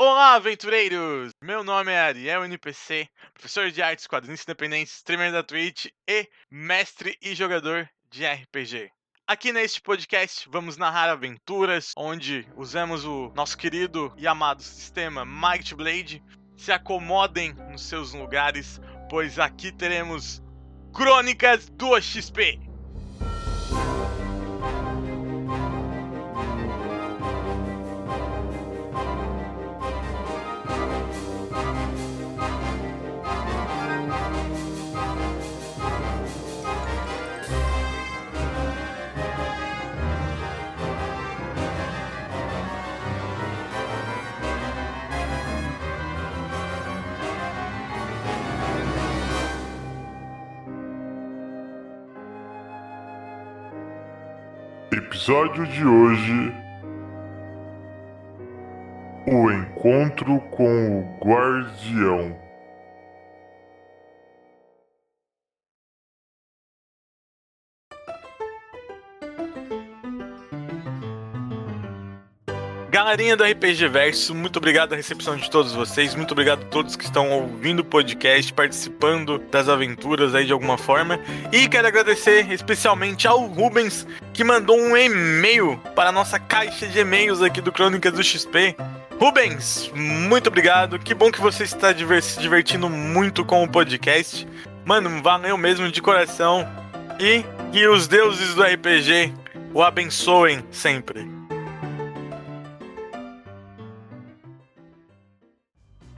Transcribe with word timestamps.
Olá, 0.00 0.34
aventureiros! 0.34 1.32
Meu 1.42 1.64
nome 1.64 1.90
é 1.90 1.98
Ariel 1.98 2.44
NPC, 2.44 3.08
professor 3.34 3.68
de 3.68 3.82
artes, 3.82 4.06
quadrinhos 4.06 4.44
independentes, 4.44 4.94
streamer 4.94 5.32
da 5.32 5.42
Twitch 5.42 5.86
e 6.08 6.28
mestre 6.48 7.18
e 7.20 7.34
jogador 7.34 7.90
de 8.08 8.24
RPG. 8.24 8.92
Aqui 9.26 9.52
neste 9.52 9.80
podcast 9.80 10.48
vamos 10.48 10.76
narrar 10.76 11.10
aventuras 11.10 11.90
onde 11.96 12.46
usamos 12.56 13.04
o 13.04 13.32
nosso 13.34 13.58
querido 13.58 14.14
e 14.16 14.28
amado 14.28 14.62
sistema 14.62 15.24
Might 15.24 15.74
Blade. 15.74 16.22
Se 16.56 16.70
acomodem 16.70 17.52
nos 17.68 17.82
seus 17.82 18.14
lugares, 18.14 18.80
pois 19.10 19.36
aqui 19.36 19.72
teremos 19.72 20.40
Crônicas 20.94 21.68
do 21.70 22.00
XP. 22.00 22.67
Episódio 55.28 55.66
de 55.66 55.84
hoje: 55.84 56.54
O 59.26 59.50
encontro 59.50 60.40
com 60.50 61.00
o 61.00 61.18
Guardião. 61.22 62.47
Galerinha 72.98 73.36
do 73.36 73.44
RPG 73.44 73.86
Verso, 73.86 74.34
muito 74.34 74.56
obrigado 74.56 74.92
a 74.92 74.96
recepção 74.96 75.36
de 75.36 75.48
todos 75.48 75.72
vocês, 75.72 76.16
muito 76.16 76.32
obrigado 76.32 76.62
a 76.62 76.64
todos 76.64 76.96
que 76.96 77.04
estão 77.04 77.30
ouvindo 77.30 77.78
o 77.78 77.84
podcast, 77.84 78.52
participando 78.52 79.38
das 79.38 79.68
aventuras 79.68 80.34
aí 80.34 80.44
de 80.44 80.52
alguma 80.52 80.76
forma. 80.76 81.20
E 81.52 81.68
quero 81.68 81.86
agradecer 81.86 82.50
especialmente 82.50 83.28
ao 83.28 83.46
Rubens, 83.46 84.04
que 84.34 84.42
mandou 84.42 84.76
um 84.76 84.96
e-mail 84.96 85.80
para 85.94 86.08
a 86.08 86.12
nossa 86.12 86.40
caixa 86.40 86.88
de 86.88 86.98
e-mails 86.98 87.40
aqui 87.40 87.60
do 87.60 87.70
Crônicas 87.70 88.12
do 88.12 88.24
XP. 88.24 88.74
Rubens, 89.20 89.92
muito 89.94 90.48
obrigado, 90.48 90.98
que 90.98 91.14
bom 91.14 91.30
que 91.30 91.40
você 91.40 91.62
está 91.62 91.94
se 92.20 92.40
divertindo 92.40 92.90
muito 92.90 93.44
com 93.44 93.62
o 93.62 93.68
podcast. 93.68 94.44
Mano, 94.84 95.22
valeu 95.22 95.56
mesmo 95.56 95.88
de 95.88 96.02
coração. 96.02 96.66
E 97.20 97.44
que 97.70 97.86
os 97.86 98.08
deuses 98.08 98.54
do 98.54 98.62
RPG 98.64 99.32
o 99.72 99.84
abençoem 99.84 100.64
sempre. 100.72 101.37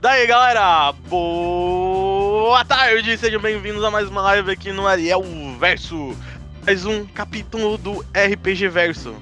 Daí 0.01 0.25
galera, 0.25 0.91
boa 1.07 2.65
tarde, 2.65 3.15
sejam 3.19 3.39
bem-vindos 3.39 3.83
a 3.83 3.91
mais 3.91 4.09
uma 4.09 4.23
live 4.23 4.49
aqui 4.49 4.71
no 4.71 4.87
Ariel 4.87 5.23
Verso, 5.59 6.17
mais 6.65 6.87
um 6.87 7.05
capítulo 7.05 7.77
do 7.77 8.03
RPG 8.11 8.67
Verso. 8.67 9.13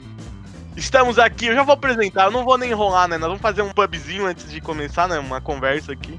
Estamos 0.77 1.19
aqui, 1.19 1.47
eu 1.47 1.53
já 1.53 1.63
vou 1.63 1.73
apresentar, 1.73 2.27
eu 2.27 2.31
não 2.31 2.45
vou 2.45 2.57
nem 2.57 2.71
enrolar, 2.71 3.09
né? 3.09 3.17
Nós 3.17 3.27
vamos 3.27 3.41
fazer 3.41 3.61
um 3.61 3.73
pubzinho 3.73 4.25
antes 4.25 4.49
de 4.49 4.61
começar, 4.61 5.09
né? 5.09 5.19
Uma 5.19 5.41
conversa 5.41 5.91
aqui. 5.91 6.17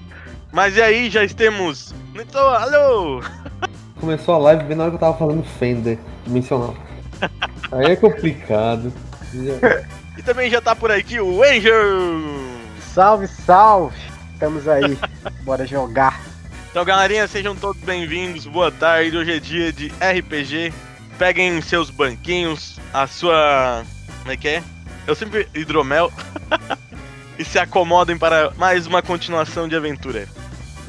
Mas 0.53 0.77
e 0.77 0.83
aí, 0.83 1.09
já 1.09 1.25
estamos. 1.25 1.95
Então, 2.15 2.47
alô! 2.47 3.23
Começou 3.99 4.35
a 4.35 4.39
live 4.39 4.65
bem 4.65 4.77
na 4.77 4.83
hora 4.83 4.91
que 4.91 4.97
eu 4.97 5.01
tava 5.01 5.17
falando 5.17 5.43
Fender, 5.43 5.99
dimensional. 6.27 6.77
Aí 7.73 7.93
é 7.93 7.97
complicado. 7.97 8.93
e 10.19 10.23
também 10.23 10.51
já 10.51 10.61
tá 10.61 10.77
por 10.77 10.91
aqui 10.91 11.19
o 11.19 11.43
Angel! 11.43 11.81
Salve, 12.93 13.27
salve! 13.27 14.10
Estamos 14.41 14.67
aí, 14.67 14.99
bora 15.43 15.67
jogar. 15.67 16.19
Então, 16.71 16.83
galerinha, 16.83 17.29
sejam 17.29 17.55
todos 17.55 17.83
bem-vindos. 17.83 18.47
Boa 18.47 18.73
tarde. 18.73 19.15
Hoje 19.15 19.33
é 19.37 19.39
dia 19.39 19.71
de 19.71 19.89
RPG. 19.89 20.73
Peguem 21.19 21.61
seus 21.61 21.91
banquinhos, 21.91 22.81
a 22.91 23.07
sua. 23.07 23.85
Como 24.21 24.33
é 24.33 24.39
que 24.39 24.49
é? 24.49 24.63
Eu 25.07 25.15
sempre 25.15 25.47
hidromel. 25.55 26.11
e 27.39 27.45
se 27.45 27.59
acomodem 27.59 28.17
para 28.17 28.51
mais 28.57 28.87
uma 28.87 29.03
continuação 29.03 29.69
de 29.69 29.77
aventura. 29.77 30.27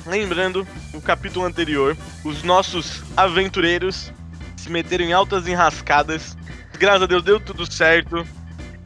Lembrando, 0.06 0.66
o 0.94 1.02
capítulo 1.02 1.46
anterior, 1.46 1.98
os 2.24 2.44
nossos 2.44 3.04
aventureiros 3.18 4.14
se 4.56 4.70
meteram 4.70 5.04
em 5.04 5.12
altas 5.12 5.46
enrascadas. 5.46 6.38
Graças 6.80 7.04
a 7.04 7.06
Deus 7.06 7.22
deu 7.22 7.38
tudo 7.38 7.70
certo. 7.70 8.26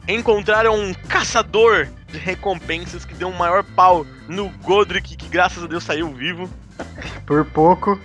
Encontraram 0.08 0.74
um 0.74 0.92
caçador 0.92 1.86
de 2.08 2.18
recompensas 2.18 3.04
que 3.04 3.14
deu 3.14 3.28
um 3.28 3.36
maior 3.36 3.62
pau 3.62 4.04
no 4.28 4.48
Godric, 4.62 5.16
que 5.16 5.28
graças 5.28 5.62
a 5.62 5.66
Deus 5.66 5.84
saiu 5.84 6.12
vivo. 6.12 6.48
Por 7.24 7.44
pouco. 7.44 7.98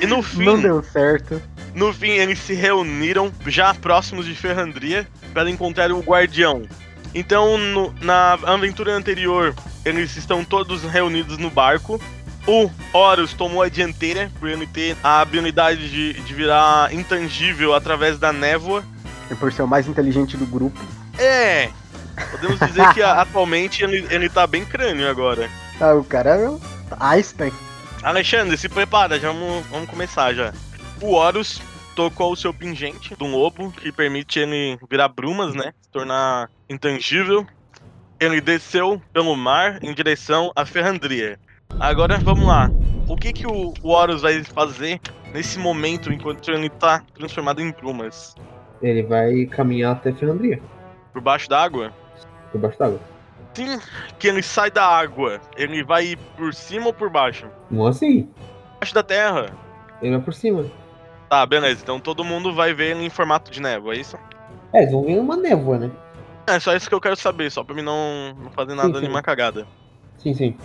E 0.00 0.06
no 0.06 0.22
fim. 0.22 0.44
Não 0.44 0.60
deu 0.60 0.82
certo. 0.82 1.40
No 1.74 1.92
fim, 1.92 2.10
eles 2.10 2.38
se 2.38 2.54
reuniram, 2.54 3.32
já 3.46 3.74
próximos 3.74 4.24
de 4.24 4.34
Ferrandria, 4.34 5.06
para 5.32 5.50
encontrar 5.50 5.92
o 5.92 6.00
Guardião. 6.00 6.62
Então, 7.14 7.56
no, 7.58 7.94
na 8.00 8.32
aventura 8.44 8.92
anterior, 8.92 9.54
eles 9.84 10.16
estão 10.16 10.44
todos 10.44 10.82
reunidos 10.82 11.38
no 11.38 11.50
barco. 11.50 12.00
O 12.46 12.70
Horus 12.92 13.32
tomou 13.32 13.62
a 13.62 13.68
dianteira, 13.68 14.30
por 14.38 14.48
ele 14.48 14.66
ter 14.66 14.96
a 15.02 15.20
habilidade 15.20 15.90
de, 15.90 16.12
de 16.14 16.34
virar 16.34 16.92
intangível 16.94 17.74
através 17.74 18.18
da 18.18 18.32
névoa. 18.32 18.84
E 19.30 19.34
por 19.34 19.52
ser 19.52 19.62
o 19.62 19.68
mais 19.68 19.88
inteligente 19.88 20.36
do 20.36 20.46
grupo. 20.46 20.78
É, 21.18 21.70
Podemos 22.30 22.58
dizer 22.60 22.92
que 22.94 23.02
atualmente 23.04 23.84
ele, 23.84 24.06
ele 24.10 24.28
tá 24.28 24.46
bem 24.46 24.64
crânio 24.64 25.08
agora. 25.08 25.48
Ah, 25.80 25.94
o 25.94 26.04
cara 26.04 26.30
é 26.30 26.48
o 26.48 26.60
Einstein. 27.00 27.52
Alexandre, 28.02 28.56
se 28.56 28.68
prepara, 28.68 29.18
já 29.18 29.32
vamos, 29.32 29.66
vamos 29.66 29.88
começar 29.88 30.32
já. 30.32 30.52
O 31.00 31.14
Horus 31.14 31.60
tocou 31.94 32.32
o 32.32 32.36
seu 32.36 32.52
pingente 32.52 33.16
do 33.16 33.26
lobo, 33.26 33.72
que 33.72 33.90
permite 33.90 34.38
ele 34.38 34.78
virar 34.88 35.08
brumas, 35.08 35.54
né? 35.54 35.72
Se 35.82 35.90
tornar 35.90 36.48
intangível. 36.68 37.46
Ele 38.20 38.40
desceu 38.40 39.00
pelo 39.12 39.34
mar 39.34 39.78
em 39.82 39.92
direção 39.92 40.52
à 40.54 40.64
Ferrandria. 40.64 41.38
Agora 41.80 42.18
vamos 42.18 42.46
lá. 42.46 42.70
O 43.08 43.16
que, 43.16 43.32
que 43.32 43.46
o 43.46 43.74
Horus 43.82 44.22
vai 44.22 44.42
fazer 44.42 45.00
nesse 45.32 45.58
momento 45.58 46.12
enquanto 46.12 46.50
ele 46.50 46.70
tá 46.70 47.02
transformado 47.14 47.60
em 47.60 47.70
brumas? 47.72 48.34
Ele 48.80 49.02
vai 49.02 49.46
caminhar 49.46 49.92
até 49.92 50.12
Ferrandria. 50.12 50.60
Por 51.12 51.20
baixo 51.20 51.48
d'água? 51.48 51.92
Por 52.56 52.60
baixo 52.60 52.78
d'água. 52.78 53.00
Sim, 53.54 53.78
que 54.18 54.28
ele 54.28 54.42
sai 54.42 54.70
da 54.70 54.84
água. 54.84 55.40
Ele 55.56 55.84
vai 55.84 56.06
ir 56.06 56.18
por 56.36 56.54
cima 56.54 56.86
ou 56.86 56.92
por 56.92 57.10
baixo? 57.10 57.46
Não 57.70 57.86
assim. 57.86 58.28
Baixo 58.80 58.94
da 58.94 59.02
terra. 59.02 59.50
Ele 60.00 60.12
vai 60.16 60.24
por 60.24 60.34
cima. 60.34 60.64
Tá, 61.28 61.44
beleza. 61.44 61.80
Então 61.82 62.00
todo 62.00 62.24
mundo 62.24 62.54
vai 62.54 62.72
ver 62.72 62.96
ele 62.96 63.04
em 63.04 63.10
formato 63.10 63.50
de 63.50 63.60
névoa, 63.60 63.94
é 63.94 63.98
isso? 63.98 64.16
É, 64.72 64.80
eles 64.80 64.92
vão 64.92 65.04
ver 65.04 65.18
uma 65.18 65.36
névoa, 65.36 65.78
né? 65.78 65.90
É, 66.46 66.58
só 66.58 66.74
isso 66.74 66.88
que 66.88 66.94
eu 66.94 67.00
quero 67.00 67.16
saber, 67.16 67.50
só 67.50 67.64
pra 67.64 67.74
mim 67.74 67.82
não, 67.82 68.34
não 68.42 68.50
fazer 68.50 68.74
nada, 68.74 68.94
sim, 68.94 69.00
nenhuma 69.00 69.22
cagada. 69.22 69.66
Sim, 70.18 70.32
sim. 70.32 70.56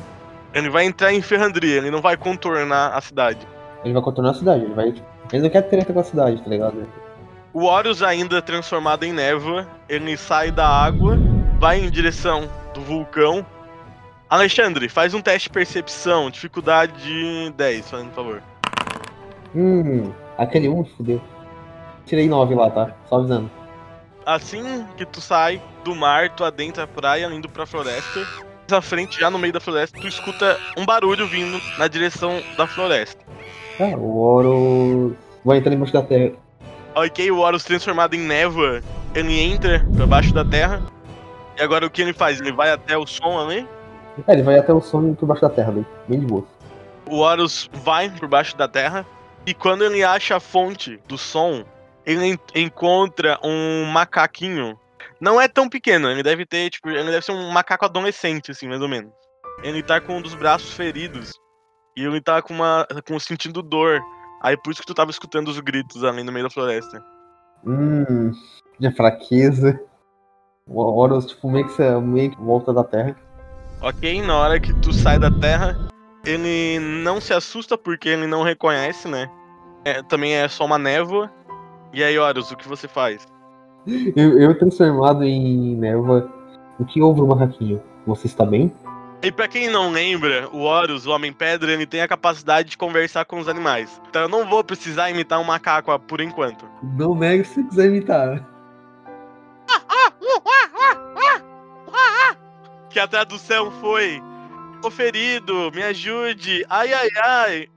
Ele 0.53 0.69
vai 0.69 0.85
entrar 0.85 1.11
em 1.11 1.21
Ferrandria, 1.21 1.77
ele 1.77 1.89
não 1.89 2.01
vai 2.01 2.15
contornar 2.15 2.93
a 2.93 3.01
cidade. 3.01 3.47
Ele 3.83 3.93
vai 3.93 4.03
contornar 4.03 4.31
a 4.31 4.33
cidade, 4.35 4.63
ele 4.63 4.73
vai. 4.73 4.93
Ele 5.33 5.41
não 5.41 5.49
quer 5.49 5.63
treta 5.63 5.91
com 5.91 5.99
a 5.99 6.03
cidade, 6.03 6.41
tá 6.41 6.49
ligado? 6.49 6.85
O 7.53 7.63
Horus 7.63 8.03
ainda 8.03 8.41
transformado 8.41 9.03
em 9.03 9.11
névoa, 9.11 9.67
ele 9.89 10.15
sai 10.15 10.51
da 10.51 10.67
água 10.67 11.17
vai 11.61 11.79
em 11.79 11.91
direção 11.91 12.49
do 12.73 12.81
vulcão. 12.81 13.45
Alexandre, 14.27 14.89
faz 14.89 15.13
um 15.13 15.21
teste 15.21 15.47
de 15.47 15.53
percepção, 15.53 16.31
dificuldade 16.31 17.53
10, 17.55 17.85
por 17.91 18.11
favor. 18.15 18.43
Hum, 19.55 20.11
aquele 20.39 20.67
1 20.67 20.79
um, 20.79 20.83
fudeu. 20.83 21.21
Tirei 22.07 22.27
9 22.27 22.55
lá, 22.55 22.71
tá? 22.71 22.95
Só 23.07 23.17
avisando. 23.17 23.51
Assim 24.25 24.87
que 24.97 25.05
tu 25.05 25.21
sai 25.21 25.61
do 25.83 25.93
mar, 25.93 26.31
tu 26.31 26.43
adentra 26.43 26.85
a 26.85 26.87
praia, 26.87 27.27
indo 27.27 27.47
pra 27.47 27.67
floresta. 27.67 28.25
Na 28.67 28.81
frente, 28.81 29.19
já 29.19 29.29
no 29.29 29.37
meio 29.37 29.53
da 29.53 29.59
floresta, 29.59 29.99
tu 30.01 30.07
escuta 30.07 30.57
um 30.75 30.83
barulho 30.83 31.27
vindo 31.27 31.61
na 31.77 31.87
direção 31.87 32.41
da 32.57 32.65
floresta. 32.65 33.23
Ah, 33.79 33.95
o 33.95 34.17
Horus 34.17 35.13
vai 35.45 35.59
entrar 35.59 35.71
embaixo 35.71 35.93
da 35.93 36.01
terra. 36.01 36.31
Ok, 36.95 37.29
o 37.29 37.37
Horus 37.37 37.63
transformado 37.63 38.15
em 38.15 38.19
névoa, 38.19 38.81
ele 39.13 39.39
entra 39.39 39.85
pra 39.95 40.07
baixo 40.07 40.33
da 40.33 40.43
terra 40.43 40.81
e 41.57 41.61
agora 41.61 41.85
o 41.85 41.89
que 41.89 42.01
ele 42.01 42.13
faz? 42.13 42.39
Ele 42.39 42.51
vai 42.51 42.71
até 42.71 42.97
o 42.97 43.05
som 43.05 43.39
ali? 43.39 43.67
É, 44.27 44.33
ele 44.33 44.43
vai 44.43 44.57
até 44.57 44.73
o 44.73 44.81
som 44.81 45.13
por 45.13 45.25
baixo 45.25 45.41
da 45.41 45.49
terra, 45.49 45.71
bem, 45.71 45.85
bem 46.07 46.19
de 46.19 46.25
boa. 46.25 46.45
O 47.05 47.17
Horus 47.17 47.69
vai 47.73 48.09
por 48.09 48.27
baixo 48.27 48.55
da 48.55 48.67
terra 48.67 49.05
e 49.45 49.53
quando 49.53 49.83
ele 49.83 50.03
acha 50.03 50.35
a 50.35 50.39
fonte 50.39 50.99
do 51.07 51.17
som, 51.17 51.63
ele 52.05 52.39
encontra 52.55 53.39
um 53.43 53.85
macaquinho 53.85 54.77
Não 55.19 55.39
é 55.39 55.47
tão 55.47 55.69
pequeno, 55.69 56.09
ele 56.09 56.23
deve 56.23 56.45
ter, 56.45 56.69
tipo, 56.69 56.89
ele 56.89 57.11
deve 57.11 57.25
ser 57.25 57.31
um 57.31 57.51
macaco 57.51 57.85
adolescente, 57.85 58.51
assim, 58.51 58.67
mais 58.67 58.81
ou 58.81 58.87
menos. 58.87 59.11
Ele 59.63 59.83
tá 59.83 60.01
com 60.01 60.17
um 60.17 60.21
dos 60.21 60.33
braços 60.33 60.73
feridos. 60.73 61.31
E 61.95 62.03
ele 62.03 62.21
tá 62.21 62.41
com 62.41 62.53
uma. 62.53 62.87
com 63.07 63.19
sentindo 63.19 63.61
dor. 63.61 63.99
Aí 64.41 64.57
por 64.57 64.71
isso 64.71 64.81
que 64.81 64.87
tu 64.87 64.93
tava 64.93 65.11
escutando 65.11 65.49
os 65.49 65.59
gritos 65.59 66.03
ali 66.03 66.23
no 66.23 66.31
meio 66.31 66.45
da 66.45 66.49
floresta. 66.49 67.03
Hum. 67.65 68.31
De 68.79 68.91
fraqueza. 68.91 69.79
O 70.73 70.81
Horus, 70.81 71.25
tipo, 71.25 71.49
meio 71.49 71.67
que, 71.67 71.81
meio 72.01 72.31
que 72.31 72.41
volta 72.41 72.73
da 72.73 72.83
terra. 72.83 73.15
Ok, 73.81 74.21
na 74.21 74.37
hora 74.37 74.59
que 74.59 74.73
tu 74.75 74.93
sai 74.93 75.19
da 75.19 75.29
terra, 75.29 75.77
ele 76.25 76.79
não 76.79 77.19
se 77.19 77.33
assusta 77.33 77.77
porque 77.77 78.09
ele 78.09 78.27
não 78.27 78.43
reconhece, 78.43 79.07
né? 79.07 79.29
É, 79.83 80.01
também 80.03 80.33
é 80.33 80.47
só 80.47 80.65
uma 80.65 80.77
névoa. 80.77 81.29
E 81.91 82.03
aí, 82.03 82.17
Horus, 82.17 82.51
o 82.51 82.55
que 82.55 82.67
você 82.67 82.87
faz? 82.87 83.27
Eu, 84.15 84.39
eu 84.39 84.57
transformado 84.57 85.23
em 85.23 85.75
névoa. 85.75 86.29
O 86.79 86.85
que 86.85 87.01
houve, 87.01 87.21
macaquinho? 87.21 87.81
Você 88.07 88.27
está 88.27 88.45
bem? 88.45 88.71
E 89.23 89.31
pra 89.31 89.47
quem 89.47 89.69
não 89.69 89.91
lembra, 89.91 90.49
o 90.51 90.61
Horus, 90.61 91.05
o 91.05 91.11
Homem-Pedra, 91.11 91.71
ele 91.71 91.85
tem 91.85 92.01
a 92.01 92.07
capacidade 92.07 92.69
de 92.69 92.77
conversar 92.77 93.25
com 93.25 93.39
os 93.39 93.47
animais. 93.47 94.01
Então 94.09 94.23
eu 94.23 94.29
não 94.29 94.49
vou 94.49 94.63
precisar 94.63 95.11
imitar 95.11 95.39
um 95.39 95.43
macaco 95.43 95.97
por 95.99 96.21
enquanto. 96.21 96.65
Não 96.97 97.13
nega 97.13 97.43
se 97.43 97.55
você 97.55 97.63
quiser 97.63 97.85
imitar. 97.87 98.50
Que 102.89 102.99
a 102.99 103.07
tradução 103.07 103.71
foi: 103.79 104.21
Tô 104.81 104.91
ferido, 104.91 105.71
me 105.71 105.83
ajude, 105.83 106.65
ai 106.69 106.93
ai 106.93 107.09
ai. 107.23 107.67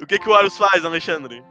O 0.00 0.06
que, 0.06 0.18
que 0.18 0.28
o 0.28 0.32
Horus 0.32 0.56
faz, 0.56 0.84
Alexandre? 0.84 1.42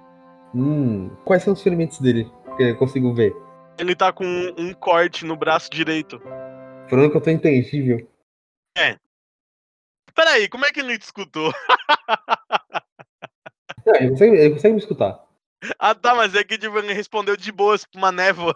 Hum. 0.56 1.10
Quais 1.26 1.44
são 1.44 1.54
os 1.54 1.62
ferimentos 1.62 2.00
dele? 2.00 2.32
Que 2.56 2.64
eu 2.64 2.78
consigo 2.78 3.14
ver. 3.14 3.36
Ele 3.78 3.96
tá 3.96 4.12
com 4.12 4.26
um 4.58 4.74
corte 4.74 5.26
no 5.26 5.36
braço 5.36 5.70
direito. 5.70 6.20
Falando 6.90 7.12
que 7.12 7.18
eu 7.18 7.22
tô 7.22 7.30
intangível. 7.30 8.08
Peraí, 10.18 10.50
como 10.50 10.66
é 10.66 10.72
que 10.72 10.80
ele 10.80 10.98
te 10.98 11.04
escutou? 11.04 11.54
Não, 13.86 13.96
ele 13.96 14.10
consegue, 14.10 14.36
ele 14.36 14.50
consegue 14.50 14.74
me 14.74 14.80
escutar. 14.80 15.24
Ah 15.78 15.94
tá, 15.94 16.16
mas 16.16 16.34
é 16.34 16.44
que 16.44 16.58
tipo, 16.58 16.76
ele 16.78 16.92
respondeu 16.92 17.38
de 17.38 17.52
boas 17.52 17.86
pra 17.86 18.00
uma 18.00 18.12
névoa. 18.12 18.56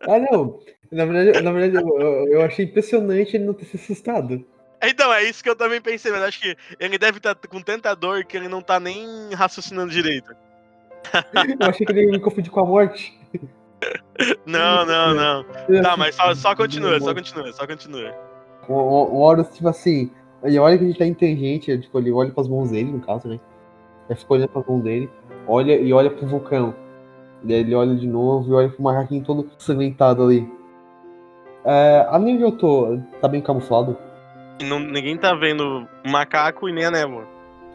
Ah, 0.00 0.18
não. 0.18 0.58
Na 0.92 1.06
verdade, 1.06 1.42
na 1.42 1.52
verdade 1.52 1.84
eu, 1.84 2.28
eu- 2.28 2.42
achei 2.42 2.66
impressionante 2.66 3.34
ele 3.34 3.44
não 3.44 3.54
ter 3.54 3.64
se 3.64 3.76
assustado. 3.76 4.44
Então, 4.82 5.12
é 5.12 5.22
isso 5.22 5.42
que 5.42 5.48
eu 5.48 5.56
também 5.56 5.80
pensei, 5.80 6.10
mas 6.10 6.22
acho 6.22 6.40
que 6.40 6.56
ele 6.78 6.98
deve 6.98 7.18
estar 7.18 7.34
com 7.34 7.62
tanta 7.62 7.94
dor 7.94 8.24
que 8.24 8.36
ele 8.36 8.48
não 8.48 8.60
tá 8.60 8.78
nem 8.80 9.32
raciocinando 9.32 9.92
direito. 9.92 10.34
Eu 11.60 11.68
achei 11.68 11.86
que 11.86 11.92
ele 11.92 12.04
ia 12.04 12.10
me 12.10 12.20
confundir 12.20 12.50
com 12.50 12.60
a 12.60 12.66
morte. 12.66 13.16
Não, 14.44 14.84
não, 14.86 15.14
não. 15.14 15.44
Tá, 15.82 15.96
mas 15.96 16.14
só, 16.14 16.34
só 16.34 16.54
continua, 16.54 17.00
só 17.00 17.14
continua, 17.14 17.52
só 17.52 17.66
continua. 17.66 18.14
O, 18.68 18.72
o, 18.74 19.14
o 19.14 19.18
Horus, 19.20 19.48
tipo 19.50 19.68
assim, 19.68 20.10
ele 20.42 20.58
olha 20.58 20.76
que 20.76 20.84
ele 20.84 20.94
tá 20.94 21.06
inteligente, 21.06 21.78
tipo, 21.78 21.98
ele 21.98 22.10
olha 22.10 22.30
pras 22.32 22.48
mãos 22.48 22.70
dele, 22.70 22.90
no 22.90 23.00
caso, 23.00 23.28
né? 23.28 23.38
Ele 24.08 24.18
fica 24.18 24.34
olhando 24.34 24.48
pras 24.48 24.66
mãos 24.66 24.82
dele, 24.82 25.08
olha 25.46 25.76
e 25.76 25.92
olha 25.92 26.10
pro 26.10 26.26
vulcão. 26.26 26.74
Daí 27.42 27.58
ele 27.58 27.74
olha 27.74 27.94
de 27.94 28.06
novo 28.06 28.50
e 28.50 28.54
olha 28.54 28.68
pro 28.68 28.82
macaquinho 28.82 29.24
todo 29.24 29.48
sanguentado 29.58 30.22
ali. 30.24 30.48
É, 31.64 32.06
ali 32.10 32.34
onde 32.34 32.42
eu 32.42 32.52
tô, 32.52 32.98
tá 33.20 33.28
bem 33.28 33.40
camuflado. 33.40 33.96
Não- 34.62 34.80
ninguém 34.80 35.16
tá 35.16 35.34
vendo 35.34 35.86
o 36.04 36.10
macaco 36.10 36.68
e 36.68 36.72
nem 36.72 36.84
a 36.84 36.90
névoa. 36.90 37.24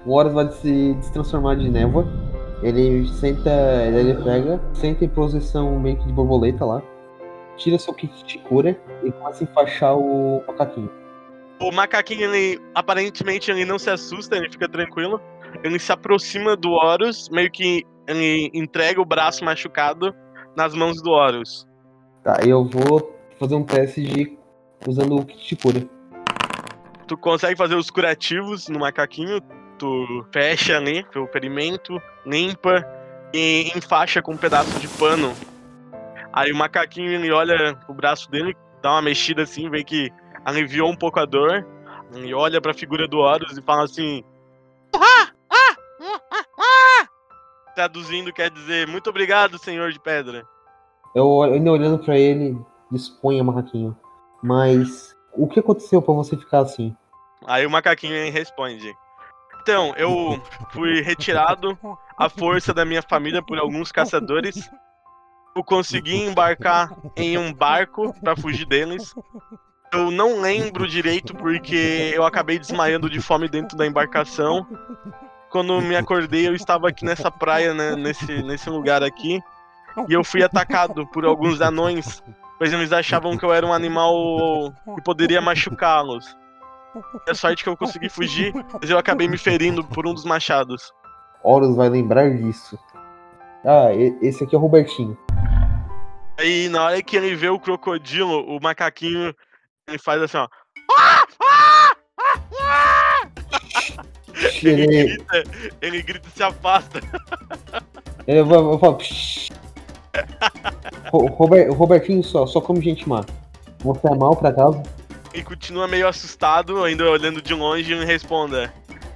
O 0.05 0.13
Horus 0.13 0.33
vai 0.33 0.49
se 0.49 0.93
destransformar 0.95 1.57
de 1.57 1.69
névoa. 1.69 2.05
Ele 2.63 3.07
senta, 3.07 3.49
ele 3.85 4.15
pega, 4.23 4.59
senta 4.73 5.05
em 5.05 5.09
posição 5.09 5.79
meio 5.79 5.97
que 5.97 6.07
de 6.07 6.13
borboleta 6.13 6.65
lá. 6.65 6.81
Tira 7.55 7.77
seu 7.77 7.93
kit 7.93 8.23
de 8.23 8.37
cura 8.39 8.79
e 9.03 9.11
começa 9.11 9.43
a 9.43 9.47
enfaixar 9.47 9.97
o 9.97 10.43
macaquinho. 10.47 10.89
O 11.59 11.71
macaquinho, 11.71 12.33
ele 12.33 12.61
aparentemente 12.75 13.49
ele 13.49 13.65
não 13.65 13.79
se 13.79 13.89
assusta, 13.89 14.35
ele 14.35 14.49
fica 14.49 14.69
tranquilo. 14.69 15.19
Ele 15.63 15.79
se 15.79 15.91
aproxima 15.91 16.55
do 16.55 16.71
Horus, 16.71 17.29
meio 17.29 17.49
que 17.49 17.83
ele 18.07 18.49
entrega 18.53 19.01
o 19.01 19.05
braço 19.05 19.43
machucado 19.43 20.13
nas 20.55 20.73
mãos 20.75 21.01
do 21.01 21.11
Horus. 21.11 21.65
Tá, 22.23 22.37
eu 22.45 22.63
vou 22.63 23.16
fazer 23.39 23.55
um 23.55 23.63
teste 23.63 24.03
de 24.03 24.37
usando 24.87 25.15
o 25.15 25.25
kit 25.25 25.47
de 25.47 25.55
cura. 25.61 25.89
Tu 27.07 27.17
consegue 27.17 27.55
fazer 27.55 27.75
os 27.75 27.89
curativos 27.89 28.67
no 28.67 28.79
macaquinho, 28.79 29.39
tu 29.77 30.25
fecha 30.31 30.77
ali 30.77 31.05
o 31.15 31.27
ferimento, 31.27 32.01
limpa 32.25 32.85
e 33.33 33.71
enfaixa 33.75 34.21
com 34.21 34.33
um 34.33 34.37
pedaço 34.37 34.79
de 34.79 34.87
pano. 34.87 35.33
Aí 36.33 36.51
o 36.51 36.55
macaquinho 36.55 37.11
ele 37.11 37.31
olha 37.31 37.75
pro 37.85 37.95
braço 37.95 38.29
dele, 38.29 38.55
dá 38.81 38.91
uma 38.91 39.01
mexida 39.01 39.43
assim, 39.43 39.69
vê 39.69 39.83
que 39.83 40.11
aliviou 40.45 40.89
um 40.89 40.95
pouco 40.95 41.19
a 41.19 41.25
dor, 41.25 41.65
e 42.13 42.33
olha 42.33 42.61
pra 42.61 42.73
figura 42.73 43.07
do 43.07 43.19
Horus 43.19 43.57
e 43.57 43.61
fala 43.61 43.83
assim. 43.83 44.23
Traduzindo 47.75 48.33
quer 48.33 48.49
dizer, 48.49 48.87
muito 48.87 49.09
obrigado, 49.09 49.57
senhor 49.57 49.91
de 49.91 49.99
pedra. 49.99 50.43
Eu 51.15 51.41
ainda 51.43 51.71
olhando 51.71 51.99
pra 51.99 52.17
ele, 52.17 52.57
disponha 52.91 53.43
macaquinho. 53.43 53.95
Mas 54.41 55.15
o 55.33 55.47
que 55.47 55.59
aconteceu 55.59 56.01
pra 56.01 56.13
você 56.13 56.37
ficar 56.37 56.59
assim? 56.59 56.95
Aí 57.45 57.65
o 57.65 57.69
macaquinho 57.69 58.31
responde. 58.31 58.93
Então, 59.61 59.93
eu 59.97 60.41
fui 60.71 61.01
retirado 61.01 61.77
à 62.17 62.29
força 62.29 62.73
da 62.73 62.85
minha 62.85 63.01
família 63.01 63.41
por 63.41 63.57
alguns 63.57 63.91
caçadores. 63.91 64.69
Eu 65.55 65.63
consegui 65.63 66.15
embarcar 66.15 66.95
em 67.15 67.37
um 67.37 67.53
barco 67.53 68.13
pra 68.21 68.35
fugir 68.35 68.65
deles. 68.65 69.13
Eu 69.91 70.11
não 70.11 70.39
lembro 70.39 70.87
direito 70.87 71.35
porque 71.35 72.11
eu 72.13 72.23
acabei 72.23 72.59
desmaiando 72.59 73.09
de 73.09 73.19
fome 73.19 73.49
dentro 73.49 73.77
da 73.77 73.85
embarcação. 73.85 74.65
Quando 75.49 75.81
me 75.81 75.95
acordei, 75.95 76.47
eu 76.47 76.55
estava 76.55 76.89
aqui 76.89 77.05
nessa 77.05 77.31
praia, 77.31 77.73
né, 77.73 77.95
nesse, 77.95 78.43
nesse 78.43 78.69
lugar 78.69 79.01
aqui. 79.03 79.41
E 80.07 80.13
eu 80.13 80.23
fui 80.23 80.43
atacado 80.43 81.07
por 81.07 81.25
alguns 81.25 81.59
anões, 81.59 82.21
pois 82.57 82.73
eles 82.73 82.91
achavam 82.91 83.37
que 83.37 83.45
eu 83.45 83.53
era 83.53 83.65
um 83.65 83.73
animal 83.73 84.73
que 84.95 85.01
poderia 85.03 85.41
machucá-los. 85.41 86.25
É 87.27 87.33
sorte 87.33 87.63
que 87.63 87.69
eu 87.69 87.77
consegui 87.77 88.09
fugir, 88.09 88.53
mas 88.79 88.89
eu 88.89 88.97
acabei 88.97 89.27
me 89.27 89.37
ferindo 89.37 89.83
por 89.83 90.07
um 90.07 90.13
dos 90.13 90.25
machados. 90.25 90.91
Horus 91.43 91.75
vai 91.75 91.89
lembrar 91.89 92.29
disso. 92.35 92.77
Ah, 93.63 93.89
esse 94.21 94.43
aqui 94.43 94.55
é 94.55 94.57
o 94.57 94.61
Robertinho. 94.61 95.17
Aí 96.39 96.69
na 96.69 96.85
hora 96.85 97.01
que 97.01 97.15
ele 97.15 97.35
vê 97.35 97.49
o 97.49 97.59
crocodilo, 97.59 98.43
o 98.45 98.59
macaquinho, 98.61 99.33
ele 99.87 99.97
faz 99.97 100.21
assim, 100.21 100.37
ó. 100.37 100.47
Ele 104.63 104.87
grita, 104.87 105.43
ele 105.81 106.01
grita 106.01 106.27
e 106.27 106.31
se 106.31 106.43
afasta. 106.43 106.99
ele 108.27 108.43
vai, 108.43 108.61
vai 108.61 108.79
falar. 108.79 108.97
Robert, 111.11 111.73
Robertinho 111.73 112.23
só, 112.23 112.45
só 112.45 112.59
come 112.61 112.81
gente 112.81 113.07
má. 113.07 113.25
Você 113.79 114.07
é 114.07 114.15
mal 114.15 114.35
por 114.35 114.47
acaso? 114.47 114.81
E 115.33 115.43
continua 115.43 115.87
meio 115.87 116.07
assustado, 116.07 116.83
ainda 116.83 117.09
olhando 117.09 117.41
de 117.41 117.53
longe, 117.53 117.93
e 117.93 118.05
responda. 118.05 118.73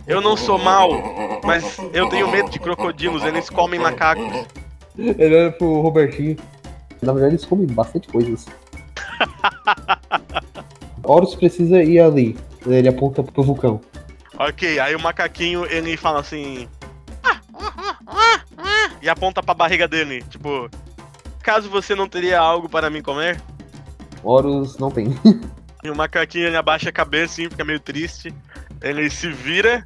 Eu 0.07 0.21
não 0.21 0.35
sou 0.35 0.57
mal, 0.57 0.89
mas 1.43 1.77
eu 1.93 2.09
tenho 2.09 2.29
medo 2.29 2.49
de 2.49 2.59
crocodilos, 2.59 3.23
eles 3.23 3.49
comem 3.49 3.79
macacos. 3.79 4.45
Ele 4.97 5.35
olha 5.35 5.51
pro 5.51 5.81
Robertinho. 5.81 6.37
Na 7.01 7.13
verdade, 7.13 7.35
eles 7.35 7.45
comem 7.45 7.65
bastante 7.67 8.07
coisas. 8.07 8.45
Horus 11.03 11.35
precisa 11.35 11.81
ir 11.81 11.99
ali. 11.99 12.37
Ele 12.65 12.87
aponta 12.87 13.23
pro 13.23 13.43
vulcão. 13.43 13.81
Ok, 14.37 14.79
aí 14.79 14.95
o 14.95 14.99
macaquinho 14.99 15.65
ele 15.65 15.97
fala 15.97 16.19
assim. 16.19 16.67
E 19.01 19.09
aponta 19.09 19.41
pra 19.41 19.53
barriga 19.53 19.87
dele, 19.87 20.23
tipo. 20.29 20.69
Caso 21.43 21.69
você 21.69 21.95
não 21.95 22.07
teria 22.07 22.39
algo 22.39 22.69
para 22.69 22.89
me 22.89 23.01
comer? 23.01 23.41
Horus 24.23 24.77
não 24.77 24.91
tem. 24.91 25.07
E 25.83 25.89
o 25.89 25.95
macaquinho 25.95 26.45
ele 26.45 26.57
abaixa 26.57 26.89
a 26.89 26.91
cabeça 26.91 27.33
assim, 27.33 27.49
fica 27.49 27.65
meio 27.65 27.79
triste. 27.79 28.33
Ele 28.81 29.09
se 29.09 29.31
vira 29.31 29.83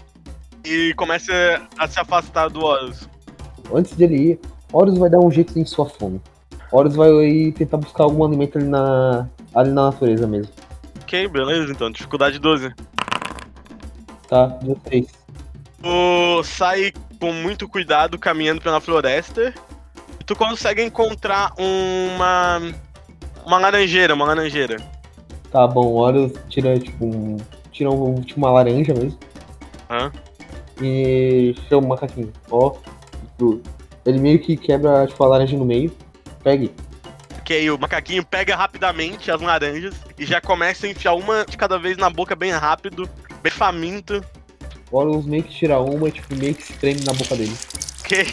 e 0.66 0.94
começa 0.96 1.32
a 1.78 1.88
se 1.88 2.00
afastar 2.00 2.50
do 2.50 2.62
Horus. 2.64 3.08
Antes 3.74 3.94
dele 3.94 4.32
ir, 4.32 4.40
Horus 4.74 4.98
vai 4.98 5.10
dar 5.10 5.20
um 5.20 5.32
jeito 5.32 5.58
em 5.58 5.64
sua 5.66 5.86
fome. 5.88 6.22
Horus 6.72 6.96
vai 6.96 7.10
ir 7.10 7.54
tentar 7.54 7.78
buscar 7.78 8.04
algum 8.04 8.26
alimento 8.26 8.58
ali 8.58 8.68
na, 8.68 9.30
ali 9.54 9.72
na 9.72 9.86
natureza 9.86 10.28
mesmo. 10.28 10.52
Ok, 11.02 11.28
beleza, 11.30 11.72
então. 11.72 11.90
Dificuldade 11.90 12.40
12. 12.40 12.74
Tá? 14.28 14.48
16. 14.62 15.08
Tu 15.82 16.44
sai 16.44 16.92
com 17.20 17.32
muito 17.32 17.70
cuidado 17.70 18.20
caminhando 18.20 18.60
pela 18.60 18.82
floresta. 18.82 19.54
Tu 20.26 20.36
consegue 20.36 20.84
encontrar 20.84 21.54
uma. 21.58 22.60
Uma 23.46 23.60
laranjeira, 23.60 24.16
uma 24.16 24.26
laranjeira. 24.26 24.78
Tá 25.52 25.68
bom, 25.68 25.94
Horus 25.94 26.34
tira 26.50 26.80
tipo 26.80 27.06
um. 27.06 27.38
Tira 27.72 27.92
um, 27.92 28.22
tipo 28.22 28.40
uma 28.40 28.52
laranja 28.52 28.94
mesmo. 28.94 29.20
Hã? 29.90 30.12
E 30.82 31.56
chama 31.70 31.86
o 31.86 31.90
macaquinho. 31.90 32.34
Ó. 32.50 32.76
Ele 34.06 34.20
meio 34.20 34.40
que 34.40 34.58
quebra 34.58 35.06
tipo, 35.06 35.24
a 35.24 35.28
laranja 35.28 35.56
no 35.56 35.66
meio. 35.66 35.96
Pegue. 36.44 36.74
Ok, 37.40 37.70
o 37.70 37.78
macaquinho 37.78 38.26
pega 38.26 38.56
rapidamente 38.56 39.30
as 39.30 39.40
laranjas 39.40 39.94
e 40.18 40.26
já 40.26 40.42
começa 40.42 40.88
a 40.88 40.90
enfiar 40.90 41.14
uma 41.14 41.46
de 41.46 41.56
cada 41.56 41.78
vez 41.78 41.96
na 41.98 42.10
boca 42.10 42.36
bem 42.36 42.52
rápido, 42.52 43.08
bem 43.44 43.52
faminto. 43.52 44.26
O 44.92 44.98
Horus 44.98 45.26
meio 45.26 45.44
que 45.44 45.54
tira 45.54 45.80
uma 45.80 46.08
e 46.10 46.12
tipo, 46.12 46.36
meio 46.36 46.56
que 46.56 46.64
se 46.64 46.74
treme 46.74 47.02
na 47.06 47.14
boca 47.14 47.36
dele. 47.36 47.56
Ok, 48.06 48.24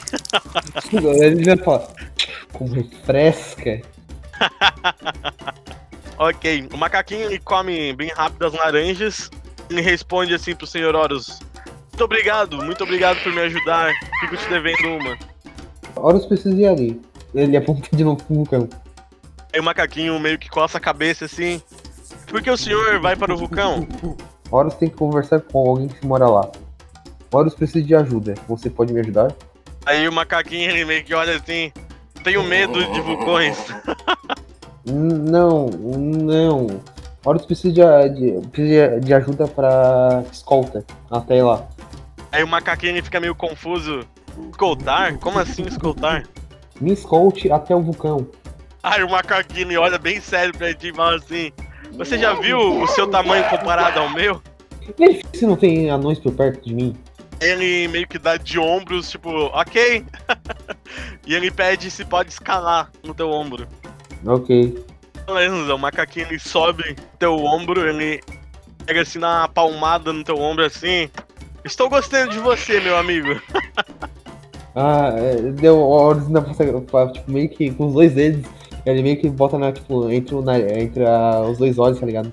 Ele 1.22 1.42
já 1.42 1.56
fala, 1.56 1.88
como 2.52 2.74
refresca. 2.74 3.80
ok. 6.18 6.68
O 6.72 6.76
macaquinho 6.76 7.24
ele 7.24 7.38
come 7.38 7.94
bem 7.94 8.10
rápido 8.10 8.46
as 8.46 8.52
laranjas 8.52 9.30
e 9.70 9.80
responde 9.80 10.34
assim 10.34 10.54
pro 10.54 10.66
senhor 10.66 10.94
Horus. 10.94 11.40
Muito 11.90 12.04
obrigado, 12.04 12.56
muito 12.58 12.84
obrigado 12.84 13.22
por 13.22 13.32
me 13.32 13.40
ajudar. 13.40 13.94
Fico 14.20 14.36
te 14.36 14.48
devendo 14.50 14.98
uma. 14.98 15.18
Horus 15.96 16.26
precisa 16.26 16.54
ir 16.54 16.66
ali. 16.66 17.00
Ele 17.34 17.56
aponta 17.56 17.96
de 17.96 18.04
novo 18.04 18.22
pro 18.22 18.34
vulcão. 18.34 18.68
Aí 19.54 19.60
o 19.60 19.64
macaquinho 19.64 20.20
meio 20.20 20.38
que 20.38 20.50
coça 20.50 20.76
a 20.76 20.80
cabeça 20.80 21.24
assim. 21.24 21.62
Por 22.26 22.42
que 22.42 22.50
o 22.50 22.58
senhor 22.58 23.00
vai 23.00 23.16
para 23.16 23.32
o 23.32 23.38
vulcão? 23.38 23.86
Horus 24.50 24.74
tem 24.74 24.90
que 24.90 24.96
conversar 24.96 25.40
com 25.40 25.66
alguém 25.66 25.88
que 25.88 26.06
mora 26.06 26.28
lá. 26.28 26.50
Horus 27.30 27.54
precisa 27.54 27.82
de 27.82 27.94
ajuda. 27.94 28.34
Você 28.46 28.68
pode 28.68 28.92
me 28.92 29.00
ajudar? 29.00 29.34
Aí 29.86 30.08
o 30.08 30.12
macaquinho 30.12 30.70
ele 30.70 30.84
meio 30.84 31.04
que 31.04 31.14
olha 31.14 31.36
assim. 31.36 31.72
Tenho 32.22 32.42
medo 32.44 32.84
de 32.92 33.00
vulcões. 33.00 33.58
Não, 34.84 35.66
não. 35.66 36.66
Horus 37.24 37.46
precisa 37.46 38.08
de, 38.08 38.32
de, 38.40 38.48
precisa 38.48 39.00
de 39.00 39.14
ajuda 39.14 39.46
pra 39.46 40.24
escolta 40.32 40.84
até 41.08 41.40
lá. 41.40 41.68
Aí 42.32 42.42
o 42.42 42.48
macaquinho 42.48 42.92
ele 42.92 43.02
fica 43.02 43.20
meio 43.20 43.34
confuso. 43.34 44.00
Escoltar? 44.50 45.16
Como 45.18 45.38
assim 45.38 45.62
escoltar? 45.62 46.24
Me 46.80 46.92
escolte 46.92 47.52
até 47.52 47.76
o 47.76 47.80
vulcão. 47.80 48.26
Aí 48.82 49.04
o 49.04 49.10
macaquinho 49.10 49.80
olha 49.80 49.98
bem 49.98 50.20
sério 50.20 50.52
pra 50.52 50.74
ti 50.74 50.88
e 50.88 50.94
fala 50.94 51.16
assim: 51.16 51.52
Você 51.92 52.18
já 52.18 52.34
viu 52.34 52.58
o 52.58 52.86
seu 52.88 53.06
tamanho 53.06 53.48
comparado 53.48 54.00
ao 54.00 54.10
meu? 54.10 54.42
Veja 54.98 55.20
se 55.32 55.46
não 55.46 55.54
tem 55.54 55.90
anões 55.90 56.18
por 56.18 56.32
perto 56.32 56.64
de 56.64 56.74
mim. 56.74 56.96
Ele 57.42 57.88
meio 57.88 58.06
que 58.06 58.18
dá 58.18 58.36
de 58.36 58.58
ombros, 58.58 59.10
tipo, 59.10 59.28
ok. 59.30 60.04
e 61.26 61.34
ele 61.34 61.50
pede 61.50 61.90
se 61.90 62.04
pode 62.04 62.30
escalar 62.30 62.90
no 63.02 63.12
teu 63.14 63.30
ombro. 63.30 63.66
Ok. 64.24 64.84
Beleza, 65.26 65.74
o 65.74 65.78
macaquinho 65.78 66.26
ele 66.28 66.38
sobe 66.38 66.90
no 66.90 66.96
teu 67.18 67.36
ombro, 67.36 67.88
ele 67.88 68.20
pega 68.86 69.02
assim 69.02 69.18
na 69.18 69.48
palmada 69.48 70.12
no 70.12 70.22
teu 70.24 70.36
ombro 70.38 70.64
assim. 70.64 71.08
Estou 71.64 71.88
gostando 71.88 72.32
de 72.32 72.38
você, 72.38 72.80
meu 72.80 72.96
amigo. 72.96 73.40
Ah, 74.74 75.10
é, 75.18 75.36
deu 75.52 76.10
ainda 76.12 76.40
passa, 76.40 77.12
tipo, 77.12 77.30
meio 77.30 77.46
que 77.50 77.70
com 77.72 77.88
os 77.88 77.92
dois 77.92 78.14
dedos. 78.14 78.50
Ele 78.86 79.02
meio 79.02 79.20
que 79.20 79.28
bota 79.28 79.58
na, 79.58 79.70
tipo, 79.70 80.10
entre, 80.10 80.34
o, 80.34 80.40
na- 80.40 80.58
entre 80.58 81.04
a- 81.04 81.42
os 81.42 81.58
dois 81.58 81.78
olhos, 81.78 82.00
tá 82.00 82.06
ligado? 82.06 82.32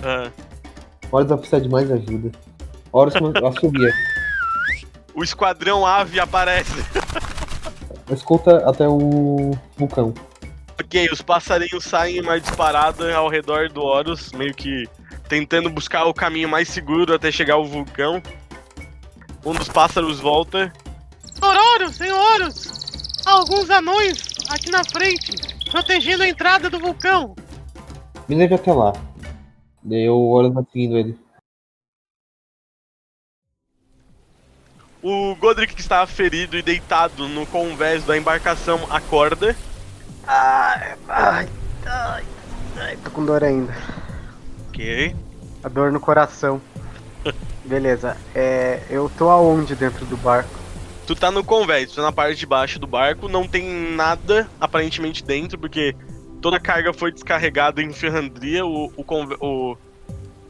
Ah, 0.00 0.30
Horus 1.10 1.28
vai 1.28 1.38
precisar 1.38 1.58
de 1.58 1.68
mais 1.68 1.90
ajuda. 1.90 2.30
Horus 2.92 3.14
assobia. 3.16 3.92
O 5.14 5.22
esquadrão 5.22 5.86
ave 5.86 6.20
aparece. 6.20 6.84
Escolta 8.10 8.68
até 8.68 8.86
o 8.88 9.52
vulcão. 9.76 10.12
Ok, 10.80 11.08
os 11.12 11.22
passarinhos 11.22 11.84
saem 11.84 12.16
em 12.16 12.20
uma 12.20 12.40
disparada 12.40 13.14
ao 13.14 13.28
redor 13.28 13.68
do 13.68 13.82
Horus, 13.82 14.32
meio 14.32 14.54
que 14.54 14.88
tentando 15.28 15.70
buscar 15.70 16.04
o 16.04 16.14
caminho 16.14 16.48
mais 16.48 16.68
seguro 16.68 17.14
até 17.14 17.30
chegar 17.30 17.54
ao 17.54 17.64
vulcão. 17.64 18.22
Um 19.44 19.52
dos 19.52 19.68
pássaros 19.68 20.20
volta. 20.20 20.72
Senhor 21.34 21.56
Horus, 21.56 21.96
senhor 21.96 22.18
Horus! 22.18 22.82
Há 23.24 23.32
alguns 23.32 23.70
anões 23.70 24.34
aqui 24.50 24.70
na 24.70 24.82
frente, 24.84 25.32
protegendo 25.70 26.22
a 26.22 26.28
entrada 26.28 26.68
do 26.68 26.78
vulcão. 26.78 27.34
Me 28.28 28.34
leve 28.34 28.54
até 28.54 28.72
lá. 28.72 28.92
Daí 29.82 30.08
o 30.08 30.30
Horus 30.30 30.52
vai 30.52 30.64
seguindo 30.72 30.96
ele. 30.98 31.18
O 35.02 35.34
Godric, 35.34 35.74
que 35.74 35.80
estava 35.80 36.06
ferido 36.06 36.56
e 36.56 36.62
deitado 36.62 37.28
no 37.28 37.44
convés 37.46 38.04
da 38.04 38.16
embarcação, 38.16 38.80
acorda. 38.88 39.56
Ai, 40.26 40.94
ai, 41.08 41.48
ai, 41.84 42.24
ai, 42.78 42.96
tô 43.02 43.10
com 43.10 43.24
dor 43.24 43.42
ainda. 43.42 43.74
Ok. 44.68 45.14
A 45.64 45.68
dor 45.68 45.90
no 45.90 45.98
coração. 45.98 46.60
Beleza, 47.64 48.16
é, 48.34 48.80
eu 48.88 49.10
tô 49.18 49.28
aonde 49.28 49.74
dentro 49.74 50.04
do 50.06 50.16
barco? 50.16 50.50
Tu 51.06 51.16
tá 51.16 51.32
no 51.32 51.42
convés, 51.42 51.90
tu 51.90 51.96
tá 51.96 52.02
na 52.02 52.12
parte 52.12 52.38
de 52.38 52.46
baixo 52.46 52.78
do 52.78 52.86
barco, 52.86 53.28
não 53.28 53.46
tem 53.46 53.64
nada 53.96 54.48
aparentemente 54.60 55.24
dentro, 55.24 55.58
porque 55.58 55.96
toda 56.40 56.56
a 56.58 56.60
carga 56.60 56.92
foi 56.92 57.10
descarregada 57.10 57.82
em 57.82 57.92
Ferrandria, 57.92 58.64
o, 58.64 58.92
o, 58.96 59.02
conve- 59.04 59.36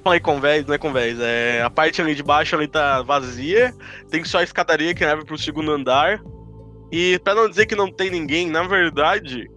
o 0.02 0.04
Falei 0.04 0.18
convés, 0.18 0.66
não 0.66 0.74
é 0.74 0.78
convés, 0.78 1.18
é 1.20 1.62
a 1.62 1.70
parte 1.70 2.02
ali 2.02 2.14
de 2.14 2.24
baixo 2.24 2.56
ali 2.56 2.66
tá 2.66 3.02
vazia, 3.02 3.72
tem 4.10 4.24
só 4.24 4.38
a 4.38 4.42
escadaria 4.42 4.92
que 4.94 5.04
leva 5.04 5.24
pro 5.24 5.38
segundo 5.38 5.70
andar. 5.70 6.20
E 6.90 7.18
pra 7.20 7.34
não 7.34 7.48
dizer 7.48 7.66
que 7.66 7.76
não 7.76 7.90
tem 7.90 8.10
ninguém, 8.10 8.50
na 8.50 8.64
verdade, 8.64 9.48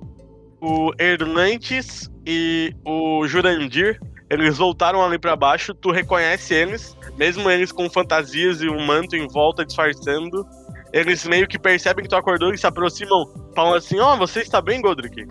o 0.61 0.91
Erlantes 0.99 2.09
e 2.25 2.73
o 2.85 3.27
Jurandir, 3.27 3.99
eles 4.29 4.57
voltaram 4.57 5.03
ali 5.03 5.17
pra 5.17 5.35
baixo, 5.35 5.73
tu 5.73 5.91
reconhece 5.91 6.53
eles, 6.53 6.95
mesmo 7.17 7.49
eles 7.49 7.71
com 7.71 7.89
fantasias 7.89 8.61
e 8.61 8.69
um 8.69 8.85
manto 8.85 9.15
em 9.15 9.27
volta 9.27 9.65
disfarçando. 9.65 10.45
Eles 10.93 11.27
meio 11.27 11.47
que 11.47 11.59
percebem 11.59 12.03
que 12.03 12.09
tu 12.09 12.15
acordou 12.15 12.53
e 12.53 12.57
se 12.57 12.65
aproximam, 12.65 13.29
falam 13.55 13.73
assim: 13.73 13.99
Ó, 13.99 14.15
você 14.15 14.41
está 14.41 14.61
bem, 14.61 14.79
Godric? 14.79 15.27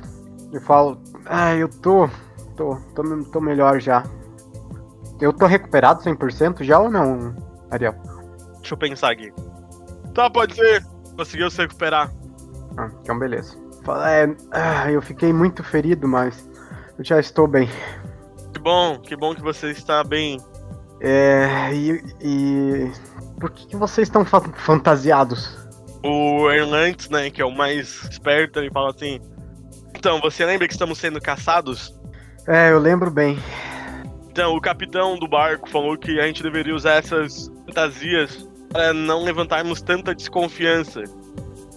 Eu 0.53 0.61
falo, 0.61 1.01
ah, 1.27 1.55
eu 1.55 1.69
tô, 1.69 2.09
tô, 2.57 2.77
tô, 2.95 3.25
tô 3.33 3.41
melhor 3.41 3.81
já. 3.81 4.05
Eu 5.21 5.33
tô 5.33 5.47
recuperado 5.47 6.03
100% 6.03 6.63
já 6.65 6.79
ou 6.79 6.91
não, 6.91 7.35
Ariel? 7.71 7.95
Deixa 8.61 8.75
eu 8.75 8.79
pensar 8.79 9.13
aqui. 9.13 9.33
Tá, 10.15 10.29
pode 10.31 10.55
ser. 10.55 10.85
Conseguiu 11.17 11.51
se 11.51 11.59
recuperar. 11.63 12.13
Ah, 12.77 12.91
então 13.03 13.19
beleza. 13.19 13.57
Fala, 13.85 14.11
é, 14.11 14.35
ah, 14.51 14.91
eu 14.91 15.01
fiquei 15.03 15.33
muito 15.33 15.63
ferido, 15.63 16.09
mas 16.09 16.49
eu 16.99 17.05
já 17.05 17.21
estou 17.21 17.47
bem. 17.47 17.69
Que 18.53 18.59
bom, 18.61 18.99
que 18.99 19.17
bom 19.17 19.35
que 19.35 19.43
você 19.43 19.71
está 19.71 20.03
bem. 20.03 20.41
É, 21.01 21.71
e, 21.73 22.03
e 22.21 22.93
por 23.39 23.51
que, 23.51 23.67
que 23.67 23.77
vocês 23.77 24.09
estão 24.09 24.25
fa- 24.25 24.41
fantasiados? 24.41 25.59
O 26.03 26.51
Erlantes, 26.51 27.09
né, 27.11 27.31
que 27.31 27.43
é 27.43 27.45
o 27.45 27.51
mais 27.51 28.03
esperto, 28.11 28.59
ele 28.59 28.71
fala 28.71 28.91
assim: 28.91 29.21
Então, 29.95 30.21
você 30.21 30.45
lembra 30.47 30.67
que 30.67 30.73
estamos 30.75 30.99
sendo 30.99 31.21
caçados? 31.21 31.95
É, 32.47 32.71
eu 32.71 32.79
lembro 32.79 33.11
bem. 33.11 33.39
Então, 34.35 34.57
o 34.57 34.61
capitão 34.61 35.17
do 35.17 35.29
barco 35.29 35.71
falou 35.71 35.97
que 35.97 36.19
a 36.19 36.27
gente 36.27 36.43
deveria 36.43 36.75
usar 36.75 36.95
essas 36.95 37.53
fantasias 37.67 38.45
para 38.69 38.93
não 38.93 39.23
levantarmos 39.23 39.81
tanta 39.81 40.13
desconfiança. 40.13 41.05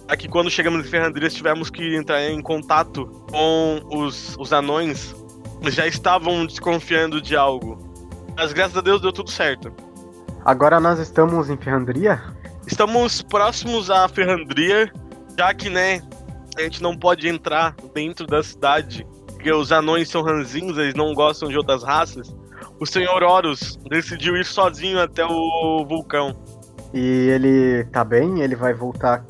Aqui, 0.08 0.26
quando 0.26 0.50
chegamos 0.50 0.84
em 0.84 0.90
Ferrandria, 0.90 1.30
tivemos 1.30 1.70
que 1.70 1.94
entrar 1.94 2.20
em 2.20 2.42
contato 2.42 3.06
com 3.30 3.80
os, 3.92 4.36
os 4.36 4.52
anões. 4.52 5.14
Eles 5.62 5.72
já 5.72 5.86
estavam 5.86 6.44
desconfiando 6.44 7.22
de 7.22 7.36
algo. 7.36 7.78
Mas 8.36 8.52
graças 8.52 8.76
a 8.76 8.80
Deus 8.80 9.00
deu 9.00 9.12
tudo 9.12 9.30
certo. 9.30 9.72
Agora 10.44 10.80
nós 10.80 10.98
estamos 10.98 11.48
em 11.48 11.56
Ferrandria? 11.56 12.20
Estamos 12.66 13.22
próximos 13.22 13.88
à 13.88 14.08
Ferrandria, 14.08 14.92
já 15.38 15.54
que, 15.54 15.70
né, 15.70 16.02
a 16.56 16.62
gente 16.62 16.82
não 16.82 16.96
pode 16.96 17.28
entrar 17.28 17.76
dentro 17.94 18.26
da 18.26 18.42
cidade, 18.42 19.06
porque 19.28 19.52
os 19.52 19.70
anões 19.70 20.08
são 20.08 20.22
ranzinhos, 20.22 20.76
eles 20.76 20.96
não 20.96 21.14
gostam 21.14 21.48
de 21.48 21.56
outras 21.56 21.84
raças. 21.84 22.36
O 22.80 22.86
senhor 22.86 23.22
Horus 23.22 23.78
decidiu 23.90 24.36
ir 24.36 24.44
sozinho 24.44 25.00
até 25.00 25.24
o 25.24 25.84
vulcão. 25.84 26.36
E 26.94 27.28
ele 27.28 27.84
tá 27.92 28.04
bem? 28.04 28.40
Ele 28.40 28.54
vai 28.54 28.72
voltar? 28.72 29.24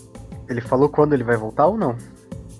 Ele 0.48 0.60
falou 0.60 0.88
quando 0.88 1.14
ele 1.14 1.24
vai 1.24 1.36
voltar 1.36 1.66
ou 1.66 1.76
não? 1.76 1.96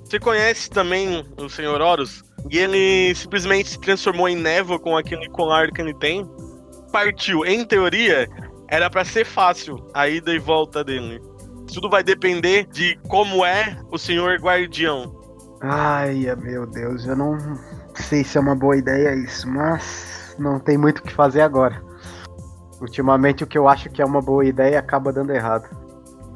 Você 0.04 0.18
conhece 0.18 0.70
também 0.70 1.24
o 1.36 1.48
senhor 1.48 1.80
Horus? 1.80 2.24
E 2.50 2.58
ele 2.58 3.14
simplesmente 3.14 3.70
se 3.70 3.80
transformou 3.80 4.28
em 4.28 4.36
névoa 4.36 4.78
com 4.78 4.96
aquele 4.96 5.28
colar 5.28 5.70
que 5.70 5.80
ele 5.80 5.94
tem. 5.94 6.26
Partiu. 6.90 7.44
Em 7.44 7.64
teoria, 7.64 8.26
era 8.68 8.88
pra 8.88 9.04
ser 9.04 9.26
fácil 9.26 9.86
a 9.92 10.08
ida 10.08 10.32
e 10.32 10.38
volta 10.38 10.82
dele. 10.82 11.20
Tudo 11.72 11.90
vai 11.90 12.02
depender 12.02 12.66
de 12.72 12.98
como 13.08 13.44
é 13.44 13.78
o 13.90 13.98
senhor 13.98 14.38
guardião. 14.38 15.14
Ai, 15.60 16.24
meu 16.36 16.64
Deus, 16.66 17.04
eu 17.04 17.16
não 17.16 17.36
sei 17.94 18.24
se 18.24 18.38
é 18.38 18.40
uma 18.40 18.54
boa 18.54 18.76
ideia 18.76 19.14
isso, 19.14 19.46
mas 19.48 20.17
não 20.38 20.58
tem 20.58 20.78
muito 20.78 20.98
o 20.98 21.02
que 21.02 21.12
fazer 21.12 21.40
agora. 21.40 21.82
Ultimamente 22.80 23.42
o 23.42 23.46
que 23.46 23.58
eu 23.58 23.68
acho 23.68 23.90
que 23.90 24.00
é 24.00 24.04
uma 24.04 24.20
boa 24.20 24.44
ideia 24.44 24.78
acaba 24.78 25.12
dando 25.12 25.32
errado. 25.32 25.68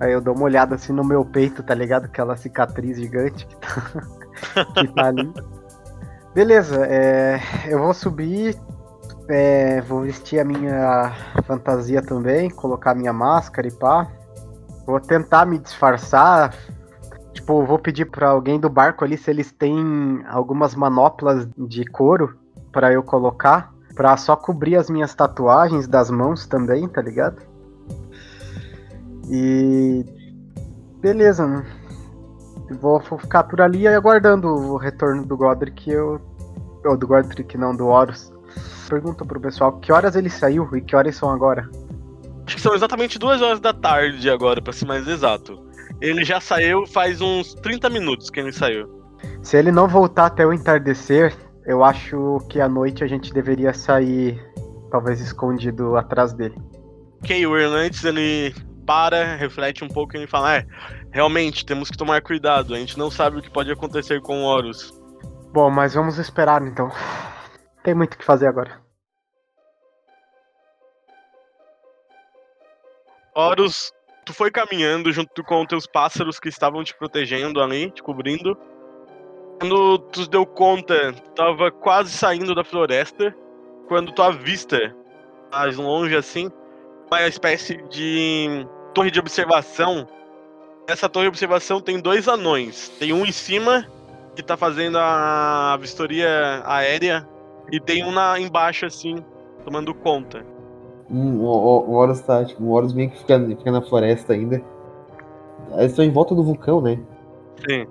Aí 0.00 0.12
eu 0.12 0.20
dou 0.20 0.34
uma 0.34 0.44
olhada 0.44 0.74
assim 0.74 0.92
no 0.92 1.04
meu 1.04 1.24
peito, 1.24 1.62
tá 1.62 1.74
ligado? 1.74 2.06
Aquela 2.06 2.36
cicatriz 2.36 2.98
gigante 2.98 3.46
que 3.46 3.56
tá, 3.56 4.64
que 4.74 4.88
tá 4.88 5.06
ali. 5.06 5.32
Beleza, 6.34 6.86
é, 6.86 7.40
eu 7.66 7.78
vou 7.78 7.94
subir, 7.94 8.58
é, 9.28 9.80
vou 9.82 10.02
vestir 10.02 10.40
a 10.40 10.44
minha 10.44 11.12
fantasia 11.44 12.02
também, 12.02 12.50
colocar 12.50 12.94
minha 12.94 13.12
máscara 13.12 13.68
e 13.68 13.72
pá. 13.72 14.08
Vou 14.84 14.98
tentar 14.98 15.46
me 15.46 15.58
disfarçar, 15.58 16.52
Tipo, 17.32 17.64
vou 17.64 17.78
pedir 17.78 18.04
pra 18.04 18.28
alguém 18.28 18.60
do 18.60 18.68
barco 18.68 19.04
ali 19.04 19.16
se 19.16 19.30
eles 19.30 19.50
têm 19.50 20.22
algumas 20.28 20.74
manoplas 20.74 21.48
de 21.56 21.84
couro 21.84 22.38
pra 22.70 22.92
eu 22.92 23.02
colocar. 23.02 23.71
Pra 24.02 24.16
só 24.16 24.34
cobrir 24.34 24.74
as 24.74 24.90
minhas 24.90 25.14
tatuagens 25.14 25.86
das 25.86 26.10
mãos 26.10 26.44
também, 26.44 26.88
tá 26.88 27.00
ligado? 27.00 27.40
E. 29.30 30.04
Beleza, 31.00 31.46
né? 31.46 31.64
Vou 32.80 33.00
ficar 33.00 33.44
por 33.44 33.60
ali 33.60 33.86
aguardando 33.86 34.48
o 34.48 34.76
retorno 34.76 35.24
do 35.24 35.36
Godric. 35.36 35.88
Eu. 35.88 36.20
Ou 36.84 36.96
do 36.96 37.06
Godric, 37.06 37.56
não, 37.56 37.76
do 37.76 37.86
Horus. 37.86 38.32
Pergunta 38.88 39.24
pro 39.24 39.40
pessoal 39.40 39.78
que 39.78 39.92
horas 39.92 40.16
ele 40.16 40.28
saiu 40.28 40.68
e 40.74 40.80
que 40.80 40.96
horas 40.96 41.14
são 41.14 41.30
agora. 41.30 41.70
Acho 42.44 42.56
que 42.56 42.60
são 42.60 42.74
exatamente 42.74 43.20
duas 43.20 43.40
horas 43.40 43.60
da 43.60 43.72
tarde 43.72 44.28
agora, 44.28 44.60
pra 44.60 44.72
ser 44.72 44.84
mais 44.84 45.06
exato. 45.06 45.64
Ele 46.00 46.24
já 46.24 46.40
saiu 46.40 46.88
faz 46.88 47.20
uns 47.20 47.54
30 47.54 47.88
minutos 47.88 48.30
que 48.30 48.40
ele 48.40 48.52
saiu. 48.52 49.00
Se 49.44 49.56
ele 49.56 49.70
não 49.70 49.86
voltar 49.86 50.26
até 50.26 50.44
o 50.44 50.52
entardecer, 50.52 51.32
eu 51.64 51.84
acho 51.84 52.38
que 52.48 52.60
à 52.60 52.68
noite 52.68 53.04
a 53.04 53.06
gente 53.06 53.32
deveria 53.32 53.72
sair, 53.72 54.40
talvez 54.90 55.20
escondido 55.20 55.96
atrás 55.96 56.32
dele. 56.32 56.56
Ok, 57.22 57.46
o 57.46 57.56
Erlantes 57.56 58.04
ele 58.04 58.54
para, 58.86 59.36
reflete 59.36 59.84
um 59.84 59.88
pouco 59.88 60.14
e 60.14 60.18
ele 60.18 60.26
fala: 60.26 60.56
É, 60.56 60.66
realmente 61.10 61.64
temos 61.64 61.90
que 61.90 61.96
tomar 61.96 62.20
cuidado, 62.22 62.74
a 62.74 62.78
gente 62.78 62.98
não 62.98 63.10
sabe 63.10 63.38
o 63.38 63.42
que 63.42 63.50
pode 63.50 63.70
acontecer 63.70 64.20
com 64.20 64.42
o 64.42 64.44
Horus. 64.44 64.92
Bom, 65.52 65.70
mas 65.70 65.94
vamos 65.94 66.18
esperar 66.18 66.62
então. 66.62 66.90
Tem 67.84 67.94
muito 67.94 68.14
o 68.14 68.18
que 68.18 68.24
fazer 68.24 68.46
agora. 68.46 68.80
Horus, 73.34 73.92
tu 74.26 74.34
foi 74.34 74.50
caminhando 74.50 75.12
junto 75.12 75.42
com 75.42 75.64
teus 75.64 75.86
pássaros 75.86 76.38
que 76.38 76.48
estavam 76.48 76.84
te 76.84 76.94
protegendo 76.94 77.60
ali, 77.60 77.90
te 77.90 78.02
cobrindo. 78.02 78.56
Quando 79.62 79.96
tu 80.10 80.28
deu 80.28 80.44
conta, 80.44 81.12
tu 81.12 81.30
tava 81.36 81.70
quase 81.70 82.10
saindo 82.10 82.52
da 82.52 82.64
floresta, 82.64 83.32
quando 83.86 84.10
tu 84.10 84.20
avista, 84.20 84.92
mais 85.52 85.76
longe 85.76 86.16
assim, 86.16 86.50
uma 87.06 87.28
espécie 87.28 87.76
de 87.88 88.66
torre 88.92 89.12
de 89.12 89.20
observação. 89.20 90.04
Essa 90.88 91.08
torre 91.08 91.26
de 91.26 91.28
observação 91.28 91.80
tem 91.80 92.00
dois 92.00 92.26
anões. 92.26 92.88
Tem 92.98 93.12
um 93.12 93.24
em 93.24 93.30
cima, 93.30 93.86
que 94.34 94.42
tá 94.42 94.56
fazendo 94.56 94.98
a 94.98 95.78
vistoria 95.80 96.60
aérea, 96.64 97.24
e 97.70 97.78
tem 97.78 98.04
um 98.04 98.10
na, 98.10 98.40
embaixo, 98.40 98.84
assim, 98.84 99.24
tomando 99.64 99.94
conta. 99.94 100.44
Hum, 101.08 101.38
o, 101.38 101.88
o 101.88 101.92
Horus 101.92 102.20
tá, 102.22 102.44
tipo, 102.44 102.64
o 102.64 102.72
Horus 102.72 102.92
meio 102.92 103.10
que 103.10 103.18
fica, 103.18 103.38
fica 103.38 103.70
na 103.70 103.80
floresta 103.80 104.32
ainda. 104.32 104.60
Eles 105.74 105.92
estão 105.92 106.04
em 106.04 106.10
volta 106.10 106.34
do 106.34 106.42
vulcão, 106.42 106.80
né? 106.80 106.98
Sim. 107.64 107.86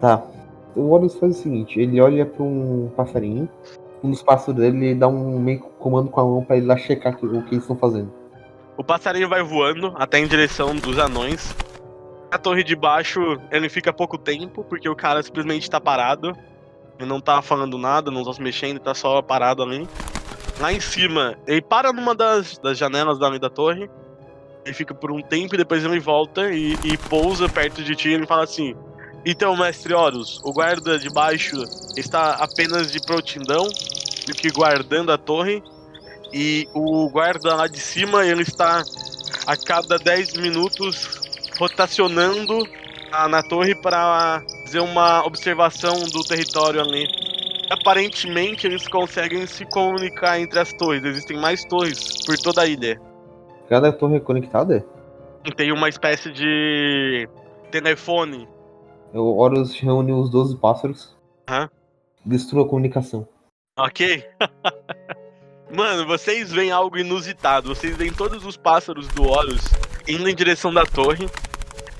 Tá. 0.00 0.22
O 0.78 0.92
Horus 0.92 1.16
faz 1.16 1.36
o 1.36 1.42
seguinte, 1.42 1.80
ele 1.80 2.00
olha 2.00 2.24
pra 2.24 2.44
um 2.44 2.88
passarinho, 2.96 3.48
um 4.02 4.10
dos 4.10 4.22
pássaros 4.22 4.60
dele 4.60 4.86
ele 4.86 4.94
dá 4.94 5.08
um 5.08 5.36
meio 5.40 5.58
comando 5.58 6.08
com 6.08 6.20
a 6.20 6.24
mão 6.24 6.44
pra 6.44 6.56
ele 6.56 6.66
lá 6.66 6.76
checar 6.76 7.14
o 7.14 7.18
que 7.18 7.26
eles 7.26 7.64
estão 7.64 7.76
fazendo. 7.76 8.12
O 8.76 8.84
passarinho 8.84 9.28
vai 9.28 9.42
voando 9.42 9.92
até 9.96 10.20
em 10.20 10.28
direção 10.28 10.76
dos 10.76 11.00
anões. 11.00 11.52
A 12.30 12.38
torre 12.38 12.62
de 12.62 12.76
baixo, 12.76 13.20
ele 13.50 13.68
fica 13.68 13.92
pouco 13.92 14.16
tempo, 14.16 14.62
porque 14.62 14.88
o 14.88 14.94
cara 14.94 15.20
simplesmente 15.20 15.68
tá 15.68 15.80
parado. 15.80 16.32
Ele 16.96 17.08
não 17.08 17.20
tá 17.20 17.42
falando 17.42 17.76
nada, 17.76 18.08
não 18.08 18.22
tá 18.22 18.32
se 18.32 18.40
mexendo, 18.40 18.76
ele 18.76 18.80
tá 18.80 18.94
só 18.94 19.20
parado 19.20 19.64
ali. 19.64 19.84
Lá 20.60 20.72
em 20.72 20.78
cima, 20.78 21.36
ele 21.44 21.60
para 21.60 21.92
numa 21.92 22.14
das, 22.14 22.56
das 22.58 22.78
janelas 22.78 23.18
dali 23.18 23.40
da 23.40 23.50
torre. 23.50 23.90
Ele 24.64 24.74
fica 24.74 24.94
por 24.94 25.10
um 25.10 25.22
tempo 25.22 25.56
e 25.56 25.58
depois 25.58 25.84
ele 25.84 25.98
volta 25.98 26.52
e, 26.52 26.74
e 26.84 26.96
pousa 27.08 27.48
perto 27.48 27.82
de 27.82 27.96
ti 27.96 28.10
e 28.10 28.14
ele 28.14 28.26
fala 28.26 28.44
assim: 28.44 28.76
Então, 29.24 29.56
mestre 29.56 29.92
Horus, 29.94 30.40
o 30.44 30.52
guarda 30.52 30.98
de 30.98 31.10
baixo 31.10 31.56
está 31.96 32.32
apenas 32.34 32.90
de 32.90 33.00
prontidão, 33.00 33.64
do 34.26 34.32
que 34.34 34.50
guardando 34.50 35.10
a 35.12 35.18
torre. 35.18 35.62
E 36.32 36.68
o 36.74 37.08
guarda 37.10 37.54
lá 37.54 37.66
de 37.66 37.80
cima, 37.80 38.24
ele 38.24 38.42
está 38.42 38.82
a 39.46 39.56
cada 39.56 39.98
10 39.98 40.34
minutos 40.34 41.20
rotacionando 41.58 42.58
a- 43.10 43.28
na 43.28 43.42
torre 43.42 43.74
para 43.74 44.42
fazer 44.64 44.80
uma 44.80 45.24
observação 45.26 45.94
do 46.12 46.22
território 46.22 46.80
ali. 46.80 47.06
Aparentemente 47.70 48.66
eles 48.66 48.86
conseguem 48.88 49.46
se 49.46 49.64
comunicar 49.66 50.38
entre 50.40 50.58
as 50.58 50.72
torres. 50.72 51.04
Existem 51.04 51.36
mais 51.38 51.64
torres 51.64 52.24
por 52.24 52.36
toda 52.38 52.62
a 52.62 52.66
ilha. 52.66 53.00
Cada 53.68 53.92
torre 53.92 54.16
é 54.16 54.20
conectada? 54.20 54.84
Tem 55.56 55.72
uma 55.72 55.88
espécie 55.88 56.30
de 56.30 57.28
telefone. 57.70 58.46
O 59.12 59.36
Horus 59.38 59.74
reúne 59.74 60.12
os 60.12 60.30
12 60.30 60.56
pássaros. 60.56 61.16
Destrua 62.24 62.64
a 62.64 62.68
comunicação. 62.68 63.26
Ok? 63.78 64.24
Mano, 65.74 66.06
vocês 66.06 66.50
veem 66.50 66.70
algo 66.70 66.98
inusitado. 66.98 67.74
Vocês 67.74 67.96
veem 67.96 68.12
todos 68.12 68.44
os 68.44 68.56
pássaros 68.56 69.06
do 69.08 69.24
Horus 69.24 69.62
indo 70.06 70.28
em 70.28 70.34
direção 70.34 70.72
da 70.72 70.84
torre. 70.84 71.26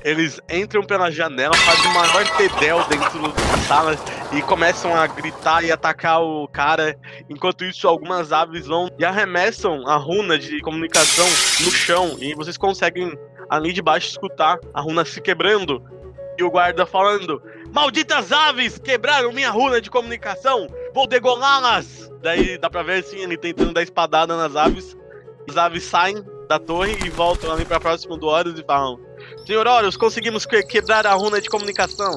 Eles 0.04 0.40
entram 0.48 0.82
pela 0.82 1.10
janela, 1.10 1.54
fazem 1.54 1.90
uma 1.90 2.06
maior 2.06 2.36
tedel 2.36 2.84
dentro 2.88 3.20
da 3.20 3.58
sala 3.66 3.96
e 4.32 4.40
começam 4.42 4.94
a 4.94 5.06
gritar 5.06 5.64
e 5.64 5.72
atacar 5.72 6.22
o 6.22 6.46
cara. 6.48 6.96
Enquanto 7.28 7.64
isso, 7.64 7.86
algumas 7.88 8.32
aves 8.32 8.66
vão 8.66 8.88
e 8.98 9.04
arremessam 9.04 9.86
a 9.88 9.96
runa 9.96 10.38
de 10.38 10.60
comunicação 10.60 11.26
no 11.26 11.70
chão. 11.70 12.16
E 12.20 12.34
vocês 12.34 12.56
conseguem, 12.56 13.12
ali 13.50 13.72
de 13.72 13.82
baixo, 13.82 14.08
escutar 14.08 14.58
a 14.72 14.80
runa 14.80 15.04
se 15.04 15.20
quebrando. 15.20 15.82
E 16.38 16.42
o 16.42 16.51
guarda 16.51 16.87
falando: 16.87 17.42
Malditas 17.72 18.31
aves! 18.33 18.79
Quebraram 18.79 19.33
minha 19.33 19.51
runa 19.51 19.81
de 19.81 19.90
comunicação! 19.90 20.68
Vou 20.94 21.07
degolá-las! 21.07 22.11
Daí 22.22 22.57
dá 22.59 22.70
pra 22.70 22.83
ver 22.83 23.01
assim, 23.05 23.18
ele 23.22 23.37
tentando 23.37 23.72
dar 23.72 23.83
espadada 23.83 24.37
nas 24.37 24.55
aves. 24.57 24.96
As 25.48 25.57
aves 25.57 25.85
saem 25.85 26.24
da 26.48 26.59
torre 26.59 26.96
e 27.05 27.11
voltam 27.11 27.53
ali 27.53 27.64
pra 27.64 27.81
próxima 27.81 28.16
do 28.16 28.27
Horus 28.27 28.59
e 28.59 28.64
falam: 28.64 28.98
Senhor 29.46 29.66
Horus, 29.66 29.96
conseguimos 29.96 30.46
que- 30.46 30.62
quebrar 30.62 31.07
a 31.07 31.14
runa 31.14 31.40
de 31.40 31.48
comunicação. 31.48 32.16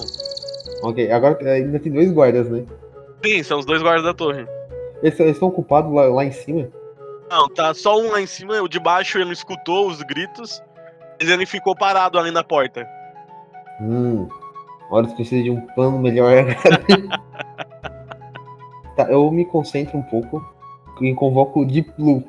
Ok, 0.83 1.11
agora 1.11 1.37
ainda 1.51 1.79
tem 1.79 1.91
dois 1.91 2.11
guardas, 2.11 2.47
né? 2.49 2.63
Sim, 3.23 3.43
são 3.43 3.59
os 3.59 3.65
dois 3.65 3.81
guardas 3.81 4.03
da 4.03 4.13
torre. 4.13 4.45
Eles 5.01 5.19
eles 5.19 5.33
estão 5.33 5.47
ocupados 5.49 5.91
lá, 5.93 6.03
lá 6.07 6.23
em 6.25 6.31
cima. 6.31 6.67
Não, 7.29 7.47
tá 7.49 7.73
só 7.73 7.97
um 7.97 8.11
lá 8.11 8.21
em 8.21 8.27
cima, 8.27 8.61
o 8.61 8.67
de 8.67 8.79
baixo 8.79 9.17
ele 9.17 9.31
escutou 9.33 9.87
os 9.87 10.01
gritos, 10.03 10.61
mas 11.19 11.29
ele 11.29 11.45
ficou 11.45 11.75
parado 11.75 12.19
ali 12.19 12.29
na 12.29 12.43
porta. 12.43 12.85
Hum. 13.81 14.27
Horus 14.89 15.13
precisa 15.13 15.41
de 15.41 15.49
um 15.49 15.61
plano 15.67 15.97
melhor. 15.99 16.31
tá, 18.95 19.03
eu 19.09 19.31
me 19.31 19.45
concentro 19.45 19.97
um 19.97 20.03
pouco 20.03 20.45
e 21.01 21.13
convoco 21.15 21.61
o 21.61 21.65
Deep 21.65 21.91
Blue, 21.97 22.23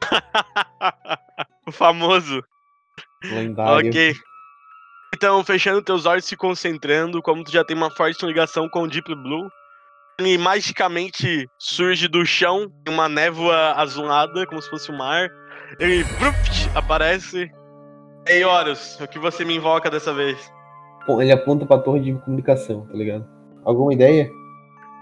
o 1.66 1.72
famoso. 1.72 2.42
lendário. 3.22 3.90
Ok. 3.90 4.14
Então, 5.14 5.44
fechando 5.44 5.82
teus 5.82 6.06
olhos, 6.06 6.24
se 6.24 6.36
concentrando, 6.36 7.22
como 7.22 7.44
tu 7.44 7.52
já 7.52 7.64
tem 7.64 7.76
uma 7.76 7.90
forte 7.90 8.24
ligação 8.24 8.68
com 8.68 8.82
o 8.82 8.88
Deep 8.88 9.14
Blue, 9.14 9.48
ele 10.18 10.38
magicamente 10.38 11.48
surge 11.58 12.08
do 12.08 12.24
chão, 12.24 12.72
em 12.86 12.90
uma 12.90 13.08
névoa 13.08 13.72
azulada, 13.72 14.46
como 14.46 14.62
se 14.62 14.70
fosse 14.70 14.90
o 14.90 14.96
mar. 14.96 15.28
Ele 15.78 16.04
brupt, 16.04 16.70
aparece. 16.74 17.50
Ei, 18.26 18.44
Horus, 18.44 18.98
o 19.00 19.06
que 19.06 19.18
você 19.18 19.44
me 19.44 19.56
invoca 19.56 19.90
dessa 19.90 20.14
vez? 20.14 20.53
Ele 21.08 21.32
aponta 21.32 21.66
pra 21.66 21.78
torre 21.78 22.00
de 22.00 22.14
comunicação, 22.14 22.86
tá 22.86 22.94
ligado? 22.94 23.26
Alguma 23.64 23.92
ideia? 23.92 24.30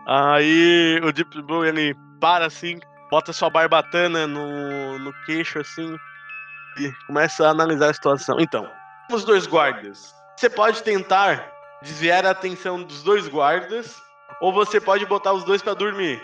Aí 0.07 1.01
o 1.03 1.13
Deep 1.13 1.43
Blue 1.43 1.65
ele 1.65 1.95
para 2.21 2.47
assim, 2.47 2.81
bota 3.11 3.33
sua 3.33 3.51
barbatana 3.51 4.27
no, 4.27 4.99
no 4.99 5.13
queixo 5.25 5.59
assim 5.61 5.97
e 6.79 6.93
começa 7.07 7.47
a 7.47 7.51
analisar 7.51 7.91
a 7.91 7.95
situação. 7.95 8.41
Então, 8.41 8.69
os 9.11 9.25
dois 9.25 9.47
guardas. 9.47 10.15
Você 10.37 10.49
pode 10.49 10.83
tentar 10.83 11.53
desviar 11.83 12.25
a 12.25 12.31
atenção 12.31 12.83
dos 12.83 13.03
dois 13.03 13.29
guardas 13.29 14.01
ou 14.41 14.53
você 14.53 14.81
pode 14.81 15.07
botar 15.07 15.33
os 15.33 15.45
dois 15.45 15.63
pra 15.63 15.75
dormir. 15.75 16.21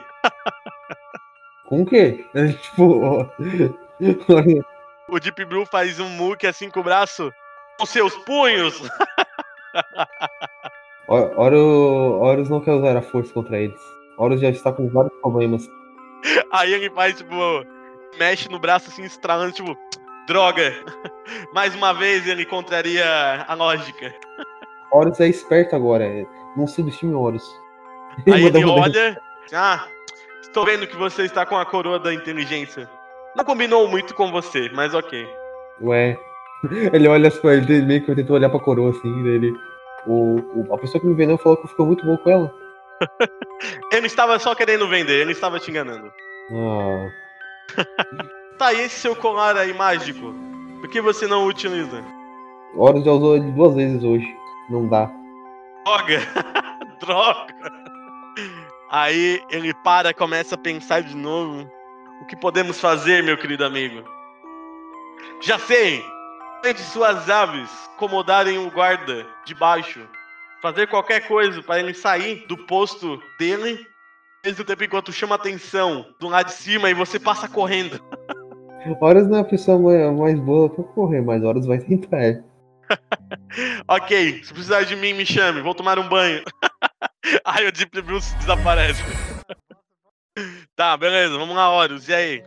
Com 1.67 1.83
o 1.83 1.87
quê? 1.87 2.25
tipo. 2.63 3.31
O 5.11 5.19
Deep 5.19 5.43
Blue 5.47 5.65
faz 5.65 5.99
um 5.99 6.09
muque 6.11 6.47
assim 6.47 6.69
com 6.69 6.81
o 6.81 6.85
braço 6.85 7.33
com 7.79 7.87
seus 7.87 8.15
punhos. 8.15 8.79
Horo- 11.09 12.21
Horus 12.21 12.49
não 12.51 12.61
quer 12.61 12.73
usar 12.73 12.97
a 12.97 13.03
força 13.03 13.33
contra 13.33 13.59
eles. 13.59 13.81
Horus 14.17 14.41
já 14.41 14.51
está 14.51 14.73
com 14.73 14.89
vários 14.89 15.13
problemas. 15.21 15.67
Aí 16.53 16.73
ele 16.75 16.91
faz 16.91 17.17
tipo 17.17 17.35
mexe 18.19 18.49
no 18.51 18.59
braço 18.59 18.89
assim 18.91 19.05
estralando 19.05 19.53
tipo 19.53 19.77
droga. 20.27 20.73
Mais 21.55 21.75
uma 21.75 21.93
vez 21.95 22.27
ele 22.27 22.45
contraria 22.45 23.05
a 23.47 23.55
lógica. 23.55 24.15
Horus 24.93 25.21
é 25.21 25.29
esperto 25.29 25.77
agora. 25.77 26.05
é- 26.05 26.27
Não 26.57 26.67
subestime 26.67 27.15
Horus. 27.15 27.45
Aí 28.27 28.45
ele 28.45 28.65
olha. 28.65 29.21
Ah, 29.55 29.87
estou 30.43 30.65
vendo 30.65 30.87
que 30.87 30.97
você 30.97 31.23
está 31.23 31.47
com 31.47 31.57
a 31.57 31.65
coroa 31.65 31.99
da 31.99 32.13
inteligência. 32.13 32.91
Não 33.37 33.45
combinou 33.45 33.87
muito 33.89 34.15
com 34.15 34.31
você, 34.33 34.69
mas 34.75 34.93
ok. 34.95 35.27
Ué. 35.81 36.19
Ele 36.93 37.07
olha 37.09 37.31
pra 37.31 37.55
ele 37.55 37.83
meio 37.83 38.05
que 38.05 38.15
tentou 38.15 38.37
olhar 38.37 38.49
pra 38.51 38.59
coroa 38.61 38.91
assim, 38.91 39.23
daí 39.23 39.33
ele. 39.35 39.53
O, 40.07 40.37
o- 40.61 40.75
a 40.75 40.79
pessoa 40.79 41.01
que 41.01 41.07
me 41.07 41.15
vendeu 41.15 41.39
falou 41.39 41.57
que 41.59 41.69
ficou 41.69 41.87
muito 41.87 42.05
bom 42.05 42.17
com 42.17 42.31
ela. 42.31 42.55
Ele 43.93 44.07
estava 44.07 44.39
só 44.39 44.55
querendo 44.55 44.89
vender, 44.89 45.21
ele 45.21 45.33
estava 45.33 45.59
te 45.61 45.71
enganando. 45.71 46.11
Ah, 46.53 47.09
Tá, 48.59 48.73
e 48.73 48.81
esse 48.81 48.99
seu 49.01 49.15
colar 49.15 49.57
aí 49.57 49.73
mágico? 49.73 50.35
Por 50.81 50.89
que 50.91 51.01
você 51.01 51.27
não 51.29 51.45
o 51.45 51.49
utiliza? 51.49 52.03
Horus 52.75 53.05
já 53.05 53.13
usou 53.13 53.37
ele 53.37 53.51
duas 53.53 53.75
vezes 53.77 54.03
hoje. 54.03 54.27
Não 54.71 54.89
dá. 54.89 55.09
Droga! 55.85 56.21
Droga! 57.01 57.55
Aí 58.91 59.41
ele 59.51 59.73
para, 59.85 60.13
começa 60.15 60.55
a 60.55 60.59
pensar 60.59 61.03
de 61.03 61.15
novo. 61.17 61.69
O 62.23 62.27
que 62.27 62.37
podemos 62.37 62.81
fazer, 62.81 63.23
meu 63.23 63.37
querido 63.37 63.65
amigo? 63.65 64.03
Já 65.43 65.59
sei! 65.59 66.03
Tente 66.63 66.81
suas 66.81 67.31
aves 67.31 67.71
incomodarem 67.95 68.59
o 68.59 68.71
guarda 68.71 69.25
de 69.45 69.55
baixo. 69.55 70.01
Fazer 70.61 70.89
qualquer 70.89 71.27
coisa 71.27 71.63
para 71.63 71.79
ele 71.79 71.95
sair 71.95 72.47
do 72.47 72.57
posto 72.67 73.23
dele. 73.39 73.87
Ao 74.45 74.51
mesmo 74.51 74.65
tempo 74.65 74.85
enquanto 74.85 75.13
chama 75.13 75.37
atenção 75.37 76.07
do 76.21 76.29
lado 76.29 76.47
de 76.47 76.53
cima 76.53 76.91
e 76.91 76.95
você 76.95 77.19
passa 77.19 77.49
correndo. 77.49 78.01
Horus 79.01 79.29
não 79.29 79.39
é 79.39 79.41
a 79.41 79.45
pessoa 79.45 79.79
mais, 80.13 80.39
boa 80.41 80.71
pra 80.71 80.85
correr, 80.85 81.21
mas 81.21 81.43
Horus 81.43 81.67
vai 81.67 81.79
tentar. 81.79 82.43
Ok, 83.87 84.43
se 84.45 84.53
precisar 84.53 84.85
de 84.85 84.97
mim, 84.97 85.13
me 85.13 85.27
chame, 85.27 85.61
vou 85.61 85.75
tomar 85.75 85.99
um 85.99 86.09
banho. 86.09 86.43
Aí 87.45 87.67
o 87.67 87.73
Deep 87.73 88.01
Bruce 88.01 88.35
desaparece. 88.37 89.03
tá, 90.75 90.97
beleza, 90.97 91.37
vamos 91.37 91.55
lá, 91.55 91.71
Horus, 91.71 92.09
e 92.09 92.15
aí? 92.15 92.43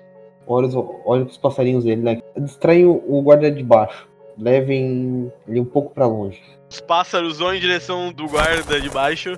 Horus 0.47 0.74
olha 1.06 1.26
pros 1.26 1.38
passarinhos 1.38 1.84
dele, 1.84 2.02
né? 2.02 2.21
Distraem 2.43 2.86
o, 2.86 3.21
guarda 3.21 3.51
de 3.51 3.63
baixo. 3.63 4.08
Levem 4.38 5.32
ele 5.47 5.60
um 5.60 5.65
pouco 5.65 5.93
pra 5.93 6.08
longe. 6.08 6.41
Os 6.69 6.80
pássaros 6.80 7.39
vão 7.39 7.54
em 7.54 7.60
direção 7.60 8.12
do 8.12 8.27
guarda 8.27 8.80
de 8.80 8.89
baixo, 8.89 9.38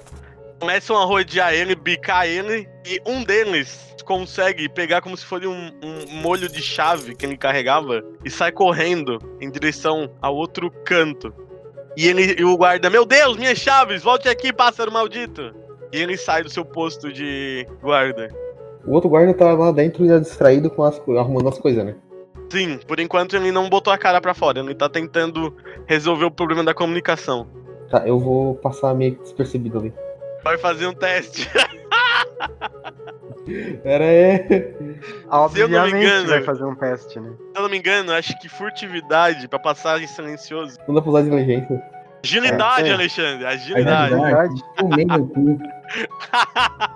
começam 0.60 0.96
a 0.96 1.04
rodear 1.04 1.54
ele, 1.54 1.76
bicar 1.76 2.28
ele, 2.28 2.70
e 2.86 3.02
um 3.06 3.24
deles 3.24 3.94
consegue 4.04 4.70
pegar 4.70 5.02
como 5.02 5.16
se 5.16 5.26
fosse 5.26 5.48
um, 5.48 5.72
um 5.82 6.22
molho 6.22 6.50
de 6.50 6.62
chave 6.62 7.16
que 7.16 7.26
ele 7.26 7.38
carregava 7.38 8.04
e 8.24 8.30
sai 8.30 8.52
correndo 8.52 9.18
em 9.42 9.50
direção 9.50 10.10
ao 10.22 10.36
outro 10.36 10.70
canto. 10.86 11.34
E 11.96 12.08
ele 12.08 12.36
e 12.40 12.44
o 12.44 12.58
guarda, 12.58 12.90
meu 12.90 13.06
Deus, 13.06 13.38
minhas 13.38 13.58
chaves, 13.58 14.04
volte 14.04 14.28
aqui, 14.28 14.52
pássaro 14.52 14.92
maldito! 14.92 15.54
E 15.92 15.98
ele 15.98 16.18
sai 16.18 16.44
do 16.44 16.50
seu 16.50 16.66
posto 16.66 17.14
de 17.14 17.68
guarda. 17.82 18.30
O 18.86 18.94
outro 18.94 19.10
guarda 19.10 19.34
tá 19.34 19.54
lá 19.54 19.72
dentro 19.72 20.06
já 20.06 20.20
distraído 20.20 20.70
com 20.70 20.84
as, 20.84 21.00
arrumando 21.00 21.48
as 21.48 21.60
coisas, 21.60 21.86
né? 21.86 21.96
Sim, 22.54 22.78
por 22.88 23.00
enquanto 23.00 23.36
ele 23.36 23.52
não 23.52 23.68
botou 23.68 23.92
a 23.92 23.98
cara 23.98 24.22
pra 24.22 24.36
fora, 24.36 24.60
ele 24.60 24.76
tá 24.76 24.88
tentando 24.88 25.58
resolver 25.88 26.26
o 26.26 26.30
problema 26.32 26.64
da 26.64 26.72
comunicação. 26.72 27.48
Tá, 27.90 28.08
eu 28.08 28.20
vou 28.20 28.54
passar 28.54 28.94
meio 28.94 29.16
que 29.16 29.24
despercebido 29.24 29.80
ali. 29.80 29.92
Vai 30.44 30.56
fazer 30.60 30.86
um 30.86 30.94
teste. 30.94 31.50
Pera 33.82 34.06
aí. 34.06 34.74
Obviamente 35.30 35.96
engano- 35.98 36.30
vai 36.30 36.44
fazer 36.44 36.64
um 36.64 36.76
teste, 36.76 37.20
né? 37.20 37.32
Se 37.32 37.58
eu 37.58 37.64
não 37.64 37.70
me 37.70 37.78
engano, 37.80 38.12
acho 38.14 38.38
que 38.40 38.48
furtividade 38.48 39.48
pra 39.48 39.58
passar 39.58 40.00
em 40.00 40.06
silencioso. 40.06 40.78
Não 40.88 40.94
dá 40.94 41.02
pra 41.02 41.10
usar 41.10 41.22
inteligência. 41.22 41.82
Agilidade, 42.24 42.88
É, 42.88 42.92
é. 42.92 42.94
Alexandre, 42.94 43.46
agilidade. 43.48 44.14
Agilidade. 44.14 44.64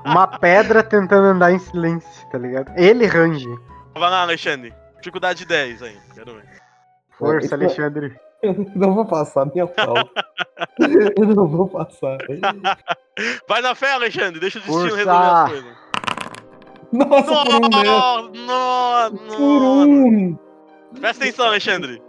Uma 0.05 0.27
pedra 0.27 0.83
tentando 0.83 1.25
andar 1.25 1.51
em 1.51 1.57
silêncio, 1.59 2.29
tá 2.31 2.37
ligado? 2.37 2.71
Ele 2.77 3.07
range. 3.07 3.47
Vai 3.95 4.09
lá, 4.09 4.21
Alexandre. 4.21 4.71
Dificuldade 4.97 5.45
10 5.45 5.83
aí, 5.83 5.97
quero 6.13 6.35
ver. 6.35 6.61
Força, 7.17 7.45
Isso- 7.45 7.55
Alexandre. 7.55 8.19
Eu 8.43 8.53
não 8.75 8.93
vou 8.93 9.03
passar, 9.05 9.47
nem 9.47 9.63
a 9.63 9.67
pau. 9.67 9.95
Eu 11.17 11.25
não 11.27 11.47
vou 11.47 11.67
passar. 11.67 12.19
Vai 13.49 13.61
na 13.63 13.73
fé, 13.73 13.93
Alexandre, 13.93 14.39
deixa 14.39 14.59
o 14.59 14.61
destino 14.61 14.79
Força! 14.89 14.95
resolver 14.97 15.25
as 15.25 15.49
coisas. 15.49 15.77
Nossa, 16.91 17.45
por 17.45 17.55
um, 17.55 17.59
né? 17.69 18.45
Nossa, 18.45 19.11
Por 19.35 19.59
nossa. 19.59 19.87
um. 19.89 20.37
Presta 20.99 21.23
atenção, 21.23 21.47
Alexandre. 21.47 22.01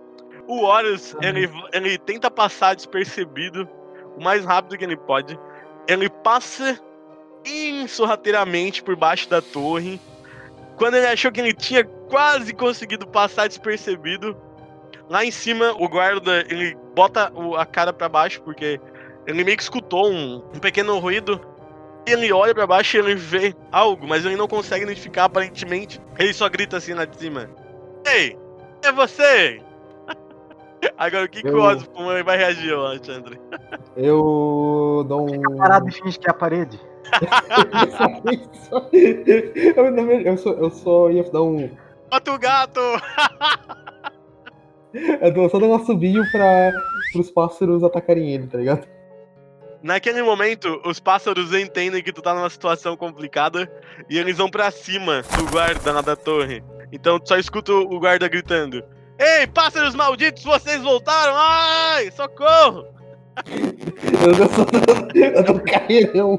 O 0.46 0.60
Horus, 0.64 1.16
ele, 1.22 1.50
ele 1.72 1.96
tenta 1.98 2.30
passar 2.30 2.74
despercebido 2.76 3.66
o 4.18 4.22
mais 4.22 4.44
rápido 4.44 4.76
que 4.76 4.84
ele 4.84 4.96
pode. 4.98 5.38
Ele 5.88 6.10
passa 6.10 6.78
insorrateiramente 7.46 8.82
por 8.82 8.96
baixo 8.96 9.28
da 9.28 9.40
torre. 9.40 10.00
Quando 10.76 10.94
ele 10.94 11.06
achou 11.06 11.32
que 11.32 11.40
ele 11.40 11.52
tinha 11.54 11.84
quase 12.08 12.52
conseguido 12.52 13.06
passar 13.06 13.48
despercebido, 13.48 14.36
lá 15.08 15.24
em 15.24 15.30
cima 15.30 15.72
o 15.78 15.88
guarda 15.88 16.44
ele 16.48 16.76
bota 16.94 17.32
a 17.56 17.66
cara 17.66 17.92
pra 17.92 18.08
baixo 18.08 18.42
porque 18.42 18.80
ele 19.26 19.44
meio 19.44 19.56
que 19.56 19.62
escutou 19.62 20.10
um, 20.10 20.36
um 20.54 20.58
pequeno 20.58 20.98
ruído. 20.98 21.40
Ele 22.06 22.32
olha 22.32 22.54
pra 22.54 22.66
baixo 22.66 22.96
e 22.96 23.00
ele 23.00 23.14
vê 23.14 23.54
algo, 23.70 24.06
mas 24.08 24.24
ele 24.24 24.36
não 24.36 24.48
consegue 24.48 24.84
identificar 24.84 25.24
aparentemente. 25.24 26.00
Ele 26.18 26.32
só 26.32 26.48
grita 26.48 26.78
assim 26.78 26.94
lá 26.94 27.04
de 27.04 27.14
cima: 27.18 27.50
Ei, 28.06 28.38
é 28.82 28.90
você! 28.90 29.60
Agora 30.96 31.26
o 31.26 31.28
que, 31.28 31.42
que 31.42 31.48
o 31.48 31.58
Eu- 31.58 31.62
Ozzy 31.62 31.86
vai 32.24 32.38
reagir, 32.38 32.72
Alexandre? 32.72 33.38
Eu 33.94 35.04
dou 35.06 35.30
um. 35.30 35.56
Parado 35.58 35.88
e 35.88 35.92
finge 35.92 36.18
que 36.18 36.26
é 36.26 36.30
a 36.30 36.34
parede. 36.34 36.80
eu, 38.92 38.92
eu, 40.32 40.38
só, 40.38 40.50
eu 40.52 40.70
só 40.70 41.10
ia 41.10 41.24
dar 41.24 41.42
um. 41.42 41.68
Bota 42.10 42.32
o 42.32 42.38
gato! 42.38 42.80
Eu 45.20 45.32
dou- 45.32 45.50
só 45.50 45.58
dar 45.58 45.66
um 45.66 45.74
assobio 45.74 46.22
pra 46.32 46.72
os 47.14 47.30
pássaros 47.30 47.84
atacarem 47.84 48.32
ele, 48.32 48.46
tá 48.46 48.56
ligado? 48.58 48.86
Naquele 49.82 50.22
momento, 50.22 50.80
os 50.84 50.98
pássaros 50.98 51.54
entendem 51.54 52.02
que 52.02 52.12
tu 52.12 52.22
tá 52.22 52.34
numa 52.34 52.48
situação 52.50 52.96
complicada 52.96 53.70
e 54.08 54.18
eles 54.18 54.38
vão 54.38 54.50
pra 54.50 54.70
cima 54.70 55.22
do 55.36 55.46
guarda 55.50 55.92
lá 55.92 56.00
da 56.00 56.16
torre. 56.16 56.64
Então 56.90 57.20
tu 57.20 57.28
só 57.28 57.36
escuta 57.36 57.70
o 57.72 58.00
guarda 58.00 58.26
gritando: 58.28 58.82
Ei, 59.18 59.46
pássaros 59.46 59.94
malditos, 59.94 60.42
vocês 60.42 60.82
voltaram! 60.82 61.34
Ai, 61.36 62.10
socorro! 62.10 62.86
Eu 64.24 64.34
dou 64.34 64.48
só 64.48 64.64
eu 65.14 65.44
dou 65.44 65.56
um 66.34 66.38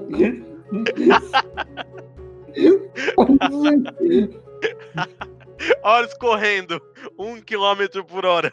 Horas 5.83 6.13
correndo, 6.15 6.81
um 7.17 7.39
quilômetro 7.41 8.03
por 8.03 8.25
hora. 8.25 8.51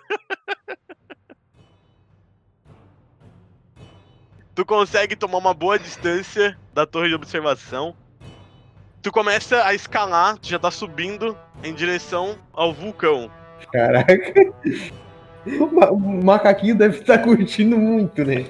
tu 4.54 4.64
consegue 4.64 5.14
tomar 5.14 5.38
uma 5.38 5.52
boa 5.54 5.78
distância 5.78 6.58
da 6.72 6.86
torre 6.86 7.08
de 7.08 7.14
observação. 7.14 7.94
Tu 9.02 9.12
começa 9.12 9.62
a 9.64 9.74
escalar, 9.74 10.38
tu 10.38 10.48
já 10.48 10.58
tá 10.58 10.70
subindo 10.70 11.36
em 11.62 11.74
direção 11.74 12.36
ao 12.52 12.72
vulcão. 12.72 13.30
Caraca. 13.72 14.14
O 15.46 15.66
ma- 15.72 15.90
o 15.90 15.96
macaquinho 16.24 16.74
deve 16.74 16.98
estar 16.98 17.18
curtindo 17.18 17.78
muito, 17.78 18.24
né? 18.24 18.46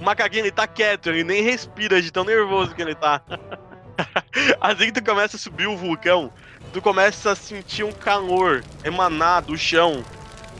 O 0.00 0.02
macaquinho 0.02 0.44
ele 0.44 0.50
tá 0.50 0.66
quieto, 0.66 1.10
ele 1.10 1.22
nem 1.22 1.42
respira 1.42 2.00
de 2.00 2.10
tão 2.10 2.24
nervoso 2.24 2.74
que 2.74 2.80
ele 2.80 2.94
tá. 2.94 3.20
assim 4.58 4.86
que 4.86 4.92
tu 4.92 5.04
começa 5.04 5.36
a 5.36 5.38
subir 5.38 5.66
o 5.66 5.76
vulcão, 5.76 6.32
tu 6.78 6.82
começa 6.82 7.32
a 7.32 7.34
sentir 7.34 7.82
um 7.82 7.90
calor 7.90 8.62
emanar 8.84 9.42
do 9.42 9.58
chão, 9.58 10.04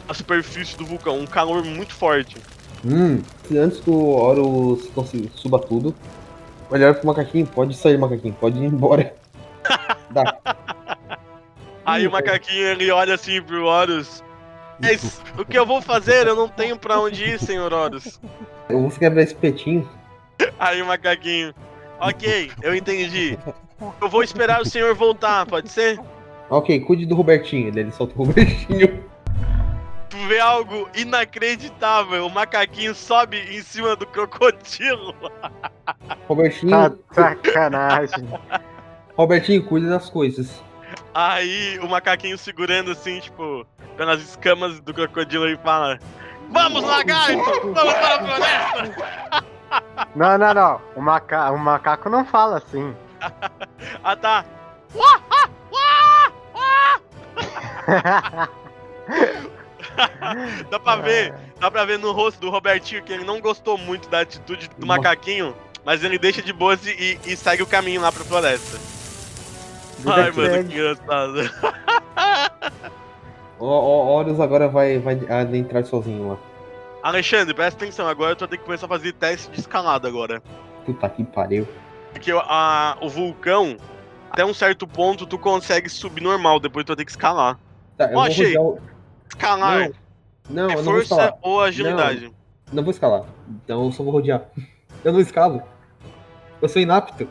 a 0.08 0.12
superfície 0.12 0.76
do 0.76 0.84
vulcão, 0.84 1.16
um 1.20 1.26
calor 1.26 1.64
muito 1.64 1.94
forte. 1.94 2.36
Hum, 2.84 3.22
antes 3.56 3.78
que 3.78 3.88
o 3.88 4.16
Horus 4.16 4.88
consiga- 4.88 5.30
suba 5.36 5.60
tudo, 5.60 5.94
olhar 6.68 6.92
pro 6.94 7.06
macaquinho, 7.06 7.46
pode 7.46 7.76
sair, 7.76 7.96
macaquinho, 7.96 8.34
pode 8.34 8.58
ir 8.58 8.64
embora. 8.64 9.14
Dá. 10.10 10.36
Aí 11.86 12.04
o 12.08 12.10
macaquinho 12.10 12.66
ele 12.66 12.90
olha 12.90 13.14
assim 13.14 13.40
pro 13.40 13.66
Horus. 13.66 14.20
Mas 14.80 15.22
o 15.38 15.44
que 15.44 15.56
eu 15.56 15.64
vou 15.64 15.80
fazer? 15.80 16.26
Eu 16.26 16.34
não 16.34 16.48
tenho 16.48 16.76
pra 16.76 16.98
onde 16.98 17.22
ir, 17.22 17.38
senhor 17.38 17.72
Horus. 17.72 18.20
Eu 18.68 18.80
vou 18.80 18.90
quebrar 18.90 19.22
esse 19.22 19.36
petinho. 19.36 19.88
Aí 20.58 20.82
o 20.82 20.86
macaquinho. 20.86 21.54
Ok, 22.00 22.50
eu 22.60 22.74
entendi. 22.74 23.38
Eu 24.00 24.08
vou 24.08 24.22
esperar 24.22 24.60
o 24.60 24.64
senhor 24.64 24.94
voltar, 24.94 25.46
pode 25.46 25.68
ser? 25.70 25.98
Ok, 26.50 26.80
cuide 26.80 27.06
do 27.06 27.14
Robertinho. 27.14 27.68
Ele 27.68 27.90
solta 27.92 28.14
o 28.14 28.24
Robertinho. 28.24 29.04
Tu 30.08 30.16
vê 30.26 30.40
algo 30.40 30.88
inacreditável. 30.94 32.26
O 32.26 32.30
macaquinho 32.30 32.94
sobe 32.94 33.38
em 33.38 33.62
cima 33.62 33.94
do 33.94 34.06
crocodilo. 34.06 35.14
Robertinho, 36.26 36.70
Tá 36.70 36.92
sacanagem. 37.12 38.26
Robertinho, 39.16 39.64
cuide 39.64 39.88
das 39.88 40.08
coisas. 40.08 40.62
Aí 41.14 41.78
o 41.82 41.88
macaquinho 41.88 42.38
segurando 42.38 42.92
assim, 42.92 43.20
tipo, 43.20 43.66
pelas 43.96 44.20
escamas 44.22 44.80
do 44.80 44.94
crocodilo 44.94 45.48
e 45.48 45.56
fala: 45.58 45.98
Vamos, 46.50 46.82
lagarto! 46.82 47.36
Vamos 47.72 47.94
para 47.94 48.14
a 48.14 48.18
floresta! 48.18 49.44
Não, 50.16 50.38
não, 50.38 50.54
não. 50.54 50.80
O, 50.96 51.00
maca... 51.02 51.50
o 51.50 51.58
macaco 51.58 52.08
não 52.08 52.24
fala 52.24 52.58
assim. 52.58 52.94
Ah 54.02 54.16
tá. 54.16 54.44
Dá 60.70 60.78
pra 60.78 60.96
ver 60.96 61.34
Dá 61.58 61.70
pra 61.70 61.84
ver 61.84 61.98
no 61.98 62.12
rosto 62.12 62.40
do 62.40 62.50
Robertinho 62.50 63.02
que 63.02 63.12
ele 63.12 63.24
não 63.24 63.40
gostou 63.40 63.76
muito 63.76 64.08
da 64.08 64.20
atitude 64.20 64.68
do 64.78 64.86
Ma- 64.86 64.96
macaquinho, 64.96 65.54
mas 65.84 66.04
ele 66.04 66.18
deixa 66.18 66.40
de 66.40 66.52
boas 66.52 66.86
e, 66.86 67.18
e 67.24 67.36
segue 67.36 67.62
o 67.62 67.66
caminho 67.66 68.00
lá 68.00 68.12
pra 68.12 68.24
floresta. 68.24 68.78
Vida 69.98 70.14
Ai, 70.14 70.30
mano, 70.30 70.64
que 70.68 70.74
engraçado. 70.74 71.38
O, 73.60 73.66
o 73.66 74.06
Horus 74.06 74.38
agora 74.38 74.68
vai, 74.68 75.00
vai 75.00 75.18
adentrar 75.28 75.84
sozinho 75.84 76.28
lá. 76.28 76.38
Alexandre, 77.02 77.52
presta 77.52 77.82
atenção, 77.84 78.06
agora 78.06 78.36
tu 78.36 78.40
vai 78.40 78.48
ter 78.50 78.58
que 78.58 78.62
começar 78.62 78.86
a 78.86 78.88
fazer 78.88 79.12
teste 79.14 79.50
de 79.50 79.58
escalada 79.58 80.06
agora. 80.06 80.40
Puta 80.86 81.08
que 81.08 81.24
pariu. 81.24 81.66
Porque 82.12 82.32
a, 82.32 82.96
o 83.00 83.08
vulcão, 83.08 83.76
até 84.30 84.44
um 84.44 84.54
certo 84.54 84.86
ponto, 84.86 85.26
tu 85.26 85.38
consegue 85.38 85.88
subir 85.88 86.22
normal, 86.22 86.60
depois 86.60 86.84
tu 86.84 86.88
vai 86.88 86.96
ter 86.96 87.04
que 87.04 87.10
escalar. 87.10 87.58
Tá, 87.96 88.06
eu 88.06 88.12
vou 88.12 88.22
achei. 88.22 88.56
o... 88.56 88.78
Escalar 89.28 89.90
Não, 90.48 90.66
não, 90.66 90.70
é 90.70 90.72
eu 90.72 90.76
não 90.76 90.84
vou 90.84 90.94
força 90.94 91.14
escalar. 91.14 91.38
ou 91.42 91.60
agilidade? 91.60 92.32
Não 92.72 92.82
vou 92.82 92.90
escalar. 92.90 93.24
Então 93.64 93.84
eu 93.84 93.92
só 93.92 94.02
vou 94.02 94.12
rodear. 94.12 94.42
Eu 95.04 95.12
não 95.12 95.20
escalo. 95.20 95.62
Eu 96.60 96.68
sou 96.68 96.82
inapto. 96.82 97.28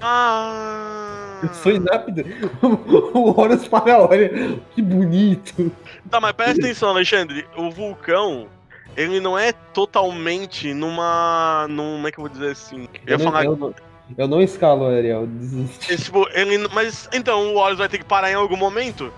Ah. 0.00 1.38
Eu 1.42 1.52
sou 1.52 1.70
inapto. 1.70 2.10
o 3.14 3.38
Horus 3.38 3.68
para, 3.68 4.00
olha. 4.00 4.58
Que 4.74 4.80
bonito. 4.80 5.70
Tá, 6.10 6.18
mas 6.18 6.32
presta 6.32 6.62
atenção, 6.62 6.88
Alexandre. 6.88 7.46
O 7.54 7.70
vulcão, 7.70 8.48
ele 8.96 9.20
não 9.20 9.38
é 9.38 9.52
totalmente 9.52 10.72
numa. 10.74 11.66
num, 11.68 11.94
como 11.94 12.08
é 12.08 12.12
que 12.12 12.18
eu 12.18 12.22
vou 12.22 12.30
dizer 12.30 12.50
assim? 12.52 12.88
Eu 13.06 13.18
ia 13.18 13.24
não, 13.24 13.32
falar. 13.32 13.44
eu, 13.44 13.74
eu 14.16 14.28
não 14.28 14.40
escalo, 14.40 14.86
Ariel. 14.86 15.26
Desisti. 15.26 15.92
É, 15.92 15.96
tipo, 15.96 16.28
ele, 16.32 16.68
mas 16.68 17.08
então 17.12 17.54
o 17.54 17.56
Horus 17.56 17.78
vai 17.78 17.88
ter 17.88 17.98
que 17.98 18.04
parar 18.04 18.30
em 18.30 18.34
algum 18.34 18.56
momento, 18.56 19.12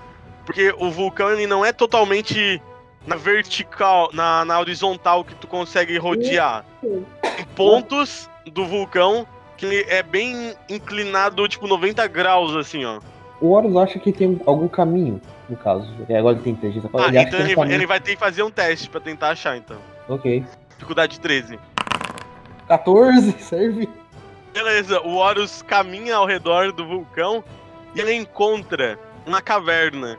porque 0.44 0.74
o 0.78 0.90
vulcão 0.90 1.30
ele 1.30 1.46
não 1.46 1.64
é 1.64 1.72
totalmente 1.72 2.60
na 3.06 3.16
vertical, 3.16 4.10
na, 4.12 4.44
na 4.44 4.58
horizontal 4.58 5.24
que 5.24 5.34
tu 5.34 5.46
consegue 5.46 5.98
rodear. 5.98 6.64
Tem 6.80 7.04
pontos 7.54 8.28
do 8.46 8.64
vulcão 8.64 9.26
que 9.56 9.66
ele 9.66 9.84
é 9.88 10.02
bem 10.02 10.54
inclinado, 10.68 11.46
tipo 11.48 11.66
90 11.66 12.06
graus 12.08 12.56
assim, 12.56 12.84
ó. 12.84 13.00
O 13.40 13.50
Horus 13.50 13.76
acha 13.76 13.98
que 13.98 14.12
tem 14.12 14.40
algum 14.46 14.68
caminho, 14.68 15.20
no 15.48 15.56
caso. 15.56 15.92
É, 16.08 16.18
agora 16.18 16.36
ele 16.36 16.44
tem 16.44 16.52
inteligência. 16.52 16.88
Ah, 16.94 17.08
ele 17.08 17.18
então 17.18 17.40
ele, 17.40 17.56
um 17.56 17.64
ele 17.64 17.86
vai 17.86 18.00
ter 18.00 18.12
que 18.12 18.18
fazer 18.18 18.42
um 18.42 18.50
teste 18.50 18.88
pra 18.88 19.00
tentar 19.00 19.30
achar, 19.30 19.56
então. 19.56 19.76
Ok. 20.08 20.44
Dificuldade 20.70 21.20
13. 21.20 21.58
14, 22.68 23.32
serve. 23.40 23.88
Beleza, 24.52 25.00
o 25.00 25.16
Horus 25.16 25.62
caminha 25.62 26.16
ao 26.16 26.26
redor 26.26 26.72
do 26.72 26.86
vulcão 26.86 27.42
e 27.94 28.00
ele 28.00 28.14
encontra 28.14 28.98
uma 29.26 29.42
caverna. 29.42 30.16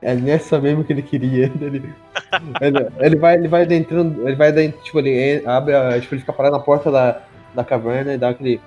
É 0.00 0.14
nessa 0.14 0.58
mesmo 0.58 0.84
que 0.84 0.92
ele 0.92 1.02
queria. 1.02 1.50
Ele, 1.64 1.94
ele, 2.60 2.88
ele 3.00 3.16
vai, 3.16 3.34
ele 3.34 3.48
vai 3.48 3.62
adentrando, 3.62 4.28
ele 4.28 4.36
vai 4.36 4.48
adentrando, 4.48 4.84
tipo, 4.84 4.98
ele 4.98 5.42
abre, 5.46 5.74
a, 5.74 6.00
tipo, 6.00 6.14
ele 6.14 6.20
fica 6.20 6.32
parado 6.32 6.56
na 6.56 6.62
porta 6.62 6.90
da, 6.90 7.22
da 7.54 7.64
caverna 7.64 8.14
e 8.14 8.18
dá 8.18 8.28
aquele 8.30 8.60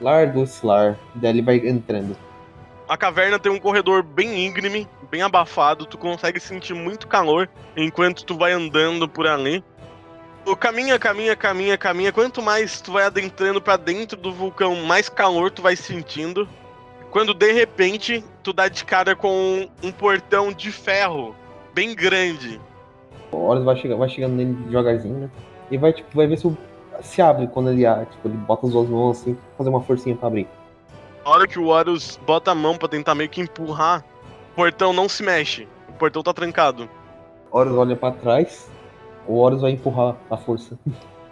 lar 0.00 0.26
dos 0.26 0.62
lar. 0.62 0.96
Daí 1.14 1.30
ele 1.30 1.42
vai 1.42 1.56
entrando. 1.56 2.16
A 2.86 2.96
caverna 2.98 3.38
tem 3.38 3.50
um 3.50 3.58
corredor 3.58 4.02
bem 4.02 4.46
íngreme, 4.46 4.86
bem 5.10 5.22
abafado, 5.22 5.86
tu 5.86 5.96
consegue 5.96 6.38
sentir 6.38 6.74
muito 6.74 7.08
calor 7.08 7.48
enquanto 7.74 8.24
tu 8.24 8.36
vai 8.36 8.52
andando 8.52 9.08
por 9.08 9.26
ali. 9.26 9.64
Tu 10.44 10.54
caminha, 10.54 10.98
caminha, 10.98 11.34
caminha, 11.34 11.78
caminha. 11.78 12.12
Quanto 12.12 12.42
mais 12.42 12.82
tu 12.82 12.92
vai 12.92 13.04
adentrando 13.04 13.62
pra 13.62 13.78
dentro 13.78 14.18
do 14.18 14.30
vulcão, 14.30 14.76
mais 14.76 15.08
calor 15.08 15.50
tu 15.50 15.62
vai 15.62 15.74
sentindo. 15.74 16.46
Quando 17.10 17.32
de 17.32 17.52
repente 17.52 18.22
tu 18.42 18.52
dá 18.52 18.68
de 18.68 18.84
cara 18.84 19.16
com 19.16 19.66
um 19.82 19.90
portão 19.90 20.52
de 20.52 20.70
ferro 20.70 21.34
bem 21.72 21.94
grande. 21.94 22.60
O 23.32 23.38
Horus 23.38 23.64
vai, 23.64 23.76
chegar, 23.76 23.96
vai 23.96 24.10
chegando 24.10 24.34
nele 24.34 24.52
devagarzinho, 24.52 25.20
né? 25.20 25.30
E 25.70 25.78
vai, 25.78 25.92
tipo, 25.92 26.14
vai 26.14 26.26
ver 26.26 26.36
se, 26.36 26.54
se 27.00 27.22
abre 27.22 27.46
quando 27.46 27.70
ele, 27.70 27.86
ah, 27.86 28.06
tipo, 28.10 28.28
ele 28.28 28.36
bota 28.36 28.66
as 28.66 28.72
duas 28.72 28.88
mãos 28.88 29.20
assim, 29.20 29.38
fazer 29.56 29.70
uma 29.70 29.80
forcinha 29.80 30.14
pra 30.14 30.28
abrir. 30.28 30.46
Na 31.24 31.30
hora 31.30 31.48
que 31.48 31.58
o 31.58 31.68
Horus 31.68 32.20
bota 32.26 32.50
a 32.50 32.54
mão 32.54 32.76
pra 32.76 32.86
tentar 32.86 33.14
meio 33.14 33.30
que 33.30 33.40
empurrar, 33.40 34.04
o 34.52 34.54
portão 34.54 34.92
não 34.92 35.08
se 35.08 35.22
mexe. 35.22 35.66
O 35.88 35.92
portão 35.94 36.22
tá 36.22 36.34
trancado. 36.34 36.86
Horus 37.50 37.72
olha 37.72 37.96
pra 37.96 38.12
trás, 38.12 38.70
o 39.26 39.38
Horus 39.38 39.62
vai 39.62 39.70
empurrar 39.70 40.18
a 40.30 40.36
força. 40.36 40.78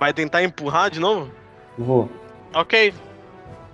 Vai 0.00 0.14
tentar 0.14 0.42
empurrar 0.42 0.90
de 0.90 0.98
novo? 0.98 1.30
Vou. 1.76 2.08
Ok. 2.54 2.94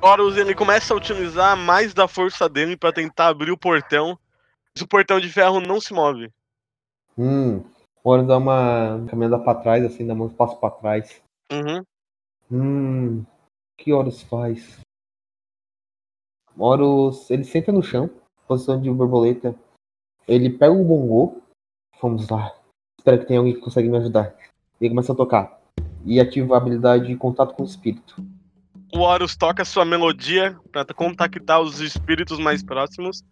Horus 0.02 0.36
ele 0.36 0.56
começa 0.56 0.92
a 0.92 0.96
utilizar 0.96 1.56
mais 1.56 1.94
da 1.94 2.08
força 2.08 2.48
dele 2.48 2.76
pra 2.76 2.92
tentar 2.92 3.28
abrir 3.28 3.52
o 3.52 3.58
portão. 3.58 4.18
Mas 4.74 4.82
o 4.82 4.88
portão 4.88 5.20
de 5.20 5.28
ferro 5.28 5.60
não 5.60 5.80
se 5.80 5.94
move. 5.94 6.32
Hum. 7.16 7.62
O 8.02 8.10
Horus 8.10 8.26
dá 8.26 8.36
uma 8.38 9.06
caminhada 9.08 9.38
pra 9.38 9.54
trás, 9.54 9.84
assim, 9.84 10.04
dá 10.04 10.14
um 10.14 10.28
passo 10.28 10.56
pra 10.56 10.70
trás. 10.70 11.22
Uhum. 11.52 11.84
Hum. 12.50 13.18
O 13.20 13.26
que 13.76 13.92
Horus 13.92 14.22
faz? 14.22 14.80
Horus. 16.58 17.30
Ele 17.30 17.44
senta 17.44 17.70
no 17.72 17.82
chão, 17.82 18.10
posição 18.46 18.80
de 18.80 18.90
borboleta. 18.90 19.54
Ele 20.26 20.50
pega 20.50 20.72
o 20.72 20.84
bongô. 20.84 21.40
Vamos 22.02 22.28
lá. 22.28 22.52
Espero 22.98 23.20
que 23.20 23.26
tenha 23.26 23.40
alguém 23.40 23.54
que 23.54 23.60
consegue 23.60 23.88
me 23.88 23.96
ajudar. 23.98 24.34
Ele 24.80 24.90
começa 24.90 25.12
a 25.12 25.16
tocar. 25.16 25.60
E 26.04 26.20
ativa 26.20 26.54
a 26.54 26.58
habilidade 26.58 27.06
de 27.06 27.16
contato 27.16 27.54
com 27.54 27.62
o 27.62 27.66
espírito. 27.66 28.22
O 28.94 29.00
Horus 29.00 29.36
toca 29.36 29.64
sua 29.64 29.84
melodia 29.84 30.56
pra 30.72 30.84
contactar 30.84 31.60
os 31.60 31.80
espíritos 31.80 32.38
mais 32.38 32.62
próximos. 32.62 33.22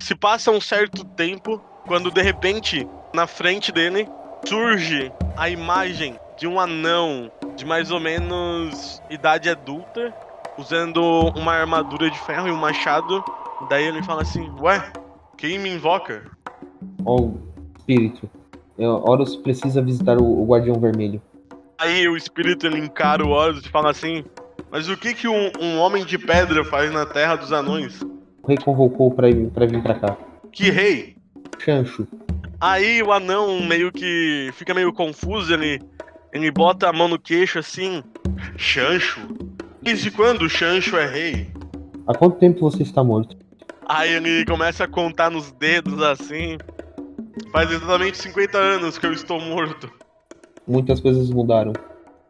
Se 0.00 0.14
passa 0.14 0.50
um 0.50 0.60
certo 0.60 1.04
tempo, 1.04 1.58
quando 1.86 2.10
de 2.10 2.20
repente, 2.20 2.86
na 3.14 3.26
frente 3.26 3.72
dele, 3.72 4.06
surge 4.46 5.10
a 5.36 5.48
imagem 5.48 6.18
de 6.36 6.46
um 6.46 6.60
anão 6.60 7.30
de 7.56 7.64
mais 7.64 7.90
ou 7.90 8.00
menos 8.00 9.00
idade 9.08 9.48
adulta, 9.48 10.12
usando 10.56 11.00
uma 11.36 11.52
armadura 11.52 12.10
de 12.10 12.18
ferro 12.20 12.48
e 12.48 12.52
um 12.52 12.56
machado. 12.56 13.24
Daí 13.68 13.84
ele 13.84 14.02
fala 14.02 14.22
assim: 14.22 14.50
Ué, 14.60 14.92
quem 15.36 15.58
me 15.58 15.70
invoca? 15.70 16.30
Ó, 17.04 17.20
o 17.20 17.40
espírito. 17.78 18.28
É, 18.78 18.88
Horus 18.88 19.36
precisa 19.36 19.80
visitar 19.80 20.18
o, 20.18 20.42
o 20.42 20.46
Guardião 20.46 20.78
Vermelho. 20.80 21.22
Aí 21.78 22.08
o 22.08 22.16
espírito 22.16 22.66
ele 22.66 22.78
encara 22.78 23.24
o 23.24 23.30
Horus 23.30 23.64
e 23.64 23.68
fala 23.68 23.90
assim: 23.90 24.24
Mas 24.70 24.88
o 24.88 24.96
que, 24.96 25.14
que 25.14 25.28
um, 25.28 25.52
um 25.60 25.78
homem 25.78 26.04
de 26.04 26.18
pedra 26.18 26.64
faz 26.64 26.92
na 26.92 27.06
terra 27.06 27.36
dos 27.36 27.52
anões? 27.52 28.02
O 28.02 28.48
rei 28.48 28.56
convocou 28.56 29.10
pra, 29.10 29.28
pra 29.52 29.66
vir 29.66 29.82
pra 29.82 29.94
cá. 29.94 30.16
Que 30.52 30.70
rei? 30.70 31.16
Chancho. 31.58 32.06
Aí 32.60 33.02
o 33.02 33.12
anão 33.12 33.60
meio 33.60 33.90
que 33.90 34.50
fica 34.54 34.74
meio 34.74 34.92
confuso, 34.92 35.52
ele, 35.52 35.80
ele 36.32 36.50
bota 36.50 36.88
a 36.88 36.92
mão 36.92 37.08
no 37.08 37.18
queixo 37.18 37.58
assim: 37.58 38.02
Chancho? 38.56 39.20
Desde 39.84 40.10
quando 40.10 40.46
o 40.46 40.48
Chancho 40.48 40.96
é 40.96 41.06
rei? 41.06 41.46
Há 42.06 42.14
quanto 42.14 42.38
tempo 42.38 42.58
você 42.60 42.82
está 42.82 43.04
morto? 43.04 43.36
Aí 43.86 44.14
ele 44.14 44.42
começa 44.46 44.84
a 44.84 44.88
contar 44.88 45.30
nos 45.30 45.52
dedos 45.52 46.02
assim. 46.02 46.56
Faz 47.52 47.70
exatamente 47.70 48.16
50 48.16 48.56
anos 48.56 48.96
que 48.96 49.04
eu 49.04 49.12
estou 49.12 49.38
morto. 49.38 49.92
Muitas 50.66 51.00
coisas 51.00 51.28
mudaram. 51.28 51.74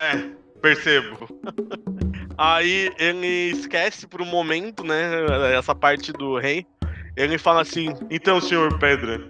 É, 0.01 0.31
percebo. 0.61 1.29
Aí 2.37 2.93
ele 2.99 3.53
esquece 3.53 4.09
por 4.09 4.21
um 4.21 4.27
momento, 4.27 4.83
né? 4.83 5.55
Essa 5.57 5.77
parte 5.77 6.13
do 6.13 6.37
rei. 6.37 6.67
Ele 7.17 7.39
fala 7.39 7.61
assim: 7.61 7.95
Então, 8.11 8.41
senhor 8.41 8.77
Pedra, 8.81 9.25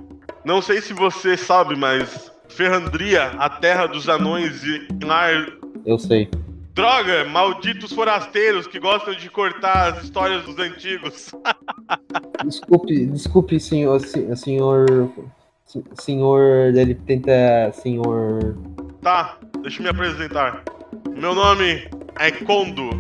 não 0.46 0.62
sei 0.62 0.80
se 0.80 0.94
você 0.94 1.36
sabe, 1.36 1.76
mas 1.76 2.32
Ferrandria, 2.48 3.32
a 3.38 3.50
terra 3.50 3.86
dos 3.86 4.08
anões 4.08 4.62
e 4.64 5.04
lar. 5.04 5.46
Eu 5.84 5.98
sei. 5.98 6.30
Droga, 6.74 7.24
malditos 7.26 7.92
forasteiros 7.92 8.66
que 8.66 8.80
gostam 8.80 9.14
de 9.14 9.30
cortar 9.30 9.92
as 9.92 10.02
histórias 10.04 10.42
dos 10.44 10.58
antigos. 10.58 11.30
Desculpe, 12.44 13.06
desculpe, 13.06 13.60
senhor. 13.60 14.00
se- 14.00 14.34
Senhor. 14.36 14.86
se- 15.64 15.84
Senhor. 15.94 16.74
Ele 16.74 16.94
tenta. 16.94 17.72
Senhor. 17.72 18.56
Tá, 19.00 19.38
deixa 19.62 19.78
eu 19.78 19.84
me 19.84 19.88
apresentar. 19.90 20.62
Meu 21.16 21.34
nome 21.34 21.88
é 22.18 22.30
Kondo. 22.32 22.90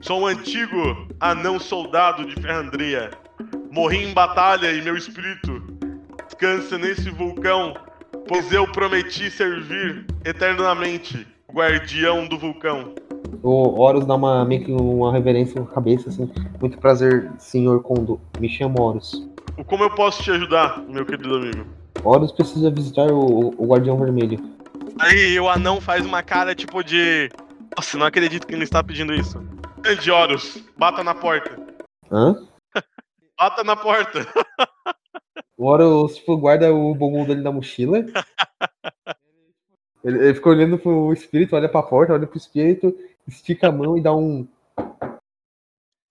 Sou 0.00 0.20
um 0.22 0.26
antigo 0.26 1.06
anão 1.20 1.58
soldado 1.60 2.26
de 2.26 2.34
Ferrandria. 2.42 3.10
Morri 3.70 4.04
em 4.04 4.12
batalha 4.12 4.72
e 4.72 4.82
meu 4.82 4.96
espírito 4.96 5.62
descansa 6.26 6.76
nesse 6.78 7.10
vulcão, 7.10 7.74
pois 8.28 8.52
eu 8.52 8.66
prometi 8.70 9.30
servir 9.30 10.04
eternamente 10.24 11.26
guardião 11.52 12.26
do 12.26 12.38
vulcão. 12.38 12.94
O 13.42 13.80
Horus 13.80 14.06
dá 14.06 14.14
uma, 14.14 14.44
meio 14.44 14.64
que 14.64 14.72
uma 14.72 15.12
reverência 15.12 15.60
com 15.60 15.68
a 15.68 15.74
cabeça, 15.74 16.08
assim. 16.08 16.30
Muito 16.60 16.78
prazer, 16.78 17.30
senhor 17.38 17.82
Kondo. 17.82 18.20
Me 18.40 18.48
chamo 18.48 18.80
Horus. 18.80 19.26
Como 19.66 19.84
eu 19.84 19.94
posso 19.94 20.22
te 20.22 20.30
ajudar, 20.30 20.82
meu 20.88 21.04
querido 21.04 21.36
amigo? 21.36 21.66
Horus 22.02 22.32
precisa 22.32 22.70
visitar 22.70 23.10
o, 23.10 23.54
o 23.56 23.66
Guardião 23.66 23.98
Vermelho. 23.98 24.38
Aí 24.98 25.38
o 25.38 25.48
anão 25.48 25.80
faz 25.80 26.04
uma 26.04 26.22
cara 26.22 26.54
tipo 26.54 26.82
de. 26.82 27.28
Nossa, 27.76 27.98
não 27.98 28.06
acredito 28.06 28.46
que 28.46 28.54
ele 28.54 28.64
está 28.64 28.82
pedindo 28.82 29.14
isso. 29.14 29.38
Grande 29.80 30.10
Horus, 30.10 30.64
bata 30.76 31.04
na 31.04 31.14
porta. 31.14 31.58
Hã? 32.10 32.36
Bata 33.36 33.64
na 33.64 33.76
porta. 33.76 34.26
O 35.56 35.66
Horus, 35.66 36.16
tipo, 36.16 36.36
guarda 36.36 36.72
o 36.72 36.94
bombom 36.94 37.24
dele 37.24 37.40
na 37.40 37.52
mochila. 37.52 37.98
ele, 40.04 40.18
ele 40.18 40.34
fica 40.34 40.48
olhando 40.48 40.78
pro 40.78 41.12
espírito, 41.12 41.54
olha 41.54 41.68
pra 41.68 41.82
porta, 41.82 42.12
olha 42.12 42.26
pro 42.26 42.36
espírito, 42.36 42.96
estica 43.26 43.68
a 43.68 43.72
mão 43.72 43.96
e 43.96 44.02
dá 44.02 44.14
um. 44.14 44.46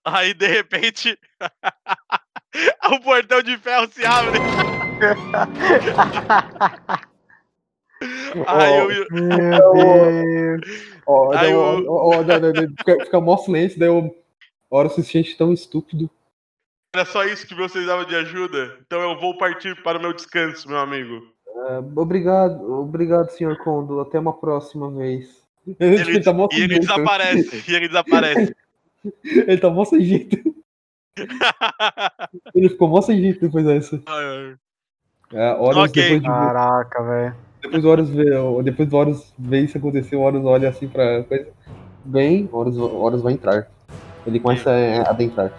Aí 0.04 0.34
de 0.34 0.46
repente. 0.46 1.18
o 2.90 3.00
portão 3.00 3.42
de 3.42 3.56
ferro 3.58 3.88
se 3.90 4.04
abre. 4.04 4.38
Aí 8.46 8.78
eu. 8.78 8.88
Meu 9.10 9.72
Deus. 9.72 10.60
Aí 11.36 11.52
fica, 12.78 13.04
fica 13.04 13.20
mó 13.20 13.36
silêncio, 13.36 13.78
daí 13.78 13.88
o 13.88 14.14
Horus 14.70 14.94
se 14.94 15.04
sente 15.04 15.36
tão 15.36 15.52
estúpido. 15.52 16.10
Era 16.94 17.04
só 17.04 17.24
isso 17.24 17.46
que 17.46 17.54
vocês 17.54 17.86
davam 17.86 18.04
de 18.04 18.14
ajuda. 18.14 18.78
Então 18.86 19.00
eu 19.00 19.18
vou 19.18 19.36
partir 19.36 19.80
para 19.82 19.98
o 19.98 20.00
meu 20.00 20.12
descanso, 20.12 20.68
meu 20.68 20.78
amigo. 20.78 21.26
Ah, 21.56 21.82
obrigado, 21.96 22.72
obrigado, 22.72 23.30
senhor 23.30 23.56
Kondo. 23.58 24.00
Até 24.00 24.18
uma 24.18 24.32
próxima 24.32 24.90
vez. 24.90 25.43
Ele, 25.80 26.00
Ele, 26.00 26.20
tá 26.20 26.32
e 26.52 26.60
ele 26.60 26.78
desaparece. 26.78 27.64
E 27.66 27.74
ele 27.74 27.88
desaparece. 27.88 28.54
Ele 29.22 29.58
tá 29.58 29.68
mó 29.68 29.84
sem 29.84 30.00
jeito. 30.00 30.36
Ele 32.54 32.68
ficou 32.70 32.88
mó 32.88 33.02
sem 33.02 33.20
jeito 33.20 33.38
depois 33.40 33.64
dessa. 33.64 34.00
Ah, 34.06 35.56
Horus, 35.58 35.90
Ok. 35.90 36.02
depois, 36.02 36.22
de, 36.22 36.26
Caraca, 36.26 37.02
velho. 37.02 37.36
depois 37.62 37.82
do 37.82 37.88
Horus 37.88 38.08
ver, 38.08 38.62
depois 38.62 38.88
do 38.88 38.96
Horus 38.96 39.34
ver 39.38 39.64
isso 39.64 39.76
acontecer, 39.76 40.16
o 40.16 40.20
Horus 40.22 40.44
olha 40.44 40.70
assim 40.70 40.88
pra 40.88 41.22
coisa. 41.24 41.48
Bem, 42.04 42.48
Horus, 42.50 42.78
Horus 42.78 43.20
vai 43.20 43.34
entrar. 43.34 43.68
Ele 44.26 44.40
começa 44.40 44.70
a 44.70 45.10
adentrar. 45.10 45.52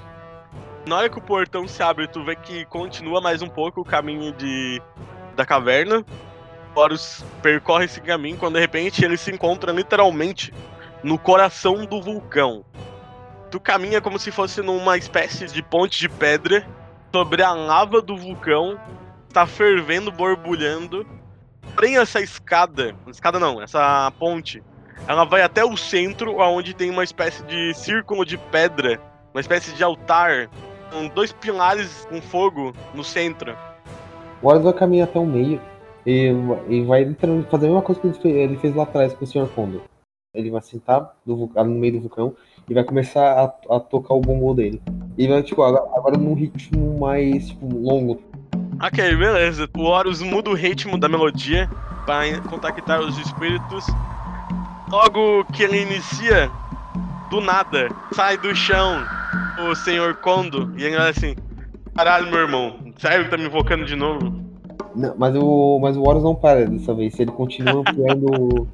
Na 0.87 0.97
hora 0.97 1.09
que 1.09 1.17
o 1.17 1.21
portão 1.21 1.67
se 1.67 1.81
abre, 1.83 2.07
tu 2.07 2.23
vê 2.23 2.35
que 2.35 2.65
continua 2.65 3.21
mais 3.21 3.41
um 3.41 3.49
pouco 3.49 3.81
o 3.81 3.85
caminho 3.85 4.31
de 4.33 4.81
da 5.35 5.45
caverna. 5.45 6.05
Horus 6.75 7.23
percorre 7.41 7.85
esse 7.85 8.01
caminho 8.01 8.37
quando 8.37 8.55
de 8.55 8.59
repente 8.59 9.03
ele 9.03 9.17
se 9.17 9.31
encontra 9.31 9.71
literalmente 9.71 10.53
no 11.01 11.17
coração 11.17 11.85
do 11.85 12.01
vulcão. 12.01 12.65
Tu 13.49 13.59
caminha 13.59 14.01
como 14.01 14.19
se 14.19 14.31
fosse 14.31 14.61
numa 14.61 14.97
espécie 14.97 15.45
de 15.47 15.63
ponte 15.63 15.99
de 15.99 16.09
pedra 16.09 16.67
sobre 17.13 17.41
a 17.41 17.53
lava 17.53 18.01
do 18.01 18.17
vulcão, 18.17 18.77
tá 19.31 19.45
fervendo, 19.45 20.11
borbulhando. 20.11 21.07
Porém 21.73 21.97
essa 21.97 22.19
escada, 22.19 22.93
escada 23.07 23.39
não, 23.39 23.61
essa 23.61 24.11
ponte, 24.19 24.61
ela 25.07 25.23
vai 25.23 25.41
até 25.41 25.63
o 25.63 25.77
centro, 25.77 26.37
onde 26.39 26.73
tem 26.73 26.89
uma 26.89 27.03
espécie 27.03 27.43
de 27.43 27.73
círculo 27.73 28.25
de 28.25 28.37
pedra, 28.37 28.99
uma 29.33 29.39
espécie 29.39 29.73
de 29.73 29.83
altar 29.83 30.49
com 30.91 31.07
dois 31.07 31.31
pilares 31.31 32.05
com 32.09 32.21
fogo 32.21 32.73
no 32.93 33.03
centro. 33.03 33.55
O 34.41 34.49
Horus 34.49 34.63
vai 34.63 34.73
caminhar 34.73 35.07
até 35.07 35.19
o 35.19 35.25
meio 35.25 35.61
e, 36.05 36.31
e 36.69 36.83
vai 36.83 37.13
fazer 37.49 37.65
a 37.65 37.69
mesma 37.69 37.81
coisa 37.81 37.99
que 37.99 38.07
ele 38.07 38.17
fez, 38.19 38.35
ele 38.35 38.57
fez 38.57 38.75
lá 38.75 38.83
atrás 38.83 39.13
com 39.13 39.25
o 39.25 39.27
Sr. 39.27 39.47
Kondo. 39.47 39.81
Ele 40.33 40.51
vai 40.51 40.61
sentar 40.61 41.15
no, 41.25 41.47
no 41.47 41.65
meio 41.65 41.93
do 41.93 42.01
vulcão 42.01 42.35
e 42.69 42.73
vai 42.73 42.83
começar 42.83 43.39
a, 43.39 43.75
a 43.75 43.79
tocar 43.79 44.13
o 44.13 44.19
bombom 44.19 44.53
dele. 44.53 44.81
E 45.17 45.27
vai, 45.27 45.41
tipo, 45.41 45.63
agora, 45.63 45.89
agora 45.95 46.17
num 46.17 46.33
ritmo 46.33 46.99
mais 46.99 47.47
tipo, 47.47 47.67
longo. 47.73 48.21
Ok, 48.81 49.15
beleza. 49.15 49.69
O 49.77 49.83
Horus 49.83 50.21
muda 50.21 50.49
o 50.49 50.53
ritmo 50.53 50.97
da 50.97 51.07
melodia 51.07 51.69
para 52.05 52.39
contactar 52.41 52.99
os 52.99 53.17
espíritos. 53.17 53.85
Logo 54.91 55.45
que 55.45 55.63
ele 55.63 55.81
inicia, 55.81 56.51
do 57.29 57.41
nada, 57.41 57.89
sai 58.13 58.37
do 58.37 58.53
chão 58.55 59.03
o 59.69 59.75
Senhor 59.75 60.15
Kondo 60.15 60.73
e 60.77 60.83
ele 60.83 60.95
olha 60.95 61.09
assim: 61.09 61.35
Caralho, 61.95 62.29
meu 62.29 62.39
irmão, 62.39 62.75
sério 62.97 63.29
tá 63.29 63.37
me 63.37 63.45
invocando 63.45 63.85
de 63.85 63.95
novo? 63.95 64.44
Não, 64.95 65.13
mas, 65.17 65.35
o, 65.35 65.79
mas 65.79 65.97
o 65.97 66.03
Horus 66.03 66.23
não 66.23 66.33
para 66.33 66.65
dessa 66.65 66.93
vez. 66.93 67.19
Ele 67.19 67.31
continua 67.31 67.81
ampliando. 67.87 68.67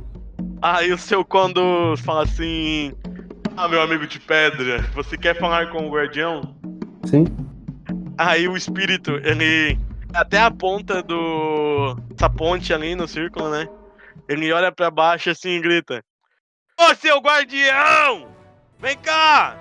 Aí 0.61 0.93
o 0.93 0.97
seu 0.97 1.25
Kondo 1.25 1.95
fala 1.97 2.23
assim: 2.23 2.93
Ah, 3.57 3.67
meu 3.67 3.81
amigo 3.81 4.05
de 4.05 4.19
pedra, 4.19 4.81
você 4.93 5.17
quer 5.17 5.37
falar 5.37 5.71
com 5.71 5.87
o 5.87 5.91
guardião? 5.91 6.55
Sim. 7.05 7.25
Aí 8.17 8.47
o 8.47 8.55
espírito, 8.55 9.11
ele. 9.23 9.79
Até 10.13 10.39
a 10.39 10.51
ponta 10.51 11.01
do. 11.01 11.97
Essa 12.15 12.29
ponte 12.29 12.73
ali 12.73 12.95
no 12.95 13.07
círculo, 13.07 13.49
né? 13.49 13.67
Ele 14.27 14.51
olha 14.51 14.71
pra 14.71 14.91
baixo 14.91 15.29
assim 15.29 15.51
e 15.51 15.61
grita: 15.61 16.03
Ô 16.79 16.93
seu 16.95 17.19
guardião! 17.19 18.27
Vem 18.79 18.97
cá! 18.97 19.57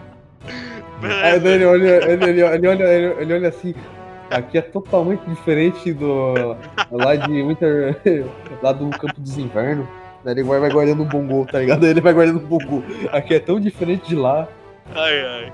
Aí 1.02 1.34
olha, 1.34 2.04
ele, 2.04 2.24
ele, 2.24 2.42
ele 2.42 2.68
olha, 2.68 2.84
ele, 2.84 3.22
ele 3.22 3.34
olha 3.34 3.48
assim. 3.48 3.74
Aqui 4.30 4.58
é 4.58 4.62
totalmente 4.62 5.22
diferente 5.26 5.92
do. 5.92 6.56
lá 6.90 7.16
de 7.16 7.42
Winter. 7.42 7.96
lá 8.62 8.72
do 8.72 8.90
campo 8.90 9.20
dos 9.20 9.38
invernos. 9.38 9.86
Daí 10.24 10.34
ele 10.34 10.42
vai, 10.42 10.70
guardando 10.70 11.02
um 11.02 11.06
bongo, 11.06 11.46
tá 11.46 11.60
ligado? 11.60 11.86
Ele 11.86 12.00
vai 12.00 12.12
guardando 12.12 12.38
um 12.38 12.46
bongo. 12.46 12.82
Aqui 13.12 13.34
é 13.34 13.40
tão 13.40 13.60
diferente 13.60 14.08
de 14.08 14.16
lá. 14.16 14.48
Ai, 14.94 15.20
ai. 15.24 15.52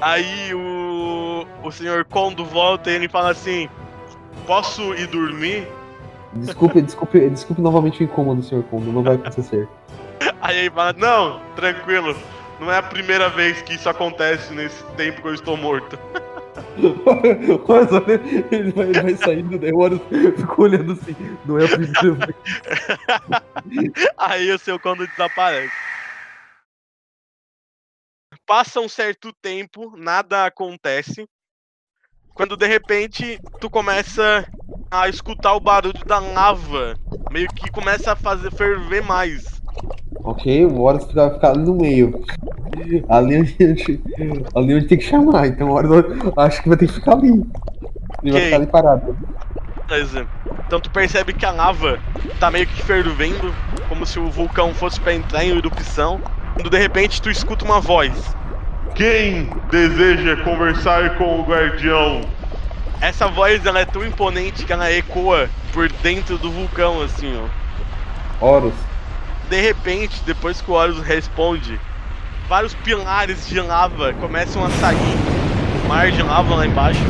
Aí 0.00 0.54
o. 0.54 1.46
O 1.62 1.70
senhor 1.70 2.04
Kondo 2.04 2.44
volta 2.44 2.90
e 2.90 2.94
ele 2.94 3.08
fala 3.08 3.30
assim: 3.30 3.68
Posso 4.46 4.94
ir 4.94 5.06
dormir? 5.06 5.66
Desculpe, 6.32 6.80
desculpe, 6.80 7.28
desculpe 7.28 7.60
novamente 7.60 8.00
o 8.00 8.04
incômodo, 8.04 8.42
Sr. 8.42 8.62
Kondo. 8.70 8.92
Não 8.92 9.02
vai 9.02 9.14
acontecer. 9.14 9.68
Aí 10.40 10.58
ele 10.58 10.70
fala: 10.70 10.92
Não, 10.94 11.40
tranquilo. 11.54 12.16
Não 12.60 12.70
é 12.70 12.76
a 12.76 12.82
primeira 12.82 13.30
vez 13.30 13.62
que 13.62 13.72
isso 13.72 13.88
acontece 13.88 14.52
nesse 14.52 14.84
tempo 14.92 15.22
que 15.22 15.28
eu 15.28 15.34
estou 15.34 15.56
morto. 15.56 15.98
Ele 18.50 18.72
vai, 18.72 18.86
ele 18.86 19.00
vai 19.02 19.14
saindo, 19.16 19.58
daí 19.58 19.72
o 19.72 19.78
Horus 19.78 20.00
fica 20.36 20.60
olhando 20.60 20.92
assim. 20.92 21.16
Não 21.46 21.58
é 21.58 21.64
a 21.64 21.68
primeira 21.68 22.12
vez. 22.12 22.36
Aí 24.16 24.50
o 24.52 24.58
seu 24.58 24.78
Kondo 24.78 25.06
desaparece. 25.06 25.72
Passa 28.46 28.80
um 28.80 28.88
certo 28.88 29.32
tempo, 29.40 29.96
nada 29.96 30.44
acontece. 30.44 31.26
Quando 32.34 32.56
de 32.56 32.66
repente 32.66 33.38
tu 33.60 33.70
começa 33.70 34.46
a 34.90 35.08
escutar 35.08 35.54
o 35.54 35.60
barulho 35.60 36.04
da 36.04 36.18
lava, 36.18 36.94
meio 37.30 37.48
que 37.48 37.70
começa 37.70 38.12
a 38.12 38.16
fazer 38.16 38.50
ferver 38.52 39.02
mais. 39.02 39.59
Ok, 40.22 40.66
o 40.66 40.80
Horus 40.80 41.04
fica, 41.06 41.30
fica 41.30 41.50
ali 41.50 41.62
no 41.62 41.74
meio. 41.74 42.22
Ali 43.08 43.38
onde, 43.38 44.00
ali 44.54 44.74
onde 44.74 44.86
tem 44.86 44.98
que 44.98 45.04
chamar. 45.04 45.46
Então 45.46 45.68
o 45.68 45.72
Horus 45.72 46.04
acho 46.36 46.62
que 46.62 46.68
vai 46.68 46.78
ter 46.78 46.86
que 46.86 46.92
ficar 46.94 47.12
ali. 47.12 47.44
Ele 48.22 48.32
vai 48.32 48.40
Ok. 48.40 48.44
ficar 48.44 48.56
ali 48.56 48.66
parado. 48.66 49.16
Beleza. 49.88 50.26
Então 50.66 50.80
tu 50.80 50.90
percebe 50.90 51.32
que 51.32 51.44
a 51.44 51.50
lava 51.50 51.98
tá 52.38 52.50
meio 52.50 52.66
que 52.66 52.82
fervendo, 52.82 53.52
como 53.88 54.06
se 54.06 54.18
o 54.20 54.30
vulcão 54.30 54.72
fosse 54.74 55.00
pra 55.00 55.14
entrar 55.14 55.44
em 55.44 55.56
erupção. 55.56 56.20
Quando 56.54 56.70
de 56.70 56.78
repente 56.78 57.20
tu 57.20 57.30
escuta 57.30 57.64
uma 57.64 57.80
voz. 57.80 58.12
Quem 58.94 59.48
deseja 59.70 60.36
conversar 60.44 61.16
com 61.16 61.40
o 61.40 61.44
guardião? 61.44 62.20
Essa 63.00 63.28
voz 63.28 63.64
ela 63.64 63.80
é 63.80 63.84
tão 63.84 64.04
imponente 64.04 64.64
que 64.64 64.72
ela 64.72 64.92
ecoa 64.92 65.48
por 65.72 65.90
dentro 66.02 66.36
do 66.36 66.50
vulcão, 66.50 67.00
assim, 67.00 67.32
ó. 68.40 68.46
Horus. 68.46 68.74
De 69.50 69.60
repente, 69.60 70.22
depois 70.24 70.62
que 70.62 70.70
o 70.70 70.74
Horus 70.74 71.00
responde, 71.00 71.80
vários 72.48 72.72
pilares 72.72 73.48
de 73.48 73.60
lava 73.60 74.12
começam 74.14 74.64
a 74.64 74.70
sair 74.70 74.96
do 74.96 75.88
mar 75.88 76.12
de 76.12 76.22
lava 76.22 76.54
lá 76.54 76.64
embaixo. 76.64 77.00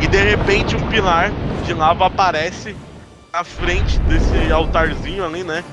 E 0.00 0.06
de 0.06 0.16
repente 0.16 0.76
um 0.76 0.86
pilar 0.88 1.32
de 1.66 1.74
lava 1.74 2.06
aparece 2.06 2.76
na 3.32 3.42
frente 3.42 3.98
desse 3.98 4.52
altarzinho 4.52 5.24
ali, 5.24 5.42
né? 5.42 5.64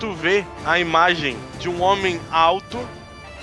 Tu 0.00 0.12
vê 0.12 0.44
a 0.66 0.80
imagem 0.80 1.36
de 1.60 1.68
um 1.68 1.80
homem 1.82 2.20
alto, 2.32 2.76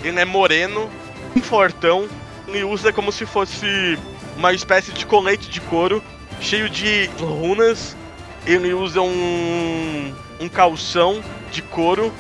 ele 0.04 0.20
é 0.20 0.26
moreno, 0.26 0.90
um 1.34 1.40
fortão, 1.40 2.10
ele 2.46 2.66
usa 2.66 2.92
como 2.92 3.10
se 3.10 3.26
fosse 3.26 3.98
uma 4.36 4.52
espécie 4.52 4.92
de 4.92 5.06
colete 5.06 5.50
de 5.50 5.62
couro, 5.62 6.04
cheio 6.42 6.70
de 6.70 7.10
runas. 7.22 7.96
Ele 8.46 8.74
usa 8.74 9.02
um, 9.02 10.14
um 10.40 10.50
calção 10.50 11.24
de 11.52 11.62
couro 11.62 12.14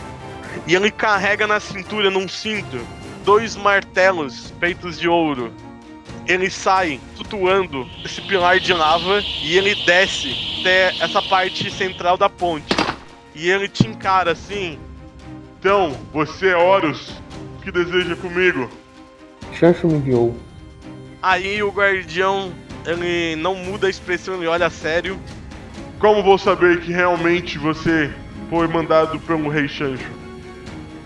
e 0.67 0.75
ele 0.75 0.89
carrega 0.89 1.45
na 1.45 1.59
cintura, 1.59 2.09
num 2.09 2.27
cinto, 2.27 2.79
dois 3.23 3.55
martelos 3.55 4.53
feitos 4.59 4.99
de 4.99 5.07
ouro. 5.07 5.51
Ele 6.27 6.49
sai 6.49 6.99
flutuando 7.15 7.87
esse 8.03 8.21
pilar 8.21 8.59
de 8.59 8.73
lava 8.73 9.21
e 9.43 9.57
ele 9.57 9.75
desce 9.85 10.35
até 10.59 10.95
essa 10.99 11.21
parte 11.21 11.69
central 11.69 12.17
da 12.17 12.29
ponte. 12.29 12.75
E 13.35 13.49
ele 13.49 13.67
te 13.67 13.87
encara 13.87 14.31
assim. 14.31 14.79
Então, 15.59 15.95
você 16.11 16.49
é 16.49 16.55
Horus? 16.55 17.21
O 17.57 17.61
que 17.61 17.71
deseja 17.71 18.15
comigo? 18.15 18.69
Chancho 19.53 19.87
me 19.87 19.95
enviou. 19.95 20.35
Aí 21.21 21.61
o 21.61 21.69
guardião, 21.69 22.53
ele 22.85 23.35
não 23.35 23.55
muda 23.55 23.87
a 23.87 23.89
expressão, 23.89 24.35
ele 24.35 24.47
olha 24.47 24.69
sério. 24.69 25.19
Como 25.99 26.21
vou 26.21 26.37
saber 26.37 26.81
que 26.81 26.91
realmente 26.91 27.57
você 27.57 28.13
foi 28.49 28.67
mandado 28.67 29.19
pelo 29.21 29.49
Rei 29.49 29.67
Chancho? 29.67 30.11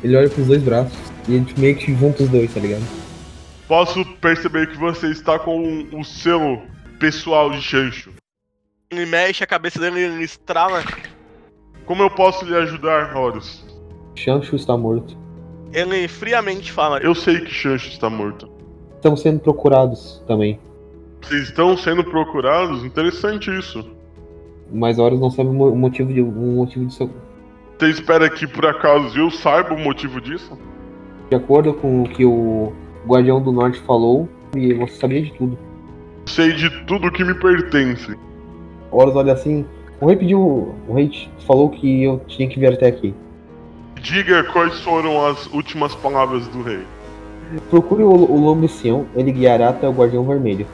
Ele 0.03 0.15
olha 0.15 0.29
pros 0.29 0.47
dois 0.47 0.63
braços 0.63 0.97
e 1.27 1.35
ele 1.35 1.45
meio 1.57 1.75
que 1.75 1.93
junta 1.93 2.23
os 2.23 2.29
dois, 2.29 2.53
tá 2.53 2.59
ligado? 2.59 2.83
Posso 3.67 4.03
perceber 4.15 4.67
que 4.67 4.77
você 4.77 5.11
está 5.11 5.37
com 5.37 5.87
o 5.93 6.03
selo 6.03 6.61
pessoal 6.99 7.51
de 7.51 7.61
Chancho. 7.61 8.11
Ele 8.89 9.05
mexe 9.05 9.43
a 9.43 9.47
cabeça 9.47 9.79
dele, 9.79 9.99
ele 9.99 10.23
estrala. 10.23 10.83
Como 11.85 12.01
eu 12.01 12.09
posso 12.09 12.45
lhe 12.45 12.55
ajudar, 12.55 13.15
Horus? 13.15 13.63
Chancho 14.15 14.55
está 14.55 14.75
morto. 14.75 15.15
Ele 15.71 16.07
friamente 16.07 16.71
fala: 16.71 16.97
Eu 16.99 17.13
sei 17.13 17.41
que 17.41 17.51
Chancho 17.51 17.89
está 17.89 18.09
morto. 18.09 18.51
Estamos 18.95 19.21
sendo 19.21 19.39
procurados 19.39 20.23
também. 20.27 20.59
Vocês 21.21 21.43
estão 21.43 21.77
sendo 21.77 22.03
procurados? 22.03 22.83
Interessante 22.83 23.55
isso. 23.55 23.98
Mas 24.71 24.99
Horus 24.99 25.19
não 25.19 25.31
sabe 25.31 25.49
o 25.49 25.53
mo- 25.53 25.69
o 25.71 25.75
motivo 25.75 26.13
de 26.13 26.21
um 26.21 26.55
motivo 26.55 26.85
disso. 26.85 27.09
Você 27.77 27.89
espera 27.89 28.29
que 28.29 28.45
por 28.45 28.65
acaso 28.65 29.17
eu 29.17 29.31
saiba 29.31 29.73
o 29.73 29.79
motivo 29.79 30.19
disso? 30.21 30.57
De 31.29 31.35
acordo 31.35 31.73
com 31.73 32.03
o 32.03 32.09
que 32.09 32.25
o 32.25 32.73
Guardião 33.07 33.41
do 33.41 33.51
Norte 33.51 33.79
falou, 33.81 34.27
e 34.55 34.73
você 34.73 34.93
sabia 34.95 35.21
de 35.21 35.31
tudo. 35.33 35.57
Sei 36.25 36.53
de 36.53 36.69
tudo 36.85 37.11
que 37.11 37.23
me 37.23 37.33
pertence. 37.33 38.15
Horus 38.91 39.15
olha 39.15 39.33
assim. 39.33 39.65
O 40.01 40.07
rei 40.07 40.15
pediu. 40.15 40.75
O 40.87 40.93
rei 40.93 41.11
falou 41.45 41.69
que 41.69 42.03
eu 42.03 42.21
tinha 42.27 42.47
que 42.47 42.59
vir 42.59 42.73
até 42.73 42.87
aqui. 42.87 43.13
Diga 44.01 44.43
quais 44.45 44.79
foram 44.81 45.25
as 45.25 45.45
últimas 45.53 45.93
palavras 45.95 46.47
do 46.47 46.61
rei. 46.61 46.79
Procure 47.69 48.03
o, 48.03 48.09
o 48.09 48.39
Lombricião, 48.39 49.05
ele 49.15 49.31
guiará 49.31 49.69
até 49.69 49.87
o 49.87 49.91
Guardião 49.91 50.23
Vermelho. 50.25 50.65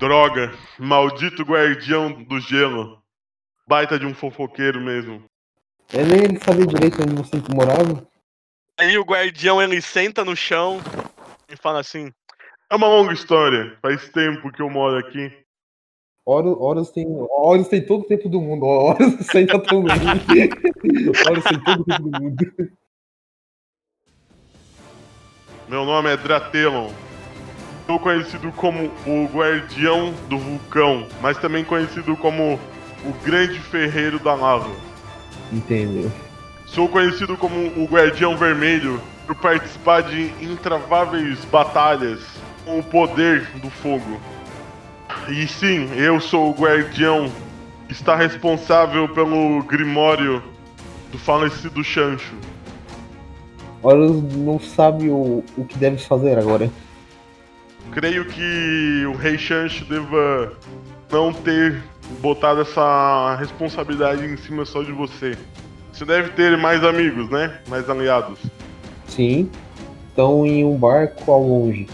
Droga, 0.00 0.50
maldito 0.78 1.42
guardião 1.42 2.10
do 2.22 2.40
gelo. 2.40 3.02
Baita 3.68 3.98
de 3.98 4.06
um 4.06 4.14
fofoqueiro 4.14 4.80
mesmo. 4.80 5.22
É 5.92 6.02
nem 6.02 6.24
ele 6.24 6.40
sabia 6.42 6.66
direito 6.66 7.02
onde 7.02 7.12
você 7.12 7.36
morava. 7.54 8.08
Aí 8.78 8.96
o 8.96 9.04
guardião 9.04 9.60
ele 9.60 9.82
senta 9.82 10.24
no 10.24 10.34
chão 10.34 10.80
e 11.50 11.54
fala 11.54 11.80
assim: 11.80 12.10
É 12.70 12.76
uma 12.76 12.88
longa 12.88 13.12
história. 13.12 13.76
Faz 13.82 14.08
tempo 14.08 14.50
que 14.50 14.62
eu 14.62 14.70
moro 14.70 14.96
aqui. 14.96 15.30
Horus, 16.24 16.56
Horus 16.58 16.90
tem. 16.92 17.06
Horus 17.06 17.68
tem 17.68 17.84
todo 17.84 18.00
o 18.00 18.08
tempo 18.08 18.26
do 18.30 18.40
mundo. 18.40 18.64
Horus 18.64 19.14
senta 19.30 19.58
todo 19.58 19.82
mundo. 19.82 19.92
Horus 21.28 21.44
tem 21.44 21.60
todo 21.62 21.80
o 21.82 21.84
tempo 21.84 22.08
do 22.08 22.22
mundo. 22.22 22.52
Meu 25.68 25.84
nome 25.84 26.10
é 26.10 26.16
Dratelon. 26.16 26.90
Sou 27.90 27.98
conhecido 27.98 28.52
como 28.52 28.88
o 29.04 29.28
Guardião 29.32 30.14
do 30.28 30.38
Vulcão, 30.38 31.08
mas 31.20 31.36
também 31.38 31.64
conhecido 31.64 32.16
como 32.16 32.56
o 33.04 33.12
Grande 33.24 33.58
Ferreiro 33.58 34.20
da 34.20 34.32
Lava. 34.32 34.70
Entendeu? 35.52 36.08
Sou 36.66 36.88
conhecido 36.88 37.36
como 37.36 37.56
o 37.76 37.86
Guardião 37.86 38.36
Vermelho 38.36 39.00
por 39.26 39.34
participar 39.34 40.02
de 40.02 40.32
intraváveis 40.40 41.44
batalhas 41.46 42.20
com 42.64 42.78
o 42.78 42.82
poder 42.84 43.50
do 43.56 43.68
fogo. 43.68 44.20
E 45.28 45.48
sim, 45.48 45.90
eu 45.96 46.20
sou 46.20 46.50
o 46.50 46.54
Guardião 46.54 47.28
que 47.88 47.92
está 47.92 48.14
responsável 48.14 49.08
pelo 49.08 49.64
Grimório 49.64 50.40
do 51.10 51.18
falecido 51.18 51.82
Chancho. 51.82 52.36
Horus 53.82 54.22
não 54.36 54.60
sabe 54.60 55.10
o, 55.10 55.42
o 55.56 55.64
que 55.64 55.76
deve 55.76 55.98
fazer 55.98 56.38
agora. 56.38 56.70
Creio 57.92 58.24
que 58.24 59.04
o 59.06 59.12
Rei 59.16 59.36
Chancho 59.36 59.84
deva 59.84 60.52
não 61.10 61.32
ter 61.32 61.82
botado 62.20 62.60
essa 62.60 63.36
responsabilidade 63.36 64.24
em 64.24 64.36
cima 64.36 64.64
só 64.64 64.82
de 64.82 64.92
você. 64.92 65.36
Você 65.92 66.04
deve 66.04 66.30
ter 66.30 66.56
mais 66.56 66.84
amigos, 66.84 67.28
né? 67.28 67.60
Mais 67.68 67.90
aliados. 67.90 68.38
Sim. 69.06 69.50
Estão 70.08 70.46
em 70.46 70.64
um 70.64 70.76
barco 70.76 71.30
ao 71.30 71.42
longe. 71.42 71.88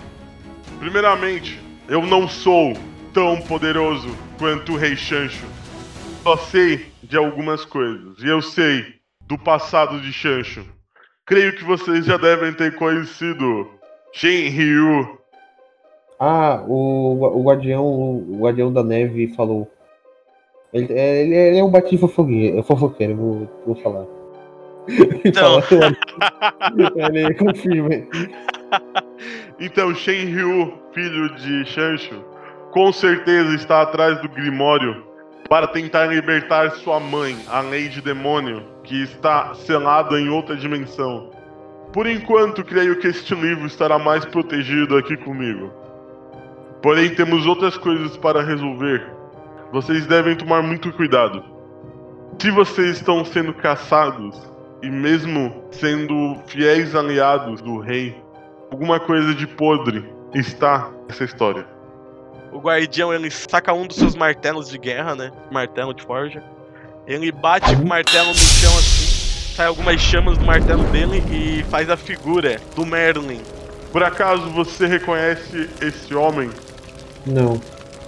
Primeiramente, 0.78 1.59
eu 1.88 2.05
não 2.05 2.28
sou 2.28 2.74
tão 3.12 3.40
poderoso 3.40 4.09
quanto 4.38 4.72
o 4.72 4.76
Rei 4.76 4.97
Chancho. 4.97 5.47
Só 6.22 6.36
sei 6.36 6.86
de 7.03 7.16
algumas 7.16 7.64
coisas. 7.64 8.18
E 8.18 8.26
eu 8.26 8.42
sei 8.42 8.84
do 9.26 9.38
passado 9.38 10.01
de 10.01 10.12
Chancho. 10.12 10.64
Creio 11.24 11.57
que 11.57 11.64
vocês 11.64 12.05
já 12.05 12.16
devem 12.16 12.53
ter 12.53 12.74
conhecido 12.76 13.68
Shen 14.12 14.49
Ryu. 14.51 15.18
Ah, 16.19 16.62
o, 16.67 17.39
o 17.39 17.43
guardião. 17.43 17.85
O 17.85 18.39
guardião 18.41 18.73
da 18.73 18.83
neve 18.83 19.29
falou. 19.35 19.71
Ele, 20.73 20.93
é- 20.93 21.23
ele, 21.23 21.35
é- 21.35 21.49
ele 21.49 21.59
é 21.59 21.64
um 21.64 21.71
batinho 21.71 22.01
fofoqueiro, 22.01 22.62
fofoqueiro 22.62 23.17
vou, 23.17 23.49
vou 23.67 23.75
falar. 23.77 24.05
Então. 25.25 25.61
Fala, 25.62 27.19
ele 27.19 27.35
confirma. 27.35 27.89
Então, 29.59 29.95
Shen 29.95 30.27
Ryu, 30.27 30.75
filho 30.93 31.35
de 31.37 31.64
Chancho, 31.64 32.23
com 32.73 32.93
certeza 32.93 33.55
está 33.55 33.81
atrás 33.83 34.21
do 34.21 34.29
Grimório 34.29 35.03
para 35.49 35.67
tentar 35.67 36.07
libertar 36.07 36.71
sua 36.73 37.01
mãe, 37.01 37.35
a 37.49 37.62
Lady 37.62 38.03
Demônio, 38.03 38.62
que 38.85 39.03
está 39.03 39.55
selada 39.55 40.21
em 40.21 40.29
outra 40.29 40.55
dimensão. 40.57 41.31
Por 41.93 42.07
enquanto, 42.07 42.62
creio 42.62 42.99
que 42.99 43.07
este 43.07 43.35
livro 43.35 43.67
estará 43.67 43.99
mais 43.99 44.27
protegido 44.27 44.97
aqui 44.99 45.17
comigo. 45.17 45.71
Porém, 46.87 47.12
temos 47.12 47.47
outras 47.47 47.76
coisas 47.76 48.16
para 48.16 48.45
resolver. 48.45 49.05
Vocês 49.72 50.07
devem 50.07 50.37
tomar 50.37 50.62
muito 50.62 50.93
cuidado. 50.93 51.43
Se 52.41 52.49
vocês 52.53 52.99
estão 52.99 53.24
sendo 53.24 53.53
caçados, 53.53 54.41
e 54.80 54.89
mesmo 54.89 55.64
sendo 55.72 56.37
fiéis 56.47 56.95
aliados 56.95 57.61
do 57.61 57.80
rei, 57.80 58.16
alguma 58.70 59.01
coisa 59.01 59.34
de 59.34 59.49
podre 59.49 60.09
está 60.32 60.89
nessa 61.09 61.24
história. 61.24 61.66
O 62.53 62.61
guardião 62.61 63.12
ele 63.12 63.32
saca 63.32 63.72
um 63.72 63.84
dos 63.84 63.97
seus 63.97 64.14
martelos 64.14 64.70
de 64.70 64.78
guerra, 64.78 65.16
né? 65.16 65.32
Martelo 65.51 65.93
de 65.93 66.05
forja. 66.05 66.41
Ele 67.05 67.32
bate 67.32 67.74
com 67.74 67.82
o 67.82 67.89
martelo 67.89 68.28
no 68.28 68.34
chão 68.37 68.70
assim, 68.78 69.57
sai 69.57 69.66
algumas 69.66 70.01
chamas 70.01 70.39
do 70.39 70.45
martelo 70.45 70.84
dele 70.84 71.20
e 71.32 71.64
faz 71.64 71.91
a 71.91 71.97
figura 71.97 72.61
do 72.76 72.87
Merlin. 72.87 73.43
Por 73.91 74.05
acaso 74.05 74.51
você 74.51 74.87
reconhece 74.87 75.68
esse 75.80 76.14
homem? 76.14 76.49
Não. 77.27 77.61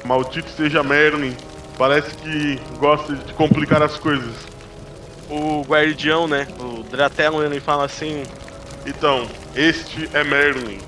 Maldito 0.05 0.49
seja 0.51 0.83
Merlin. 0.83 1.35
Parece 1.77 2.15
que 2.17 2.61
gosta 2.79 3.15
de 3.15 3.33
complicar 3.35 3.83
as 3.83 3.99
coisas. 3.99 4.35
O 5.29 5.63
guardião, 5.63 6.27
né? 6.27 6.47
O 6.59 6.83
Dratelon 6.85 7.43
ele 7.43 7.61
fala 7.61 7.85
assim: 7.85 8.23
Então, 8.87 9.27
este 9.55 10.09
é 10.15 10.25
Merlin. 10.25 10.79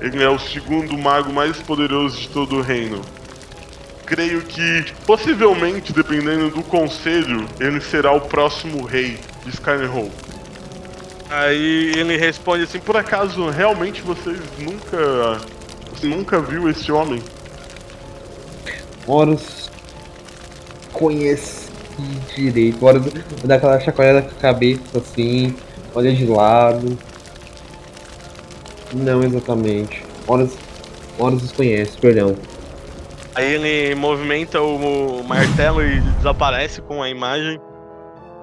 Ele 0.00 0.22
é 0.22 0.28
o 0.28 0.38
segundo 0.38 0.96
mago 0.98 1.32
mais 1.32 1.56
poderoso 1.58 2.18
de 2.20 2.28
todo 2.28 2.56
o 2.56 2.60
reino. 2.60 3.00
Creio 4.04 4.42
que, 4.42 4.84
possivelmente, 5.06 5.92
dependendo 5.92 6.50
do 6.50 6.62
conselho, 6.62 7.46
ele 7.58 7.80
será 7.80 8.12
o 8.12 8.20
próximo 8.20 8.84
rei 8.84 9.18
de 9.44 9.50
Skyrim. 9.50 10.10
Aí 11.30 11.92
ele 11.96 12.16
responde 12.16 12.64
assim: 12.64 12.80
Por 12.80 12.96
acaso, 12.96 13.48
realmente 13.48 14.02
vocês 14.02 14.38
nunca. 14.58 15.40
Você 15.90 16.06
nunca 16.06 16.40
viu 16.40 16.68
esse 16.68 16.92
homem? 16.92 17.22
Horus 19.06 19.70
conhece 20.92 21.70
direito. 22.34 22.84
Horus 22.84 23.04
dá 23.44 23.56
aquela 23.56 23.78
chacoalhada 23.80 24.22
com 24.22 24.30
a 24.30 24.40
cabeça 24.40 24.98
assim, 24.98 25.54
olha 25.94 26.12
de 26.12 26.26
lado. 26.26 26.98
Não 28.92 29.22
exatamente. 29.22 30.04
Horus, 30.26 30.56
Horus 31.18 31.42
os 31.42 31.52
conhece, 31.52 31.98
perdão. 31.98 32.36
Aí 33.34 33.52
ele 33.52 33.94
movimenta 33.96 34.60
o, 34.60 35.20
o 35.20 35.24
martelo 35.24 35.82
e 35.82 36.00
desaparece 36.00 36.80
com 36.82 37.02
a 37.02 37.10
imagem. 37.10 37.60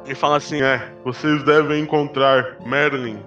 E 0.06 0.14
fala 0.14 0.38
assim: 0.38 0.62
É, 0.62 0.92
vocês 1.04 1.44
devem 1.44 1.82
encontrar 1.82 2.58
Merlin. 2.66 3.20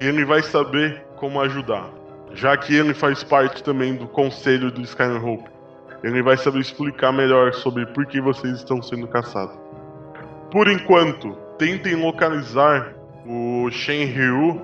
Ele 0.00 0.24
vai 0.24 0.42
saber 0.42 1.04
como 1.16 1.40
ajudar. 1.40 1.90
Já 2.34 2.56
que 2.56 2.74
ele 2.74 2.94
faz 2.94 3.22
parte 3.22 3.62
também 3.62 3.94
do 3.94 4.08
conselho 4.08 4.70
do 4.70 4.80
Skyrim 4.82 5.18
Hope. 5.18 5.53
Ele 6.04 6.22
vai 6.22 6.36
saber 6.36 6.60
explicar 6.60 7.12
melhor 7.12 7.54
sobre 7.54 7.86
por 7.86 8.04
que 8.04 8.20
vocês 8.20 8.58
estão 8.58 8.82
sendo 8.82 9.08
caçados. 9.08 9.58
Por 10.50 10.68
enquanto, 10.68 11.32
tentem 11.58 11.94
localizar 11.94 12.94
o 13.26 13.70
Shen 13.70 14.04
Ryu 14.04 14.60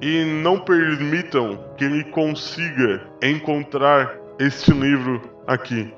e 0.00 0.24
não 0.24 0.60
permitam 0.60 1.58
que 1.76 1.84
ele 1.84 2.04
consiga 2.04 3.02
encontrar 3.20 4.16
este 4.38 4.70
livro 4.70 5.20
aqui. 5.44 5.92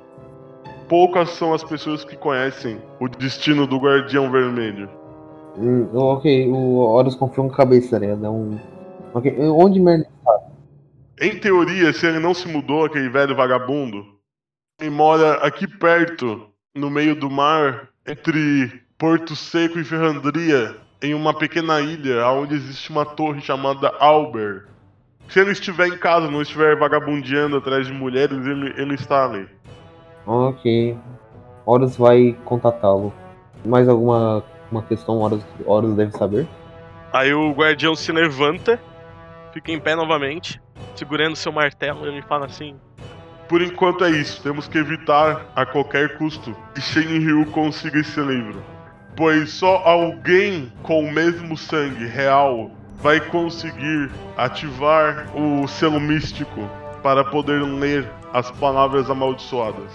Poucas 0.89 1.29
são 1.33 1.53
as 1.53 1.63
pessoas 1.63 2.03
que 2.03 2.17
conhecem 2.17 2.79
o 2.99 3.09
destino 3.09 3.67
do 3.67 3.77
Guardião 3.77 4.31
Vermelho. 4.31 4.89
Hum, 5.59 5.87
ok, 5.93 6.49
o 6.49 6.79
Horus 6.79 7.15
confirma 7.15 7.51
com 7.51 7.55
a 7.55 7.59
cabeça, 7.59 7.99
né? 7.99 8.15
Um. 8.27 8.59
Ok, 9.13 9.37
onde 9.39 9.79
merda? 9.81 10.07
Em 11.21 11.39
teoria, 11.39 11.93
se 11.93 12.07
ele 12.07 12.21
não 12.21 12.33
se 12.33 12.49
mudou, 12.49 12.87
aquele 12.87 13.11
velho 13.11 13.37
vagabundo, 13.37 14.18
ele 14.81 14.91
mora 14.91 15.35
aqui 15.45 15.67
perto, 15.67 16.49
no 16.75 16.89
meio 16.89 17.17
do 17.17 17.29
mar, 17.29 17.89
entre 18.07 18.81
Porto 18.97 19.35
Seco 19.35 19.79
e 19.79 19.85
Ferrandria, 19.85 20.77
em 21.03 21.15
uma 21.15 21.35
pequena 21.35 21.81
ilha 21.81 22.27
onde 22.29 22.55
existe 22.55 22.91
uma 22.91 23.05
torre 23.05 23.41
chamada 23.41 23.93
Alber. 23.99 24.67
Se 25.29 25.41
ele 25.41 25.51
estiver 25.51 25.89
em 25.89 25.99
casa, 25.99 26.31
não 26.31 26.41
estiver 26.41 26.79
vagabundeando 26.79 27.57
atrás 27.57 27.87
de 27.89 27.93
mulheres, 27.93 28.47
ele, 28.47 28.73
ele 28.81 28.95
está 28.95 29.25
ali. 29.25 29.49
Ok. 30.25 30.97
Horus 31.67 31.97
vai 31.97 32.37
contatá-lo. 32.45 33.13
Mais 33.65 33.89
alguma 33.89 34.45
uma 34.71 34.83
questão 34.83 35.19
Horus, 35.19 35.45
Horus 35.67 35.95
deve 35.95 36.13
saber? 36.13 36.47
Aí 37.13 37.33
o 37.35 37.53
guardião 37.53 37.95
se 37.95 38.13
levanta, 38.13 38.79
fica 39.53 39.73
em 39.73 39.81
pé 39.81 39.97
novamente, 39.97 40.61
segurando 40.95 41.35
seu 41.37 41.51
martelo, 41.51 42.05
e 42.05 42.09
ele 42.09 42.23
fala 42.23 42.47
assim: 42.47 42.79
Por 43.49 43.63
enquanto 43.63 44.05
é 44.05 44.11
isso. 44.11 44.43
Temos 44.43 44.69
que 44.69 44.79
evitar 44.79 45.47
a 45.57 45.65
qualquer 45.65 46.19
custo 46.19 46.55
que 46.75 46.81
Shenryu 46.81 47.47
consiga 47.47 47.99
esse 47.99 48.21
livro. 48.21 48.63
Pois 49.17 49.51
só 49.51 49.79
alguém 49.85 50.73
com 50.83 51.01
o 51.01 51.13
mesmo 51.13 51.57
sangue 51.57 52.07
real 52.07 52.71
vai 53.01 53.21
conseguir 53.21 54.11
ativar 54.37 55.27
o 55.35 55.67
selo 55.67 55.99
místico 55.99 56.69
para 57.03 57.25
poder 57.25 57.63
ler 57.63 58.09
as 58.33 58.51
palavras 58.51 59.09
amaldiçoadas. 59.11 59.91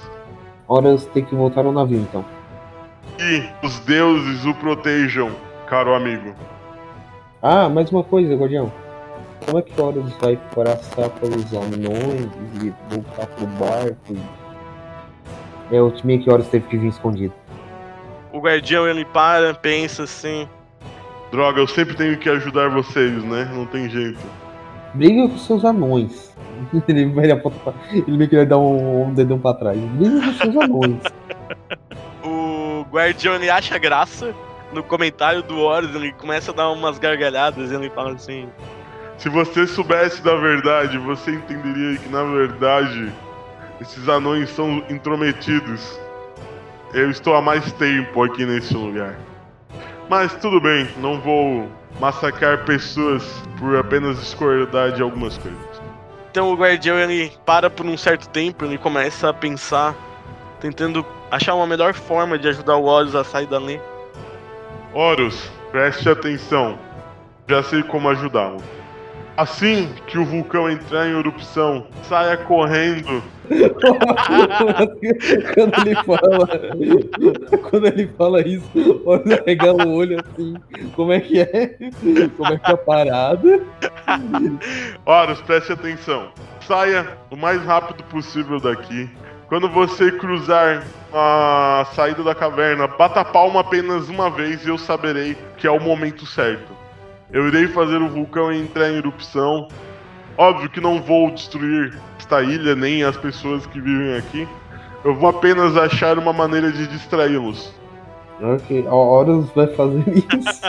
Horus 0.68 1.06
tem 1.08 1.24
que 1.24 1.36
voltar 1.36 1.66
ao 1.66 1.72
navio 1.72 2.00
então. 2.00 2.26
E 3.20 3.44
os 3.66 3.80
deuses 3.82 4.46
o 4.46 4.54
protejam, 4.56 5.32
caro 5.68 5.94
amigo. 5.94 6.34
Ah, 7.42 7.70
mais 7.70 7.92
uma 7.92 8.04
coisa, 8.04 8.36
guardião. 8.36 8.72
Como 9.46 9.60
é 9.60 9.62
que 9.62 9.82
Horus 9.82 10.14
vai 10.22 10.38
passar 10.56 11.10
pelos 11.10 11.54
anões 11.54 12.30
e 12.62 12.74
voltar 12.90 13.28
pro 13.28 13.46
barco? 13.48 14.16
É 15.72 15.82
o 15.82 15.92
time 15.92 16.20
que 16.20 16.30
Horus 16.30 16.48
teve 16.48 16.68
que 16.68 16.78
vir 16.78 16.88
escondido. 16.88 17.34
O 18.32 18.40
guardião 18.40 18.88
ele 18.88 19.06
para, 19.06 19.54
pensa 19.54 20.04
assim. 20.04 20.48
Droga, 21.32 21.60
eu 21.60 21.68
sempre 21.68 21.96
tenho 21.96 22.18
que 22.18 22.30
ajudar 22.30 22.70
vocês, 22.70 23.24
né? 23.24 23.50
Não 23.54 23.66
tem 23.66 23.90
jeito. 23.90 24.20
Briga 24.94 25.28
com 25.28 25.38
seus 25.38 25.66
anões. 25.66 26.32
Ele 26.88 27.10
pra... 27.10 27.74
Ele 27.92 28.18
meio 28.18 28.30
que 28.30 28.36
vai 28.36 28.46
dar 28.46 28.60
um, 28.60 29.08
um 29.08 29.14
dedão 29.14 29.40
pra 29.40 29.56
trás. 29.56 29.80
Briga 29.80 30.22
com 30.22 30.34
seus 30.34 30.56
anões. 30.58 31.02
O 32.26 32.86
guardião 32.90 33.36
ele 33.36 33.50
acha 33.50 33.78
graça 33.78 34.34
no 34.72 34.84
comentário 34.84 35.44
do 35.44 35.60
Horus, 35.60 35.94
ele 35.96 36.12
começa 36.14 36.52
a 36.52 36.54
dar 36.54 36.70
umas 36.70 36.98
gargalhadas 36.98 37.72
e 37.72 37.76
ele 37.76 37.90
fala 37.90 38.14
assim: 38.14 38.48
Se 39.18 39.30
você 39.30 39.66
soubesse 39.66 40.22
da 40.22 40.36
verdade, 40.36 40.98
você 40.98 41.32
entenderia 41.32 41.98
que 41.98 42.10
na 42.10 42.24
verdade 42.24 43.12
esses 43.80 44.08
anões 44.08 44.50
são 44.50 44.84
intrometidos. 44.90 46.00
Eu 46.94 47.10
estou 47.10 47.36
há 47.36 47.42
mais 47.42 47.72
tempo 47.74 48.24
aqui 48.24 48.46
nesse 48.46 48.74
lugar. 48.74 49.16
Mas 50.10 50.34
tudo 50.36 50.60
bem, 50.60 50.88
não 50.98 51.20
vou 51.20 51.70
massacrar 52.00 52.66
pessoas 52.66 53.24
por 53.58 53.76
apenas 53.78 54.20
discordar 54.20 54.92
de 54.92 55.02
algumas 55.02 55.38
coisas. 55.38 55.82
Então 56.30 56.52
o 56.52 56.56
guardião 56.56 56.98
ele 56.98 57.32
para 57.46 57.70
por 57.70 57.86
um 57.86 57.98
certo 57.98 58.28
tempo, 58.30 58.66
ele 58.66 58.78
começa 58.78 59.30
a 59.30 59.34
pensar, 59.34 59.96
tentando 60.60 61.06
achar 61.30 61.56
uma 61.56 61.68
melhor 61.68 61.94
forma 61.94 62.38
de 62.38 62.48
ajudar 62.48 62.76
o 62.76 62.86
Horus 62.86 63.16
a 63.16 63.24
sair 63.24 63.48
dali. 63.48 63.80
Horus, 64.94 65.52
preste 65.72 66.10
atenção. 66.10 66.78
Já 67.48 67.64
sei 67.64 67.84
como 67.84 68.10
ajudá-lo. 68.10 68.62
Assim 69.36 69.90
que 70.06 70.20
o 70.20 70.26
vulcão 70.26 70.70
entrar 70.70 71.08
em 71.08 71.18
erupção, 71.18 71.88
saia 72.04 72.38
correndo. 72.38 73.24
quando 75.54 75.82
ele 75.82 75.96
fala. 75.96 76.48
Quando 77.70 77.88
ele 77.88 78.08
fala 78.16 78.48
isso, 78.48 79.02
olha 79.06 79.44
regala 79.46 79.86
o 79.86 79.94
olho 79.94 80.20
assim. 80.20 80.54
Como 80.96 81.12
é 81.12 81.20
que 81.20 81.42
é? 81.42 81.76
Como 82.38 82.54
é 82.54 82.60
que 82.60 82.72
é 82.72 82.74
a 82.74 82.78
parada? 82.78 83.60
Horus, 85.06 85.42
preste 85.42 85.74
atenção. 85.74 86.32
Saia 86.68 87.18
o 87.32 87.36
mais 87.36 87.62
rápido 87.64 88.04
possível 88.04 88.60
daqui. 88.60 89.10
Quando 89.48 89.68
você 89.68 90.12
cruzar 90.12 90.84
a 91.12 91.88
saída 91.94 92.24
da 92.24 92.36
caverna, 92.36 92.88
bata 92.88 93.22
a 93.22 93.26
palma 93.26 93.62
apenas 93.62 94.10
uma 94.10 94.30
vez 94.30 94.64
e 94.66 94.70
eu 94.70 94.78
saberei 94.78 95.36
que 95.58 95.66
é 95.68 95.72
o 95.72 95.80
momento 95.80 96.26
certo. 96.26 96.83
Eu 97.34 97.48
irei 97.48 97.68
fazer 97.68 98.00
o 98.00 98.08
vulcão 98.08 98.54
entrar 98.54 98.92
em 98.92 98.98
erupção. 98.98 99.68
Óbvio 100.38 100.70
que 100.70 100.80
não 100.80 101.02
vou 101.02 101.32
destruir 101.32 102.00
esta 102.20 102.44
ilha 102.44 102.76
nem 102.76 103.04
as 103.04 103.18
pessoas 103.18 103.66
que 103.66 103.82
vivem 103.82 104.16
aqui. 104.16 104.48
Eu 105.04 105.16
vou 105.16 105.30
apenas 105.30 105.76
achar 105.76 106.20
uma 106.20 106.32
maneira 106.32 106.72
de 106.72 106.86
distraí-los. 106.88 107.74
Ok, 108.40 108.86
a 108.88 108.94
Horus 108.94 109.50
vai 109.56 109.68
fazer 109.68 110.04
isso. 110.16 110.62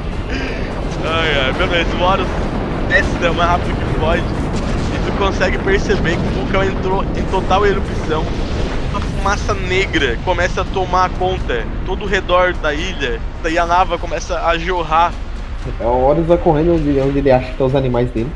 Ai, 1.09 1.39
ai, 1.39 1.53
beleza, 1.53 1.95
o 1.97 2.03
Horus 2.03 2.27
desce 2.89 3.09
o 3.29 3.35
mais 3.35 3.51
rápido 3.51 3.77
que 3.77 4.01
pode 4.01 4.23
e 4.23 5.07
tu 5.07 5.17
consegue 5.19 5.57
perceber 5.59 6.17
que 6.17 6.27
o 6.27 6.31
vulcão 6.41 6.64
entrou 6.64 7.05
em 7.05 7.23
total 7.31 7.64
erupção. 7.64 8.25
Uma 8.91 9.01
fumaça 9.01 9.55
negra 9.55 10.19
começa 10.25 10.62
a 10.62 10.64
tomar 10.64 11.11
conta 11.11 11.64
todo 11.85 12.05
o 12.05 12.09
redor 12.09 12.55
da 12.55 12.75
ilha, 12.75 13.21
daí 13.41 13.57
a 13.57 13.64
lava 13.64 13.97
começa 13.99 14.41
a 14.41 14.59
jorrar 14.59 15.12
O 15.81 15.85
Horus 15.85 16.27
vai 16.27 16.39
correndo 16.39 16.75
onde, 16.75 17.01
onde 17.01 17.19
ele 17.19 17.31
acha 17.31 17.47
que 17.47 17.53
estão 17.53 17.67
os 17.67 17.75
animais 17.75 18.11
dele. 18.11 18.31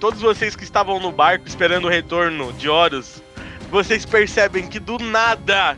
Todos 0.00 0.20
vocês 0.20 0.54
que 0.54 0.62
estavam 0.62 1.00
no 1.00 1.10
barco 1.10 1.48
esperando 1.48 1.86
o 1.86 1.90
retorno 1.90 2.52
de 2.52 2.68
Horus, 2.68 3.22
vocês 3.70 4.04
percebem 4.04 4.66
que 4.68 4.78
do 4.78 4.98
nada 4.98 5.76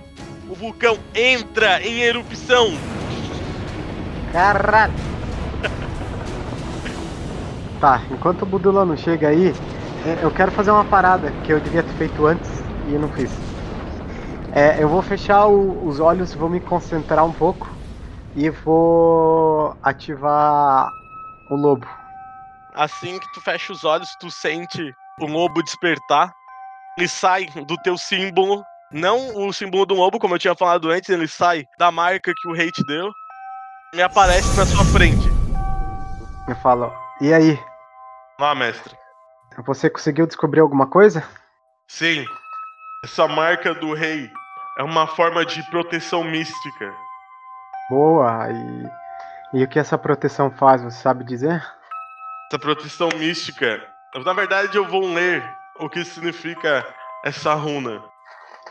o 0.49 0.55
vulcão 0.55 0.99
entra 1.15 1.81
em 1.83 2.01
erupção. 2.01 2.77
Caralho! 4.33 4.93
Tá, 7.81 8.03
enquanto 8.11 8.43
o 8.43 8.47
Budula 8.47 8.85
não 8.85 8.97
chega 8.97 9.29
aí, 9.29 9.55
é, 10.05 10.19
eu 10.21 10.33
quero 10.33 10.51
fazer 10.51 10.73
uma 10.73 10.85
parada 10.85 11.33
que 11.45 11.53
eu 11.53 11.61
devia 11.61 11.81
ter 11.81 11.93
feito 11.93 12.27
antes 12.27 12.51
e 12.89 12.99
não 12.99 13.09
fiz. 13.11 13.31
É, 14.59 14.83
eu 14.83 14.89
vou 14.89 15.01
fechar 15.01 15.47
o- 15.47 15.87
os 15.87 16.01
olhos, 16.01 16.35
vou 16.35 16.51
me 16.51 16.59
concentrar 16.61 17.25
um 17.25 17.33
pouco 17.33 17.71
e 18.35 18.51
vou 18.51 19.73
ativar 19.81 20.91
o 21.49 21.55
lobo. 21.55 21.87
Assim 22.75 23.21
que 23.21 23.33
tu 23.33 23.41
fecha 23.41 23.73
os 23.73 23.85
olhos, 23.85 24.09
tu 24.19 24.29
sente 24.33 24.93
o 25.21 25.27
lobo 25.27 25.63
despertar. 25.63 26.33
Ele 26.99 27.07
sai 27.07 27.47
do 27.47 27.77
teu 27.85 27.97
símbolo. 27.97 28.65
Não 28.91 29.47
o 29.47 29.53
símbolo 29.53 29.87
do 29.87 29.95
lobo, 29.95 30.19
como 30.19 30.35
eu 30.35 30.41
tinha 30.41 30.57
falado 30.57 30.91
antes, 30.91 31.09
ele 31.09 31.29
sai 31.29 31.65
da 31.79 31.93
marca 31.93 32.33
que 32.37 32.49
o 32.49 32.53
rei 32.53 32.73
te 32.73 32.83
deu. 32.83 33.13
E 33.95 34.03
aparece 34.03 34.57
na 34.57 34.67
sua 34.67 34.85
frente. 34.85 35.33
Eu 36.49 36.57
falo, 36.57 36.93
e 37.21 37.33
aí? 37.33 37.57
Lá, 38.41 38.57
mestre. 38.57 38.97
Você 39.65 39.89
conseguiu 39.89 40.27
descobrir 40.27 40.59
alguma 40.61 40.89
coisa? 40.89 41.23
Sim. 41.87 42.25
Essa 43.05 43.29
marca 43.29 43.73
do 43.73 43.95
rei 43.95 44.29
é 44.79 44.83
uma 44.83 45.07
forma 45.07 45.45
de 45.45 45.63
proteção 45.65 46.23
mística. 46.23 46.95
Boa, 47.91 48.49
e, 48.51 49.59
e 49.59 49.65
o 49.65 49.69
que 49.69 49.79
essa 49.79 49.99
proteção 49.99 50.51
faz, 50.53 50.83
você 50.83 51.01
sabe 51.01 51.25
dizer? 51.25 51.61
Essa 52.49 52.59
proteção 52.61 53.09
mística. 53.17 53.83
Na 54.25 54.33
verdade, 54.33 54.77
eu 54.77 54.87
vou 54.87 55.13
ler 55.13 55.43
o 55.81 55.89
que 55.89 56.05
significa 56.05 56.87
essa 57.25 57.55
runa. 57.55 58.03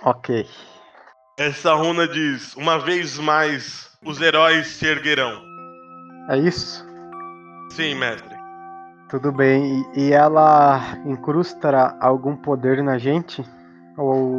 Ok. 0.03 0.47
Essa 1.37 1.73
runa 1.73 2.07
diz: 2.07 2.55
Uma 2.55 2.79
vez 2.79 3.19
mais, 3.19 3.91
os 4.03 4.21
heróis 4.21 4.67
se 4.67 4.87
erguerão. 4.87 5.43
É 6.29 6.37
isso? 6.37 6.85
Sim, 7.71 7.95
mestre. 7.95 8.35
Tudo 9.09 9.31
bem. 9.31 9.85
E, 9.93 10.07
e 10.07 10.13
ela 10.13 10.97
incrusta 11.05 11.95
algum 11.99 12.35
poder 12.35 12.81
na 12.83 12.97
gente? 12.97 13.43
Ou 13.97 14.37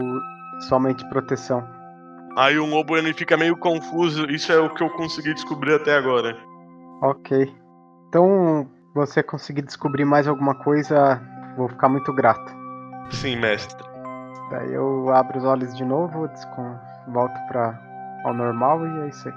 somente 0.61 1.09
proteção? 1.09 1.67
Aí 2.37 2.59
o 2.59 2.67
lobo 2.67 2.97
ele 2.97 3.13
fica 3.13 3.37
meio 3.37 3.57
confuso. 3.57 4.31
Isso 4.31 4.53
é 4.53 4.59
o 4.59 4.73
que 4.73 4.83
eu 4.83 4.91
consegui 4.91 5.35
descobrir 5.35 5.75
até 5.75 5.97
agora. 5.97 6.37
Ok. 7.03 7.53
Então, 8.09 8.69
você 8.95 9.23
conseguir 9.23 9.63
descobrir 9.63 10.05
mais 10.05 10.27
alguma 10.29 10.55
coisa, 10.55 11.21
vou 11.57 11.69
ficar 11.69 11.89
muito 11.89 12.13
grato. 12.13 12.53
Sim, 13.11 13.37
mestre. 13.37 13.87
Daí 14.51 14.73
eu 14.73 15.11
abro 15.15 15.39
os 15.39 15.45
olhos 15.45 15.77
de 15.77 15.85
novo, 15.85 16.29
volto 17.09 17.39
para 17.49 17.79
ao 18.25 18.33
normal 18.35 18.87
e 18.87 19.01
é 19.03 19.09
isso 19.09 19.29
aí. 19.29 19.35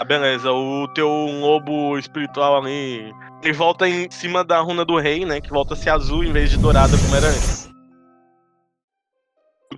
Ah, 0.00 0.04
beleza, 0.04 0.52
o 0.52 0.86
teu 0.94 1.08
lobo 1.08 1.98
espiritual 1.98 2.56
ali. 2.56 3.12
Ele 3.42 3.52
volta 3.52 3.88
em 3.88 4.08
cima 4.10 4.44
da 4.44 4.60
runa 4.60 4.84
do 4.84 4.98
rei, 4.98 5.24
né? 5.24 5.40
Que 5.40 5.50
volta 5.50 5.74
a 5.74 5.76
ser 5.76 5.90
azul 5.90 6.22
em 6.22 6.32
vez 6.32 6.50
de 6.50 6.58
dourada 6.58 6.96
como 6.96 7.16
era 7.16 7.28
antes. 7.28 7.57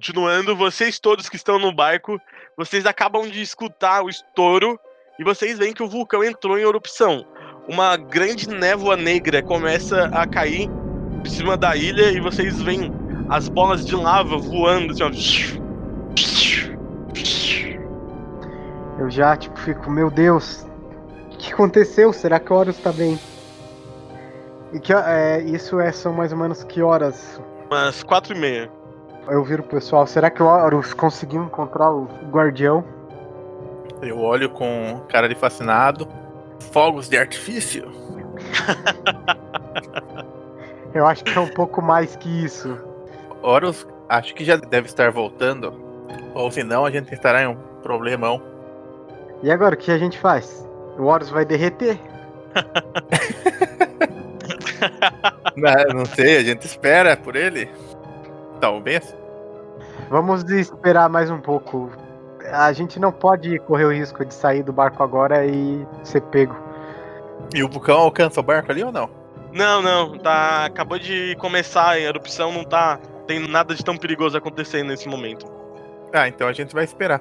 Continuando, 0.01 0.57
vocês 0.57 0.99
todos 0.99 1.29
que 1.29 1.37
estão 1.37 1.59
no 1.59 1.71
barco, 1.71 2.19
vocês 2.57 2.87
acabam 2.87 3.29
de 3.29 3.43
escutar 3.43 4.03
o 4.03 4.09
estouro 4.09 4.81
e 5.19 5.25
vocês 5.25 5.59
veem 5.59 5.75
que 5.75 5.83
o 5.83 5.89
vulcão 5.89 6.25
entrou 6.25 6.59
em 6.59 6.63
erupção. 6.63 7.23
Uma 7.69 7.99
grande 7.99 8.49
névoa 8.49 8.97
negra 8.97 9.43
começa 9.43 10.07
a 10.07 10.27
cair 10.27 10.71
em 11.23 11.29
cima 11.29 11.55
da 11.55 11.77
ilha 11.77 12.13
e 12.13 12.19
vocês 12.19 12.63
veem 12.63 12.91
as 13.29 13.51
bolas 13.51 13.85
de 13.85 13.95
lava 13.95 14.39
voando 14.39 14.95
assim, 14.95 15.03
ó. 15.03 15.11
Eu 19.03 19.11
já, 19.11 19.37
tipo, 19.37 19.61
fico, 19.61 19.91
meu 19.91 20.11
Deus, 20.11 20.67
o 21.31 21.37
que 21.37 21.53
aconteceu? 21.53 22.11
Será 22.15 22.41
que 22.41 22.51
o 22.51 22.57
Horus 22.57 22.79
tá 22.79 22.91
bem? 22.91 23.21
E 24.73 24.81
que, 24.81 24.95
é, 24.95 25.43
isso 25.43 25.79
é, 25.79 25.93
são 25.93 26.15
mais 26.15 26.33
ou 26.33 26.39
menos 26.39 26.65
que 26.65 26.81
horas? 26.81 27.39
Umas 27.71 28.03
quatro 28.03 28.35
e 28.35 28.39
meia. 28.39 28.80
Eu 29.29 29.45
viro 29.45 29.63
pro 29.63 29.77
pessoal, 29.77 30.07
será 30.07 30.31
que 30.31 30.43
o 30.43 30.47
Horus 30.47 30.95
conseguiu 30.95 31.45
encontrar 31.45 31.91
o 31.91 32.09
guardião? 32.31 32.85
Eu 34.03 34.19
olho 34.19 34.51
com 34.51 35.01
cara 35.09 35.29
de 35.29 35.35
fascinado. 35.35 36.09
Fogos 36.73 37.09
de 37.09 37.17
artifício? 37.17 37.91
Eu 40.93 41.07
acho 41.07 41.23
que 41.23 41.37
é 41.37 41.41
um 41.41 41.49
pouco 41.49 41.81
mais 41.81 42.17
que 42.17 42.45
isso. 42.45 42.77
Horus, 43.43 43.87
acho 44.09 44.35
que 44.35 44.45
já 44.45 44.57
deve 44.57 44.89
estar 44.89 45.11
voltando. 45.11 45.73
Ou 46.35 46.51
senão 46.51 46.85
a 46.85 46.91
gente 46.91 47.15
estará 47.15 47.43
em 47.43 47.47
um 47.47 47.55
problemão. 47.83 48.43
E 49.43 49.51
agora, 49.51 49.75
o 49.75 49.79
que 49.79 49.93
a 49.93 49.99
gente 49.99 50.19
faz? 50.19 50.69
O 50.99 51.05
Horus 51.05 51.31
vai 51.31 51.45
derreter? 51.45 51.99
não, 55.57 55.99
não 55.99 56.05
sei, 56.05 56.39
a 56.39 56.43
gente 56.43 56.67
espera 56.67 57.17
por 57.17 57.37
ele. 57.37 57.71
Talvez. 58.61 59.17
Vamos 60.11 60.45
esperar 60.51 61.09
mais 61.09 61.31
um 61.31 61.41
pouco. 61.41 61.91
A 62.53 62.73
gente 62.73 62.99
não 62.99 63.13
pode 63.13 63.59
correr 63.61 63.85
o 63.85 63.93
risco 63.93 64.25
de 64.25 64.35
sair 64.35 64.63
do 64.63 64.73
barco 64.73 65.03
agora 65.03 65.47
e 65.47 65.87
ser 66.03 66.21
pego. 66.23 66.57
E 67.55 67.63
o 67.63 67.69
vulcão 67.69 67.99
alcança 67.99 68.41
o 68.41 68.43
barco 68.43 68.71
ali 68.71 68.83
ou 68.83 68.93
não? 68.93 69.09
Não, 69.53 69.81
não, 69.83 70.19
tá. 70.19 70.67
Acabou 70.67 70.99
de 70.99 71.37
começar 71.37 71.91
a 71.91 72.01
erupção, 72.01 72.53
não 72.53 72.65
tá. 72.65 72.99
Tem 73.27 73.41
nada 73.41 73.75
de 73.75 73.85
tão 73.85 73.97
perigoso 73.97 74.37
acontecendo 74.37 74.89
nesse 74.89 75.09
momento. 75.09 75.47
Ah, 76.13 76.29
então 76.29 76.49
a 76.49 76.53
gente 76.53 76.75
vai 76.75 76.85
esperar. 76.85 77.21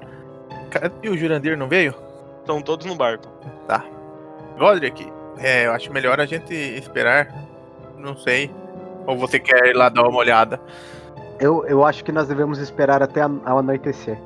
E 1.01 1.09
o 1.09 1.17
Jurandir 1.17 1.57
não 1.57 1.67
veio? 1.67 1.93
Estão 2.39 2.61
todos 2.61 2.85
no 2.85 2.95
barco. 2.95 3.27
Tá. 3.67 3.83
Godric, 4.57 5.11
é, 5.37 5.67
eu 5.67 5.71
acho 5.71 5.91
melhor 5.93 6.19
a 6.19 6.25
gente 6.25 6.53
esperar. 6.53 7.33
Não 7.97 8.17
sei. 8.17 8.51
Ou 9.05 9.17
você 9.17 9.39
quer 9.39 9.67
ir 9.67 9.73
lá 9.73 9.89
dar 9.89 10.03
uma 10.03 10.17
olhada? 10.17 10.59
Eu, 11.39 11.65
eu 11.65 11.85
acho 11.85 12.03
que 12.03 12.11
nós 12.11 12.27
devemos 12.27 12.59
esperar 12.59 13.01
até 13.01 13.21
ao 13.21 13.57
anoitecer. 13.59 14.17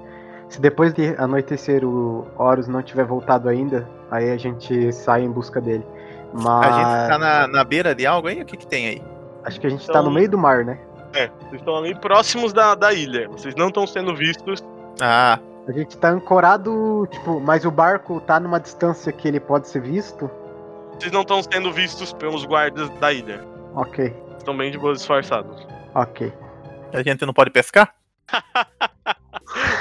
Se 0.50 0.60
depois 0.60 0.94
de 0.94 1.16
anoitecer 1.18 1.84
o 1.86 2.28
Horus 2.38 2.68
não 2.68 2.82
tiver 2.82 3.06
voltado 3.06 3.50
ainda, 3.50 3.88
aí 4.12 4.32
a 4.32 4.38
gente 4.38 4.92
sai 4.92 5.24
em 5.24 5.32
busca 5.32 5.60
dele. 5.62 5.86
Mas. 6.34 6.68
A 6.68 6.78
gente 7.00 7.10
tá 7.10 7.18
na, 7.18 7.48
na 7.48 7.64
beira 7.64 7.94
de 7.96 8.06
algo 8.06 8.28
aí? 8.28 8.42
O 8.42 8.46
que, 8.46 8.58
que 8.58 8.68
tem 8.68 8.88
aí? 8.88 9.02
Acho 9.44 9.60
que 9.60 9.68
a 9.68 9.70
gente 9.70 9.84
Então- 9.84 9.94
tá 9.94 10.02
no 10.02 10.12
meio 10.12 10.30
do 10.30 10.38
mar, 10.38 10.64
né? 10.66 10.80
É, 11.14 11.28
vocês 11.42 11.62
estão 11.62 11.76
ali 11.78 11.94
próximos 12.00 12.52
da, 12.54 12.74
da 12.74 12.92
ilha. 12.92 13.30
Vocês 13.30 13.54
não 13.56 13.68
estão 13.68 13.86
sendo 13.86 14.16
vistos. 14.16 14.64
Ah, 15.00 15.38
A 15.68 15.72
gente 15.72 15.98
tá 15.98 16.10
ancorado, 16.10 17.08
tipo, 17.12 17.40
mas 17.40 17.64
o 17.66 17.72
barco 17.72 18.20
tá 18.22 18.40
numa 18.40 18.60
distância 18.60 19.12
que 19.12 19.28
ele 19.28 19.40
pode 19.40 19.68
ser 19.68 19.82
visto. 19.82 20.30
Vocês 21.00 21.12
não 21.12 21.22
estão 21.22 21.42
sendo 21.44 21.72
vistos 21.72 22.12
pelos 22.14 22.46
guardas 22.46 22.90
da 23.00 23.14
ilha. 23.14 23.42
Ok, 23.76 24.14
Estão 24.38 24.56
bem 24.58 24.72
de 24.72 24.78
boas 24.78 24.98
disfarçados. 25.00 25.66
ok. 25.96 26.34
A 26.94 27.04
gente 27.04 27.26
não 27.26 27.34
pode 27.34 27.52
pescar? 27.52 27.94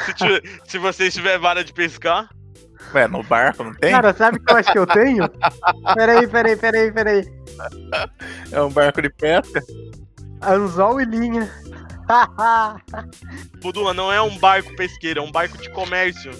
Se, 0.06 0.14
tiver- 0.14 0.42
se 0.66 0.78
vocês 0.78 1.14
tiverem 1.14 1.38
vara 1.40 1.64
de 1.64 1.72
pescar, 1.72 2.28
Ué, 2.94 3.06
no 3.08 3.22
barco 3.22 3.62
não 3.64 3.72
tem? 3.74 3.92
Cara, 3.92 4.12
sabe 4.12 4.36
o 4.38 4.44
que 4.44 4.52
eu 4.52 4.56
acho 4.56 4.72
que 4.72 4.78
eu 4.78 4.86
tenho? 4.86 5.24
Peraí, 5.94 6.26
peraí, 6.26 6.56
peraí, 6.56 6.92
peraí. 6.92 7.24
É 8.50 8.60
um 8.60 8.68
barco 8.70 9.00
de 9.00 9.08
pesca? 9.08 9.62
Anzol 10.42 11.00
e 11.00 11.04
linha. 11.04 11.48
Budula 13.62 13.94
não 13.94 14.12
é 14.12 14.20
um 14.20 14.36
barco 14.38 14.74
pesqueiro, 14.76 15.20
é 15.20 15.22
um 15.22 15.30
barco 15.32 15.56
de 15.58 15.70
comércio. 15.70 16.32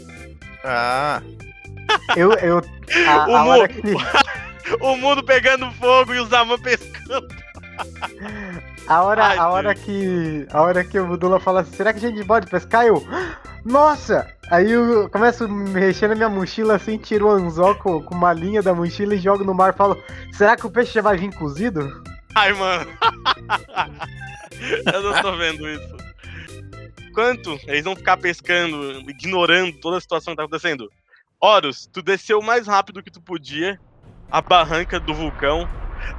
Ah, 0.64 1.22
eu, 2.16 2.32
eu. 2.34 2.58
A, 3.08 3.28
O 3.28 3.36
a 3.36 3.44
mu- 3.44 3.50
hora 3.50 3.68
que. 3.68 3.80
O 4.80 4.96
mundo 4.96 5.22
pegando 5.24 5.70
fogo 5.72 6.14
e 6.14 6.20
os 6.20 6.28
Zaman 6.28 6.58
pescando. 6.58 7.26
A 8.86 9.02
hora, 9.02 9.24
Ai, 9.24 9.38
a 9.38 9.48
hora 9.48 9.74
que. 9.74 10.46
A 10.50 10.60
hora 10.60 10.84
que 10.84 10.98
o 10.98 11.06
Budula 11.06 11.38
fala 11.38 11.60
assim, 11.60 11.72
será 11.72 11.92
que 11.92 12.04
a 12.04 12.10
gente 12.10 12.24
pode 12.24 12.48
pescar? 12.48 12.84
Eu. 12.84 13.06
Nossa! 13.64 14.28
Aí 14.50 14.72
eu 14.72 15.08
começo 15.08 15.44
a 15.44 15.48
mexer 15.48 16.08
na 16.08 16.14
minha 16.14 16.28
mochila 16.28 16.74
assim, 16.74 16.98
tiro 16.98 17.26
o 17.26 17.30
anzol 17.30 17.74
com, 17.76 18.02
com 18.02 18.14
uma 18.14 18.32
linha 18.32 18.60
da 18.60 18.74
mochila 18.74 19.14
e 19.14 19.18
jogo 19.18 19.44
no 19.44 19.54
mar 19.54 19.72
e 19.72 19.76
falo, 19.76 19.96
será 20.32 20.56
que 20.56 20.66
o 20.66 20.70
peixe 20.70 20.94
já 20.94 21.00
vai 21.00 21.16
vir 21.16 21.32
cozido? 21.34 22.02
Ai, 22.34 22.52
mano. 22.52 22.90
Eu 24.92 25.02
não 25.02 25.22
tô 25.22 25.36
vendo 25.36 25.68
isso. 25.68 25.96
Quanto 27.14 27.58
eles 27.66 27.84
vão 27.84 27.96
ficar 27.96 28.16
pescando, 28.16 29.00
ignorando 29.08 29.72
toda 29.80 29.98
a 29.98 30.00
situação 30.00 30.32
que 30.32 30.36
tá 30.36 30.44
acontecendo? 30.44 30.90
Horus, 31.40 31.88
tu 31.92 32.02
desceu 32.02 32.38
o 32.38 32.44
mais 32.44 32.66
rápido 32.66 33.02
que 33.02 33.10
tu 33.10 33.20
podia 33.20 33.78
a 34.30 34.40
barranca 34.40 34.98
do 34.98 35.12
vulcão. 35.12 35.68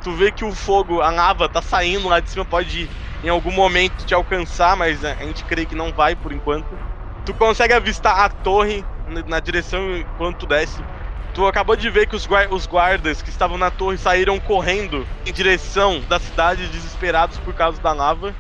Tu 0.02 0.12
vê 0.16 0.32
que 0.32 0.46
o 0.46 0.54
fogo, 0.54 1.02
a 1.02 1.10
lava 1.10 1.50
tá 1.50 1.62
saindo 1.62 2.08
lá 2.08 2.20
de 2.20 2.30
cima, 2.30 2.46
pode 2.46 2.90
em 3.22 3.30
algum 3.30 3.52
momento 3.52 4.06
te 4.06 4.14
alcançar, 4.14 4.76
mas 4.76 5.04
a 5.04 5.16
gente 5.16 5.44
crê 5.46 5.66
que 5.66 5.76
não 5.76 5.94
vai 5.94 6.16
por 6.16 6.32
enquanto. 6.34 6.80
Tu 7.26 7.34
consegue 7.34 7.74
avistar 7.74 8.20
a 8.20 8.30
torre 8.30 8.86
na- 9.26 9.40
direção 9.40 9.98
enquanto 9.98 10.40
tu 10.40 10.46
desce. 10.46 10.86
Tu 11.34 11.46
acabou 11.46 11.76
de 11.76 11.90
ver 11.90 12.08
que 12.08 12.16
os, 12.16 12.28
os 12.52 12.66
guardas 12.66 13.22
que 13.22 13.30
estavam 13.30 13.58
na 13.58 13.72
torre 13.72 13.98
saíram 13.98 14.40
correndo 14.40 15.08
em 15.26 15.32
direção 15.34 16.02
da 16.02 16.20
cidade, 16.20 16.70
desesperados 16.70 17.40
por 17.40 17.54
causa 17.54 17.82
da 17.82 17.94
lava. 17.94 18.36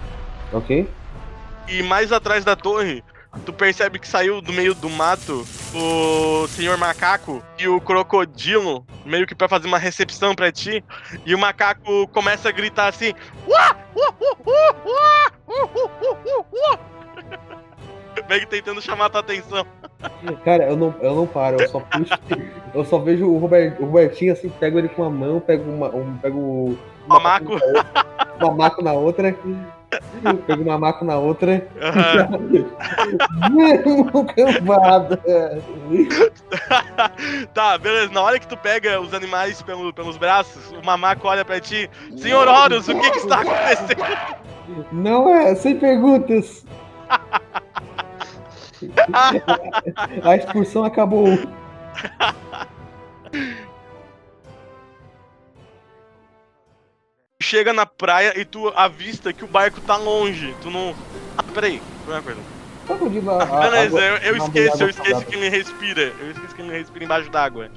Ok? 0.51 0.93
E 1.67 1.81
mais 1.81 2.11
atrás 2.11 2.43
da 2.43 2.55
torre, 2.55 3.03
tu 3.45 3.53
percebe 3.53 3.99
que 3.99 4.07
saiu 4.07 4.41
do 4.41 4.53
meio 4.53 4.73
do 4.73 4.89
mato 4.89 5.45
o 5.73 6.47
senhor 6.47 6.77
macaco 6.77 7.43
e 7.57 7.67
o 7.67 7.81
crocodilo, 7.81 8.85
meio 9.05 9.25
que 9.25 9.35
pra 9.35 9.49
fazer 9.49 9.67
uma 9.67 9.77
recepção 9.77 10.35
pra 10.35 10.51
ti. 10.51 10.83
E 11.25 11.33
o 11.33 11.39
macaco 11.39 12.07
começa 12.09 12.49
a 12.49 12.51
gritar 12.51 12.87
assim: 12.87 13.13
"Uá! 13.47 13.75
Uá! 13.95 15.31
Uh, 15.47 15.63
uh!" 15.65 16.79
Meio 18.29 18.41
que 18.41 18.47
tentando 18.47 18.81
chamar 18.81 19.09
tua 19.09 19.21
atenção. 19.21 19.65
Cara, 20.43 20.65
eu 20.65 20.77
não, 20.77 20.93
eu 21.01 21.15
não 21.15 21.25
paro, 21.25 21.61
eu 21.61 21.67
só 21.67 21.79
puxo. 21.79 22.13
Eu 22.73 22.85
só 22.85 22.99
vejo 22.99 23.25
o, 23.25 23.37
Robert, 23.37 23.75
o 23.79 23.85
Robertinho 23.85 24.33
assim, 24.33 24.49
pego 24.49 24.77
ele 24.77 24.89
com 24.89 25.01
uma 25.01 25.09
mão, 25.09 25.39
pego 25.39 25.69
uma. 25.69 25.87
Um, 25.89 26.17
pego 26.17 26.37
o. 26.37 26.77
Mamaco. 27.07 27.53
Um 28.33 28.47
mamaco 28.47 28.83
na 28.83 28.93
outra. 28.93 29.35
Pego 30.47 30.63
o 30.63 30.65
mamaco 30.65 31.05
na 31.05 31.17
outra. 31.17 31.67
Não, 33.51 34.25
cambada. 34.35 35.19
tá, 37.53 37.77
beleza. 37.77 38.11
Na 38.13 38.21
hora 38.21 38.39
que 38.39 38.47
tu 38.47 38.57
pega 38.57 38.99
os 38.99 39.13
animais 39.13 39.61
pelo, 39.61 39.93
pelos 39.93 40.17
braços, 40.17 40.71
o 40.71 40.83
mamaco 40.85 41.27
olha 41.27 41.45
pra 41.45 41.59
ti. 41.59 41.89
Senhor 42.17 42.47
Horus, 42.47 42.87
o 42.87 42.99
que, 42.99 43.11
que 43.11 43.17
está 43.17 43.41
acontecendo? 43.41 44.03
Não 44.91 45.29
é, 45.29 45.53
sem 45.55 45.77
perguntas. 45.77 46.65
A 50.23 50.35
excursão 50.35 50.83
acabou. 50.83 51.37
Chega 57.43 57.73
na 57.73 57.85
praia 57.85 58.39
e 58.39 58.45
tu 58.45 58.69
avista 58.73 59.33
que 59.33 59.43
o 59.43 59.47
barco 59.47 59.81
tá 59.81 59.97
longe. 59.97 60.55
Tu 60.61 60.71
não. 60.71 60.95
Ah, 61.37 61.43
peraí. 61.53 61.81
Uma 62.07 62.21
coisa. 62.21 62.39
Ah, 63.29 63.57
a- 63.57 63.69
beleza, 63.69 63.99
eu, 63.99 64.15
eu 64.17 64.37
esqueço, 64.37 64.83
eu 64.83 64.89
esqueço 64.89 65.25
que 65.25 65.35
ele 65.35 65.49
respira. 65.49 66.13
Eu 66.21 66.31
esqueço 66.31 66.55
que 66.55 66.61
ele 66.61 66.71
respira 66.71 67.03
embaixo 67.03 67.29
d'água. 67.29 67.69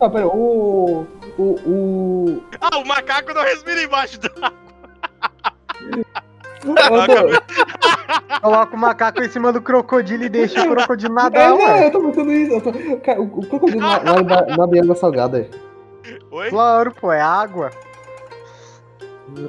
Tá, 0.00 0.10
pera, 0.10 0.26
o. 0.26 1.06
O. 1.38 1.42
O. 1.42 2.42
Ah, 2.60 2.76
o 2.78 2.84
macaco 2.86 3.32
não 3.32 3.42
respira 3.42 3.82
embaixo 3.84 4.18
d'água. 4.18 4.52
Eu 6.64 6.74
tô- 7.06 8.40
Coloca 8.40 8.74
o 8.76 8.78
macaco 8.78 9.22
em 9.22 9.28
cima 9.28 9.52
do 9.52 9.62
crocodilo 9.62 10.24
e 10.24 10.28
deixa 10.28 10.60
o 10.64 10.68
crocodilo 10.74 11.12
É, 11.18 11.22
nadar, 11.22 11.50
não, 11.50 11.58
ué. 11.58 11.86
eu 11.86 11.92
tô 11.92 12.00
pensando 12.00 12.32
isso. 12.32 12.60
Tô... 12.60 12.70
O 12.70 13.22
o 13.22 13.46
crocodilo 13.46 13.80
na, 13.80 14.00
na, 14.02 14.82
na, 14.82 14.94
salgada. 14.96 15.48
Oi? 16.32 16.50
Claro, 16.50 16.92
pô, 16.92 17.12
é 17.12 17.20
água. 17.20 17.70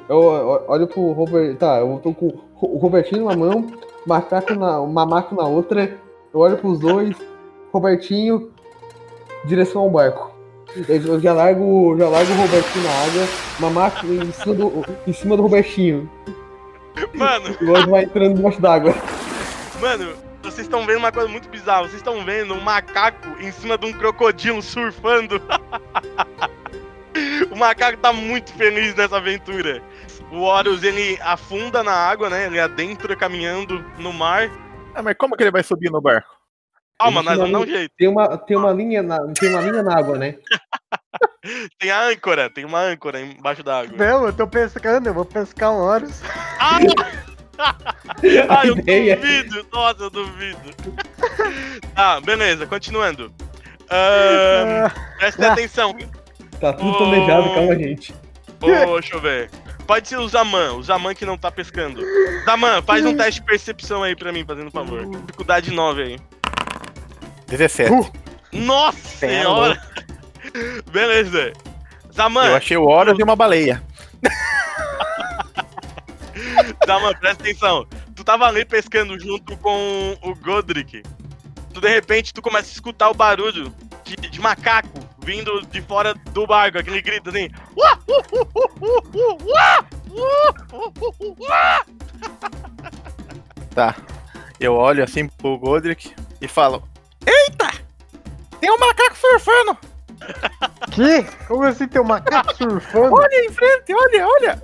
Eu, 0.09 0.21
eu 0.21 0.63
olho 0.67 0.87
pro 0.87 1.11
Robert. 1.11 1.55
Tá, 1.57 1.79
eu 1.79 1.99
tô 2.01 2.13
com 2.13 2.27
o 2.61 2.77
Robertinho 2.77 3.21
numa 3.21 3.35
mão, 3.35 3.67
macaco 4.05 4.53
na, 4.55 4.79
o 4.79 4.87
mamaco 4.87 5.35
na 5.35 5.43
outra. 5.47 5.97
Eu 6.33 6.39
olho 6.39 6.57
pros 6.57 6.79
dois, 6.79 7.15
Robertinho, 7.73 8.51
direção 9.45 9.81
ao 9.83 9.89
barco. 9.89 10.31
Eu, 10.75 10.95
eu 10.95 11.19
já 11.19 11.33
largo, 11.33 11.95
já 11.97 12.09
largo 12.09 12.31
o 12.31 12.35
Robertinho 12.35 12.83
na 12.83 12.91
água, 12.91 13.27
mamaco 13.59 14.05
em 14.07 14.31
cima 14.31 14.55
do, 14.55 14.85
em 15.07 15.13
cima 15.13 15.37
do 15.37 15.43
Robertinho. 15.43 16.09
Mano, 17.13 17.55
E 17.61 17.65
o 17.65 17.69
outro 17.69 17.91
vai 17.91 18.03
entrando 18.03 18.35
debaixo 18.35 18.61
d'água. 18.61 18.93
mano, 19.81 20.13
vocês 20.41 20.65
estão 20.67 20.85
vendo 20.85 20.99
uma 20.99 21.11
coisa 21.11 21.27
muito 21.27 21.49
bizarra. 21.49 21.83
Vocês 21.83 21.95
estão 21.95 22.23
vendo 22.23 22.53
um 22.53 22.61
macaco 22.61 23.27
em 23.39 23.51
cima 23.51 23.77
de 23.77 23.85
um 23.85 23.93
crocodilo 23.93 24.61
surfando. 24.61 25.41
o 27.51 27.55
macaco 27.55 27.97
tá 27.97 28.11
muito 28.13 28.53
feliz 28.53 28.95
nessa 28.95 29.17
aventura. 29.17 29.81
O 30.31 30.41
Horus, 30.41 30.83
ele 30.83 31.17
afunda 31.21 31.83
na 31.83 31.93
água, 31.93 32.29
né? 32.29 32.45
Ele 32.47 32.59
adentra 32.59 33.15
caminhando 33.15 33.83
no 33.97 34.11
mar. 34.11 34.49
Ah, 34.93 35.01
mas 35.01 35.15
como 35.17 35.35
que 35.35 35.43
ele 35.43 35.51
vai 35.51 35.63
subir 35.63 35.91
no 35.91 36.01
barco? 36.01 36.35
Calma, 36.97 37.21
nós 37.21 37.37
vamos 37.37 37.51
dar 37.51 37.59
um 37.59 37.67
jeito. 37.67 37.93
Tem 37.97 38.07
uma, 38.07 38.37
tem 38.37 38.57
uma 38.57 38.71
linha 38.71 39.03
na, 39.03 39.19
tem 39.33 39.49
uma 39.49 39.61
linha 39.61 39.83
na 39.83 39.97
água, 39.97 40.17
né? 40.17 40.35
Tem 41.77 41.91
a 41.91 42.07
âncora, 42.07 42.49
tem 42.49 42.65
uma 42.65 42.79
âncora 42.79 43.21
embaixo 43.21 43.61
da 43.61 43.81
água. 43.81 43.95
Não, 43.95 44.25
eu 44.25 44.33
tô 44.33 44.47
pescando, 44.47 45.09
eu 45.09 45.13
vou 45.13 45.23
pescar 45.23 45.71
um 45.71 45.77
Horus. 45.77 46.21
Ah! 46.59 46.79
Ah, 48.49 48.65
eu 48.65 48.77
ideia. 48.77 49.15
duvido! 49.15 49.65
Nossa, 49.71 50.03
eu 50.03 50.09
duvido. 50.09 50.59
Tá, 51.95 52.19
beleza, 52.19 52.67
continuando. 52.67 53.33
Ahn, 53.89 54.89
presta 55.17 55.53
atenção. 55.53 55.95
Tá 56.59 56.73
tudo 56.73 56.91
Oh. 56.91 56.97
planejado, 56.97 57.53
calma, 57.53 57.75
gente. 57.75 58.13
Ô, 58.61 58.99
deixa 58.99 59.15
eu 59.15 59.21
ver. 59.21 59.49
Pode 59.85 60.07
ser 60.07 60.17
o 60.17 60.27
Zaman, 60.27 60.73
o 60.73 60.83
Zaman 60.83 61.13
que 61.13 61.25
não 61.25 61.37
tá 61.37 61.51
pescando. 61.51 62.01
Zaman, 62.45 62.81
faz 62.81 63.05
um 63.05 63.15
teste 63.15 63.41
de 63.41 63.45
percepção 63.45 64.01
aí 64.03 64.15
pra 64.15 64.31
mim, 64.31 64.43
fazendo 64.45 64.67
um 64.67 64.71
favor. 64.71 65.05
Dificuldade 65.05 65.71
9 65.71 66.01
aí. 66.03 66.19
17. 67.47 68.11
Nossa 68.51 68.97
Cê 68.97 69.25
é 69.27 69.29
senhora! 69.41 69.81
Beleza. 70.91 71.53
Zaman, 72.11 72.47
Eu 72.47 72.55
achei 72.55 72.77
o 72.77 72.85
Horus 72.85 73.19
e 73.19 73.23
uma 73.23 73.35
baleia. 73.35 73.83
Zaman, 76.85 77.13
presta 77.15 77.43
atenção. 77.43 77.85
Tu 78.15 78.23
tava 78.23 78.45
ali 78.47 78.65
pescando 78.65 79.19
junto 79.19 79.55
com 79.57 80.17
o 80.21 80.33
Godric. 80.35 81.03
Tu, 81.73 81.81
de 81.81 81.89
repente, 81.89 82.33
tu 82.33 82.41
começa 82.41 82.69
a 82.69 82.73
escutar 82.73 83.09
o 83.09 83.13
barulho 83.13 83.73
de, 84.03 84.15
de 84.15 84.39
macaco 84.39 84.99
vindo 85.25 85.61
de 85.65 85.81
fora 85.81 86.13
do 86.13 86.45
barco, 86.45 86.77
aquele 86.77 87.01
grito 87.01 87.29
assim. 87.29 87.49
"Uá, 87.75 87.99
uh, 88.07 88.13
uh, 88.13 88.47
uh, 88.53 88.69
uh, 88.81 88.99
uh, 89.13 89.37
uh, 89.41 90.55
uh, 90.71 90.93
uh, 91.01 91.15
uh, 91.19 91.35
uá." 91.39 91.85
Tá. 93.73 93.95
Eu 94.59 94.73
olho 94.75 95.03
assim 95.03 95.27
pro 95.27 95.57
Godric 95.57 96.13
e 96.39 96.47
falo: 96.47 96.81
Eita! 97.25 97.71
Tem 98.61 98.71
um 98.71 98.77
macaco 98.79 99.17
surfando! 99.17 99.77
Que? 100.91 101.23
Como 101.47 101.63
assim 101.63 101.87
tem 101.87 102.01
um 102.01 102.05
macaco 102.05 102.55
surfando? 102.55 103.13
Olha 103.15 103.45
em 103.45 103.51
frente, 103.51 103.93
olha, 103.93 104.27
olha! 104.27 104.61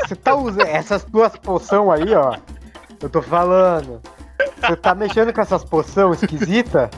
Você 0.00 0.16
tá 0.16 0.34
usando 0.34 0.66
essas 0.66 1.04
duas 1.04 1.36
poção 1.36 1.90
aí, 1.92 2.12
ó. 2.14 2.36
Eu 3.00 3.08
tô 3.08 3.22
falando. 3.22 4.00
Você 4.60 4.76
tá 4.76 4.94
mexendo 4.94 5.32
com 5.32 5.40
essas 5.40 5.64
poção 5.64 6.12
esquisita? 6.12 6.90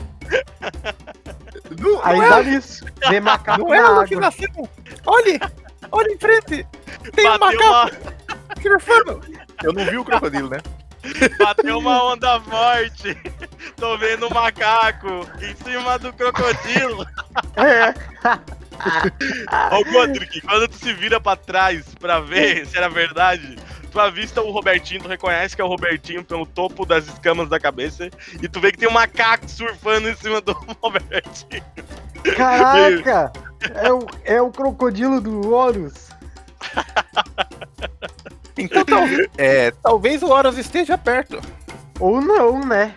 Não, 1.79 2.05
Aí 2.05 2.19
não 2.19 2.29
dá 2.29 2.39
é, 2.39 2.43
nisso. 2.43 2.85
Vê 3.09 3.19
macaco 3.19 3.59
não 3.59 3.73
é 3.73 3.81
na 3.81 3.87
alucinação! 3.87 4.45
água. 4.45 4.69
assim. 4.85 5.01
Olha! 5.05 5.51
Olha 5.91 6.13
em 6.13 6.17
frente! 6.17 6.67
Tem 7.13 7.29
um 7.29 7.37
Bateu 7.37 7.59
macaco 7.59 7.67
uma! 7.67 9.37
Eu 9.63 9.73
não 9.73 9.85
vi 9.85 9.97
o 9.97 10.05
crocodilo, 10.05 10.49
né? 10.49 10.59
bateu 11.39 11.79
uma 11.79 12.03
onda 12.03 12.39
forte. 12.41 13.17
Tô 13.75 13.97
vendo 13.97 14.27
um 14.27 14.33
macaco 14.33 15.27
em 15.41 15.55
cima 15.63 15.97
do 15.99 16.11
crocodilo. 16.13 17.05
É. 17.55 17.93
Ô 19.75 19.83
Godric, 19.91 20.41
quando 20.41 20.67
tu 20.67 20.77
se 20.77 20.93
vira 20.93 21.19
pra 21.19 21.35
trás 21.35 21.85
pra 21.95 22.19
ver 22.19 22.65
se 22.67 22.77
era 22.77 22.89
verdade, 22.89 23.57
tu 23.97 24.01
avista 24.01 24.41
o 24.43 24.51
Robertinho, 24.51 25.01
tu 25.01 25.07
reconhece 25.07 25.55
que 25.55 25.61
é 25.61 25.65
o 25.65 25.67
Robertinho 25.67 26.23
pelo 26.23 26.45
topo 26.45 26.85
das 26.85 27.07
escamas 27.07 27.49
da 27.49 27.59
cabeça, 27.59 28.09
e 28.39 28.47
tu 28.47 28.59
vê 28.59 28.71
que 28.71 28.77
tem 28.77 28.87
um 28.87 28.91
macaco 28.91 29.49
surfando 29.49 30.07
em 30.07 30.15
cima 30.15 30.39
do 30.39 30.53
Robertinho. 30.79 31.63
Caraca! 32.35 33.31
É 33.73 33.91
o, 33.91 34.05
é 34.23 34.39
o 34.41 34.51
crocodilo 34.51 35.19
do 35.19 35.51
Horus. 35.51 36.09
Então 38.59 38.83
talvez, 38.83 39.27
é, 39.37 39.69
talvez 39.83 40.23
o 40.23 40.31
Horus 40.31 40.57
esteja 40.57 40.97
perto. 40.97 41.39
Ou 41.99 42.19
não, 42.19 42.59
né? 42.59 42.95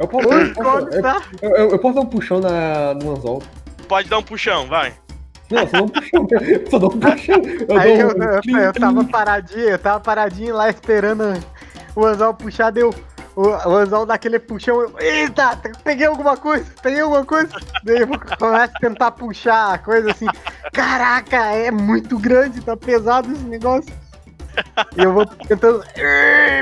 Eu 0.00 0.08
posso, 0.08 0.28
eu, 0.30 0.54
posso, 0.54 0.88
eu- 1.42 1.70
eu 1.70 1.78
posso 1.78 1.94
dar 1.96 2.00
um 2.00 2.06
puxão 2.06 2.40
na, 2.40 2.94
no 2.94 3.10
anzol. 3.14 3.42
Pode 3.86 4.08
dar 4.08 4.16
um 4.16 4.22
puxão, 4.22 4.66
vai. 4.68 4.94
Não, 5.50 5.62
eu 5.62 5.68
só 5.68 5.78
dou 5.78 5.84
um 5.84 5.88
puxão. 5.88 6.26
Eu 6.30 6.70
só 6.70 6.76
um 6.76 7.00
puxão. 7.00 7.42
Eu 7.68 7.78
Aí 7.78 8.00
eu, 8.00 8.08
um 8.08 8.58
eu, 8.58 8.64
eu 8.64 8.72
tava 8.72 9.04
paradinho, 9.04 9.68
eu 9.68 9.78
tava 9.78 10.00
paradinho 10.00 10.54
lá 10.54 10.68
esperando 10.68 11.42
o 11.94 12.04
anzol 12.04 12.34
puxar, 12.34 12.70
deu. 12.70 12.94
O, 13.34 13.48
o 13.48 13.76
anzol 13.76 14.06
dá 14.06 14.14
aquele 14.14 14.38
puxão, 14.38 14.80
eu, 14.80 14.94
eita, 14.98 15.60
peguei 15.84 16.06
alguma 16.06 16.38
coisa, 16.38 16.64
peguei 16.82 17.00
alguma 17.00 17.24
coisa. 17.24 17.50
Daí 17.84 18.00
eu 18.00 18.08
começo 18.08 18.72
a 18.74 18.80
tentar 18.80 19.10
puxar 19.10 19.74
a 19.74 19.78
coisa 19.78 20.10
assim, 20.10 20.26
caraca, 20.72 21.36
é 21.52 21.70
muito 21.70 22.18
grande, 22.18 22.62
tá 22.62 22.76
pesado 22.76 23.30
esse 23.30 23.44
negócio. 23.44 23.92
E 24.96 25.02
eu 25.02 25.12
vou 25.12 25.26
tentando, 25.26 25.84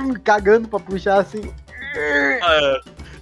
me 0.03 0.19
cagando 0.19 0.67
pra 0.67 0.81
puxar 0.81 1.21
assim. 1.21 1.53
Ah, 2.43 2.81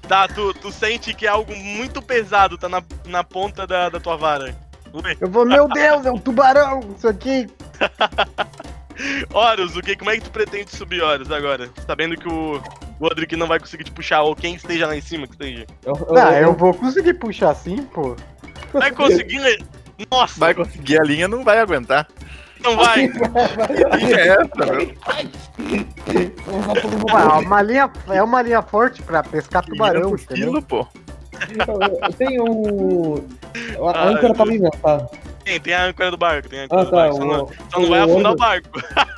tá, 0.08 0.28
tu, 0.28 0.54
tu 0.54 0.72
sente 0.72 1.12
que 1.12 1.26
é 1.26 1.28
algo 1.28 1.54
muito 1.54 2.00
pesado 2.00 2.56
tá 2.56 2.70
na, 2.70 2.82
na 3.06 3.22
ponta 3.22 3.66
da, 3.66 3.90
da 3.90 4.00
tua 4.00 4.16
vara. 4.16 4.54
Eu 5.20 5.28
vou, 5.30 5.44
meu 5.46 5.68
Deus, 5.68 6.04
é 6.06 6.10
um 6.10 6.18
tubarão, 6.18 6.80
isso 6.96 7.08
aqui. 7.08 7.46
Horus, 9.32 9.74
o 9.76 9.80
que, 9.80 9.96
como 9.96 10.10
é 10.10 10.16
que 10.16 10.22
tu 10.22 10.30
pretende 10.30 10.70
subir, 10.76 11.02
Horus, 11.02 11.30
agora? 11.32 11.70
Sabendo 11.86 12.16
que 12.16 12.28
o 12.28 12.60
Godric 13.00 13.34
não 13.36 13.46
vai 13.46 13.58
conseguir 13.58 13.84
te 13.84 13.90
puxar, 13.90 14.22
ou 14.22 14.36
quem 14.36 14.54
esteja 14.54 14.86
lá 14.86 14.94
em 14.96 15.00
cima 15.00 15.26
que 15.26 15.32
esteja. 15.32 15.66
Eu, 15.84 15.94
eu, 16.08 16.16
Ah, 16.16 16.32
eu 16.34 16.48
eu, 16.48 16.52
vou 16.54 16.74
conseguir 16.74 17.14
puxar 17.14 17.50
assim, 17.50 17.82
pô. 17.84 18.14
Vai 18.72 18.90
conseguir. 18.92 19.40
né? 19.40 19.56
Nossa, 20.10 20.38
Vai 20.38 20.54
conseguir 20.54 21.00
a 21.00 21.04
linha, 21.04 21.26
não 21.28 21.42
vai 21.42 21.58
aguentar. 21.58 22.06
não 22.62 22.76
vai. 22.76 23.08
Que 23.08 23.96
linha 23.96 24.16
é 24.16 24.28
essa, 24.28 24.72
meu? 24.72 24.94
Uma 27.40 27.62
linha, 27.62 27.90
é 28.08 28.22
uma 28.22 28.42
linha 28.42 28.62
forte 28.62 29.02
pra 29.02 29.22
pescar 29.22 29.64
tubarão, 29.64 30.14
entendeu? 30.14 30.60
pô. 30.62 30.86
Eu 32.06 32.12
tenho. 32.14 33.24
A 33.94 34.02
Ai, 34.06 34.14
âncora 34.14 34.34
tá 34.34 34.44
né? 34.44 34.70
Tá. 34.82 35.08
Tem, 35.44 35.60
tem 35.60 35.74
a 35.74 35.86
âncora 35.86 36.10
do 36.10 36.16
barco, 36.16 36.48
tem 36.48 36.60
a 36.60 36.64
âncora 36.64 36.80
Ah, 36.80 36.84
do 36.84 36.90
tá. 36.90 36.96
barco. 36.96 37.16
Só 37.16 37.24
não, 37.24 37.48
só 37.70 37.80
não 37.80 37.88
vai 37.88 38.00
afundar 38.00 38.32
o 38.32 38.36
barco. 38.36 38.68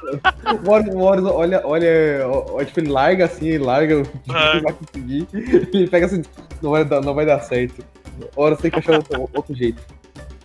O 0.65 0.71
Horus, 0.71 0.95
o 0.95 0.99
Horus 0.99 1.25
olha, 1.25 1.63
olha, 1.65 2.29
ó, 2.29 2.63
tipo, 2.63 2.79
ele 2.81 2.91
larga 2.91 3.25
assim, 3.25 3.49
ele 3.49 3.65
larga, 3.65 4.03
Ah. 4.29 4.61
vai 4.63 4.73
conseguir. 4.75 5.27
Ele 5.33 5.89
pega 5.89 6.07
assim, 6.07 6.23
não 6.63 6.71
vai 6.71 6.85
dar, 6.85 7.01
não 7.01 7.15
vai 7.15 7.25
dar 7.27 7.41
certo. 7.41 7.85
O 8.37 8.43
Horus 8.43 8.59
tem 8.61 8.71
que 8.71 8.79
achar 8.79 8.93
outro, 8.97 9.29
outro 9.33 9.55
jeito. 9.55 9.83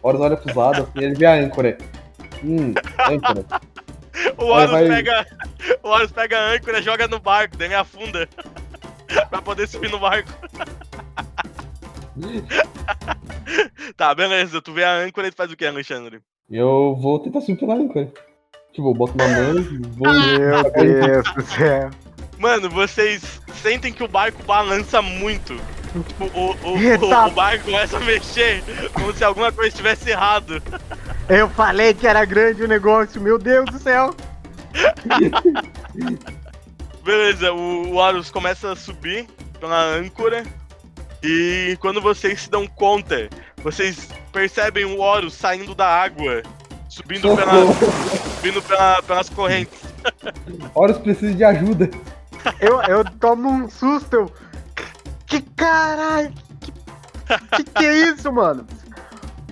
O 0.01 0.07
Horus 0.07 0.21
olha 0.21 0.37
pros 0.37 0.55
lados, 0.55 0.79
assim, 0.81 1.05
ele 1.05 1.13
vê 1.15 1.25
a 1.25 1.33
âncora. 1.33 1.77
Hum, 2.43 2.73
âncora. 3.11 3.45
O 4.37 4.45
Horus 4.45 4.71
vai- 4.71 4.87
pega. 4.87 5.25
O 5.83 5.89
Horus 5.89 6.11
pega 6.11 6.37
a 6.39 6.53
âncora, 6.53 6.81
joga 6.81 7.07
no 7.07 7.19
barco, 7.19 7.57
daí 7.57 7.67
ele 7.67 7.75
afunda. 7.75 8.27
pra 9.29 9.41
poder 9.41 9.67
subir 9.67 9.91
no 9.91 9.99
barco. 9.99 10.31
tá, 13.95 14.13
beleza. 14.13 14.61
Tu 14.61 14.73
vê 14.73 14.83
a 14.83 14.97
âncora 14.97 15.27
e 15.27 15.31
tu 15.31 15.37
faz 15.37 15.49
o 15.51 15.55
que, 15.55 15.65
Alexandre? 15.65 16.19
Eu 16.49 16.97
vou 16.99 17.19
tentar 17.19 17.41
subir 17.41 17.59
pela 17.59 17.75
âncora. 17.75 18.11
Tipo, 18.73 18.89
eu 18.89 18.93
boto 18.93 19.13
uma 19.13 19.27
mão, 19.27 19.55
vou. 19.97 20.13
Meu 20.13 20.71
Deus 20.71 21.33
do 21.33 21.41
céu. 21.41 21.89
Mano, 22.37 22.69
vocês 22.69 23.41
sentem 23.61 23.91
que 23.91 24.03
o 24.03 24.07
barco 24.07 24.41
balança 24.43 25.01
muito. 25.01 25.55
Tipo, 26.07 26.25
o, 26.25 26.51
o, 26.51 26.77
o, 26.77 27.27
o 27.27 27.31
barco 27.31 27.65
começa 27.65 27.97
a 27.97 27.99
mexer, 27.99 28.63
como 28.93 29.11
se 29.13 29.23
alguma 29.23 29.51
coisa 29.51 29.69
estivesse 29.69 30.09
errado. 30.09 30.61
Eu 31.27 31.49
falei 31.49 31.93
que 31.93 32.07
era 32.07 32.23
grande 32.25 32.63
o 32.63 32.67
negócio, 32.67 33.19
meu 33.19 33.37
Deus 33.37 33.65
do 33.65 33.79
céu. 33.79 34.15
Beleza, 37.03 37.51
o, 37.51 37.89
o 37.89 37.95
Horus 37.95 38.29
começa 38.29 38.71
a 38.71 38.75
subir 38.75 39.27
pela 39.59 39.95
âncora. 39.95 40.43
E 41.23 41.77
quando 41.81 42.01
vocês 42.01 42.41
se 42.43 42.49
dão 42.49 42.65
conta, 42.67 43.29
vocês 43.63 44.07
percebem 44.31 44.85
o 44.85 44.99
Horus 44.99 45.33
saindo 45.33 45.75
da 45.75 45.85
água, 45.87 46.41
subindo, 46.87 47.35
pela, 47.35 47.51
subindo 48.35 48.61
pela- 48.61 49.01
pelas 49.03 49.29
correntes. 49.29 49.79
Horus 50.73 50.97
precisa 50.97 51.33
de 51.33 51.43
ajuda. 51.43 51.89
Eu, 52.59 52.81
eu 52.83 53.03
tomo 53.03 53.49
um 53.49 53.69
susto. 53.69 54.13
Eu... 54.15 54.33
Que 55.25 55.41
caralho? 55.41 56.33
Que, 56.61 56.71
que 57.57 57.63
que 57.63 57.85
é 57.85 57.93
isso, 58.09 58.31
mano? 58.31 58.65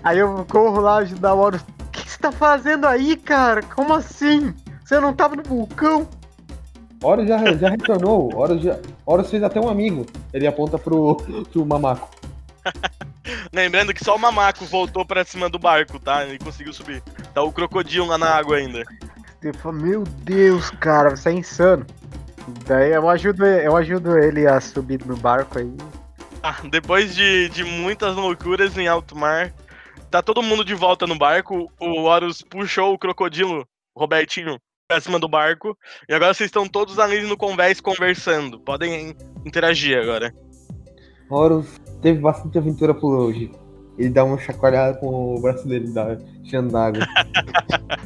Aí 0.04 0.20
eu 0.20 0.46
corro 0.50 0.80
lá 0.80 0.98
ajudar 0.98 1.34
o 1.34 1.40
Horus. 1.40 1.62
O 1.62 1.90
que 1.92 2.10
você 2.10 2.18
tá 2.18 2.32
fazendo 2.32 2.88
aí, 2.88 3.18
cara? 3.18 3.62
Como 3.62 3.94
assim? 3.94 4.54
Você 4.86 5.00
não 5.02 5.14
tava 5.14 5.36
no 5.36 5.44
vulcão? 5.44 6.08
Horus 7.02 7.28
já, 7.28 7.54
já 7.54 7.70
retornou. 7.70 8.34
Horus, 8.36 8.62
já, 8.62 8.80
Horus 9.06 9.30
fez 9.30 9.44
até 9.44 9.60
um 9.60 9.70
amigo. 9.70 10.06
Ele 10.34 10.48
aponta 10.48 10.78
pro, 10.78 11.16
pro 11.52 11.66
mamaco. 11.66 12.10
Lembrando 13.54 13.94
que 13.94 14.04
só 14.04 14.16
o 14.16 14.20
Mamaco 14.20 14.66
voltou 14.66 15.06
pra 15.06 15.26
cima 15.26 15.50
do 15.50 15.60
barco, 15.60 16.00
tá? 16.00 16.26
Ele 16.26 16.40
conseguiu 16.40 16.74
subir. 16.74 17.02
Tá 17.34 17.42
o 17.42 17.52
crocodilo 17.52 18.08
lá 18.08 18.18
na 18.18 18.30
água 18.30 18.58
ainda. 18.58 18.84
Meu 19.74 20.04
Deus, 20.04 20.70
cara, 20.72 21.16
você 21.16 21.30
é 21.30 21.34
insano. 21.34 21.86
Daí 22.66 22.92
eu 22.92 23.10
ajudo, 23.10 23.46
eu 23.46 23.76
ajudo 23.76 24.18
ele 24.18 24.48
a 24.48 24.60
subir 24.60 25.06
no 25.06 25.16
barco 25.16 25.60
aí. 25.60 25.72
Ah, 26.42 26.58
depois 26.70 27.16
de, 27.16 27.50
de 27.50 27.64
muitas 27.64 28.16
loucuras 28.16 28.78
em 28.78 28.88
alto 28.88 29.16
mar, 29.16 29.54
tá 30.10 30.22
todo 30.22 30.42
mundo 30.42 30.64
de 30.64 30.74
volta 30.74 31.06
no 31.06 31.18
barco. 31.18 31.72
O 31.80 32.04
Horus 32.04 32.42
puxou 32.42 32.94
o 32.94 32.98
crocodilo, 32.98 33.68
o 33.94 34.00
Robertinho, 34.00 34.60
pra 34.88 35.02
cima 35.02 35.20
do 35.20 35.28
barco. 35.28 35.78
E 36.08 36.14
agora 36.14 36.34
vocês 36.34 36.48
estão 36.48 36.68
todos 36.68 36.98
ali 36.98 37.22
no 37.28 37.38
convés 37.38 37.82
conversando. 37.82 38.60
Podem 38.60 39.14
interagir 39.46 40.00
agora. 40.02 40.34
Horus 41.30 41.68
teve 42.02 42.20
bastante 42.20 42.58
aventura 42.58 42.94
por 42.94 43.14
hoje. 43.14 43.52
Ele 43.98 44.10
dá 44.10 44.24
uma 44.24 44.38
chacoalhada 44.38 44.98
com 45.00 45.36
o 45.36 45.42
braço 45.42 45.68
dele, 45.68 45.90
dá, 45.90 46.16
tirando 46.44 46.72
d'água. 46.72 47.06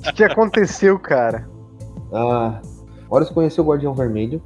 O 0.08 0.14
que 0.14 0.24
aconteceu, 0.24 0.98
cara? 0.98 1.48
Ah, 2.12 2.60
Horus 3.10 3.30
conheceu 3.30 3.64
o 3.64 3.68
Guardião 3.68 3.94
Vermelho. 3.94 4.42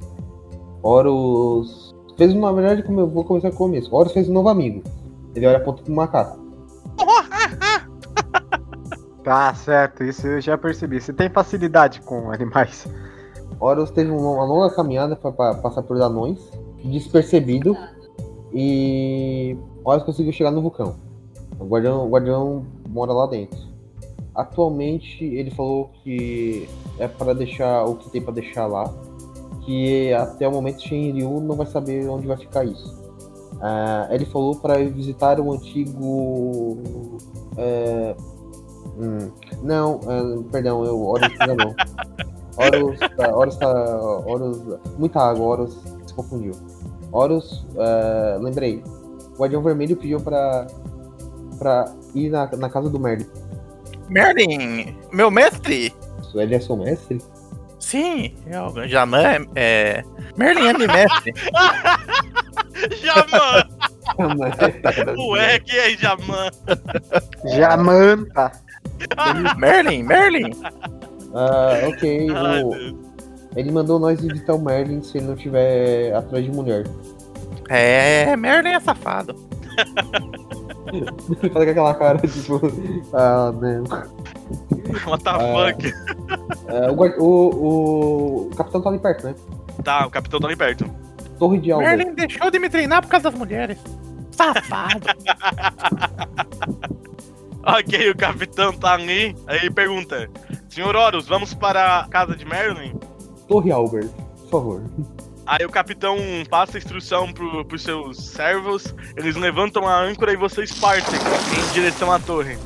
Horus 0.82 1.94
fez 2.18 2.32
uma. 2.32 2.52
Na 2.52 2.60
verdade, 2.60 2.82
como 2.82 3.00
eu 3.00 3.08
vou 3.08 3.24
começar 3.24 3.48
com 3.50 3.54
o 3.54 3.58
começo. 3.58 3.94
Horus 3.94 4.12
fez 4.12 4.28
um 4.28 4.32
novo 4.32 4.48
amigo. 4.48 4.82
Ele 5.34 5.46
olha 5.46 5.56
a 5.56 5.60
ponta 5.60 5.82
pro 5.82 5.94
macaco. 5.94 6.45
Tá 9.26 9.52
certo, 9.54 10.04
isso 10.04 10.24
eu 10.24 10.40
já 10.40 10.56
percebi. 10.56 11.00
Você 11.00 11.12
tem 11.12 11.28
facilidade 11.28 12.00
com 12.00 12.30
animais. 12.30 12.86
Horus 13.58 13.90
teve 13.90 14.08
uma, 14.08 14.44
longa 14.44 14.72
caminhada 14.72 15.16
para 15.16 15.32
passar 15.54 15.82
por 15.82 16.00
anões, 16.00 16.38
despercebido. 16.84 17.76
E 18.54 19.58
Horus 19.84 20.04
conseguiu 20.04 20.32
chegar 20.32 20.52
no 20.52 20.62
vulcão. 20.62 20.94
O 21.58 21.64
guardião, 21.66 22.06
o 22.06 22.08
guardião 22.08 22.64
mora 22.88 23.12
lá 23.12 23.26
dentro. 23.26 23.58
Atualmente 24.32 25.24
ele 25.24 25.50
falou 25.50 25.90
que 26.04 26.68
é 27.00 27.08
para 27.08 27.34
deixar 27.34 27.82
o 27.84 27.96
que 27.96 28.08
tem 28.08 28.22
para 28.22 28.34
deixar 28.34 28.68
lá, 28.68 28.94
que 29.62 30.12
até 30.12 30.46
o 30.46 30.52
momento 30.52 30.82
Shenryu 30.82 31.40
não 31.40 31.56
vai 31.56 31.66
saber 31.66 32.08
onde 32.08 32.28
vai 32.28 32.36
ficar 32.36 32.64
isso. 32.64 32.96
Ah, 33.60 34.06
ele 34.08 34.24
falou 34.26 34.54
para 34.54 34.78
visitar 34.84 35.40
o 35.40 35.52
antigo. 35.52 36.78
é, 37.56 38.14
hum, 38.98 39.30
não, 39.62 40.00
é, 40.08 40.50
perdão, 40.50 40.84
eu 40.84 41.00
Horus 41.00 41.32
não. 41.38 41.74
Horus, 42.56 42.98
tá, 43.16 43.36
Horus 43.36 43.56
tá. 43.56 43.68
Horus. 43.68 44.78
Muita 44.98 45.20
água, 45.20 45.46
Horus 45.46 45.76
se 46.06 46.14
confundiu. 46.14 46.52
Horus, 47.12 47.66
é, 47.76 48.38
lembrei. 48.40 48.82
O 49.34 49.38
Guardião 49.38 49.62
Vermelho 49.62 49.96
pediu 49.96 50.20
pra. 50.20 50.66
pra 51.58 51.94
ir 52.14 52.30
na, 52.30 52.46
na 52.56 52.70
casa 52.70 52.88
do 52.88 52.98
Merlin. 52.98 53.26
Merlin, 54.08 54.96
meu 55.12 55.30
mestre? 55.30 55.94
Ele 56.34 56.54
é 56.54 56.60
seu 56.60 56.76
mestre? 56.76 57.18
Sim, 57.78 58.34
é 58.46 58.60
o 58.60 58.86
Jaman 58.86 59.22
é, 59.22 59.46
é. 59.54 60.04
Merlin 60.36 60.68
é 60.68 60.72
meu 60.78 60.88
mestre. 60.88 61.32
Jaman! 63.02 63.68
Ué, 65.30 65.58
que 65.60 65.76
é 65.76 65.96
Jaman? 65.96 66.50
Jamanta. 67.54 68.52
Merlin, 69.58 70.02
Merlin. 70.02 70.50
Ah, 71.34 71.72
ok. 71.88 72.28
Ai, 72.34 72.62
o- 72.64 73.06
ele 73.56 73.70
mandou 73.72 73.98
nós 73.98 74.20
visitar 74.20 74.54
o 74.54 74.60
Merlin 74.62 75.02
se 75.02 75.18
ele 75.18 75.26
não 75.26 75.36
tiver 75.36 76.14
atrás 76.14 76.44
de 76.44 76.50
mulher. 76.50 76.84
É, 77.68 78.36
Merlin 78.36 78.70
é 78.70 78.80
safado. 78.80 79.34
Ele 81.42 81.50
faz 81.50 81.68
aquela 81.68 81.94
cara, 81.94 82.16
tipo. 82.18 82.60
Ah, 83.12 83.52
não. 83.52 83.82
What 85.10 85.24
the 85.24 85.30
Ah. 85.30 85.72
fuck? 85.74 85.92
É, 86.68 86.90
o, 86.92 87.22
o, 87.24 88.46
o 88.46 88.50
capitão 88.56 88.80
tá 88.80 88.90
ali 88.90 88.98
perto, 89.00 89.26
né? 89.26 89.34
Tá, 89.82 90.06
o 90.06 90.10
capitão 90.10 90.38
tá 90.38 90.46
ali 90.46 90.54
perto. 90.54 90.88
Torre 91.40 91.58
de 91.58 91.72
Alba. 91.72 91.84
Merlin 91.88 92.14
deixou 92.14 92.50
de 92.52 92.60
me 92.60 92.70
treinar 92.70 93.02
por 93.02 93.08
causa 93.08 93.30
das 93.30 93.38
mulheres. 93.38 93.78
Safado. 94.30 95.00
Ok, 97.66 98.10
o 98.10 98.16
capitão 98.16 98.72
tá 98.72 98.92
ali. 98.94 99.34
Aí 99.46 99.58
ele 99.58 99.70
pergunta: 99.70 100.30
Senhor 100.68 100.94
Horus, 100.94 101.26
vamos 101.26 101.52
para 101.52 102.00
a 102.00 102.08
casa 102.08 102.36
de 102.36 102.44
Merlin? 102.44 102.94
Torre 103.48 103.72
Albert, 103.72 104.08
por 104.42 104.50
favor. 104.50 104.82
Aí 105.44 105.64
o 105.64 105.70
capitão 105.70 106.16
passa 106.48 106.76
a 106.76 106.78
instrução 106.78 107.32
pro, 107.32 107.64
pros 107.64 107.82
seus 107.82 108.16
servos, 108.18 108.94
eles 109.16 109.36
levantam 109.36 109.86
a 109.86 110.00
âncora 110.00 110.32
e 110.32 110.36
vocês 110.36 110.72
partem 110.78 111.14
em 111.18 111.72
direção 111.72 112.10
à 112.12 112.18
torre. 112.18 112.56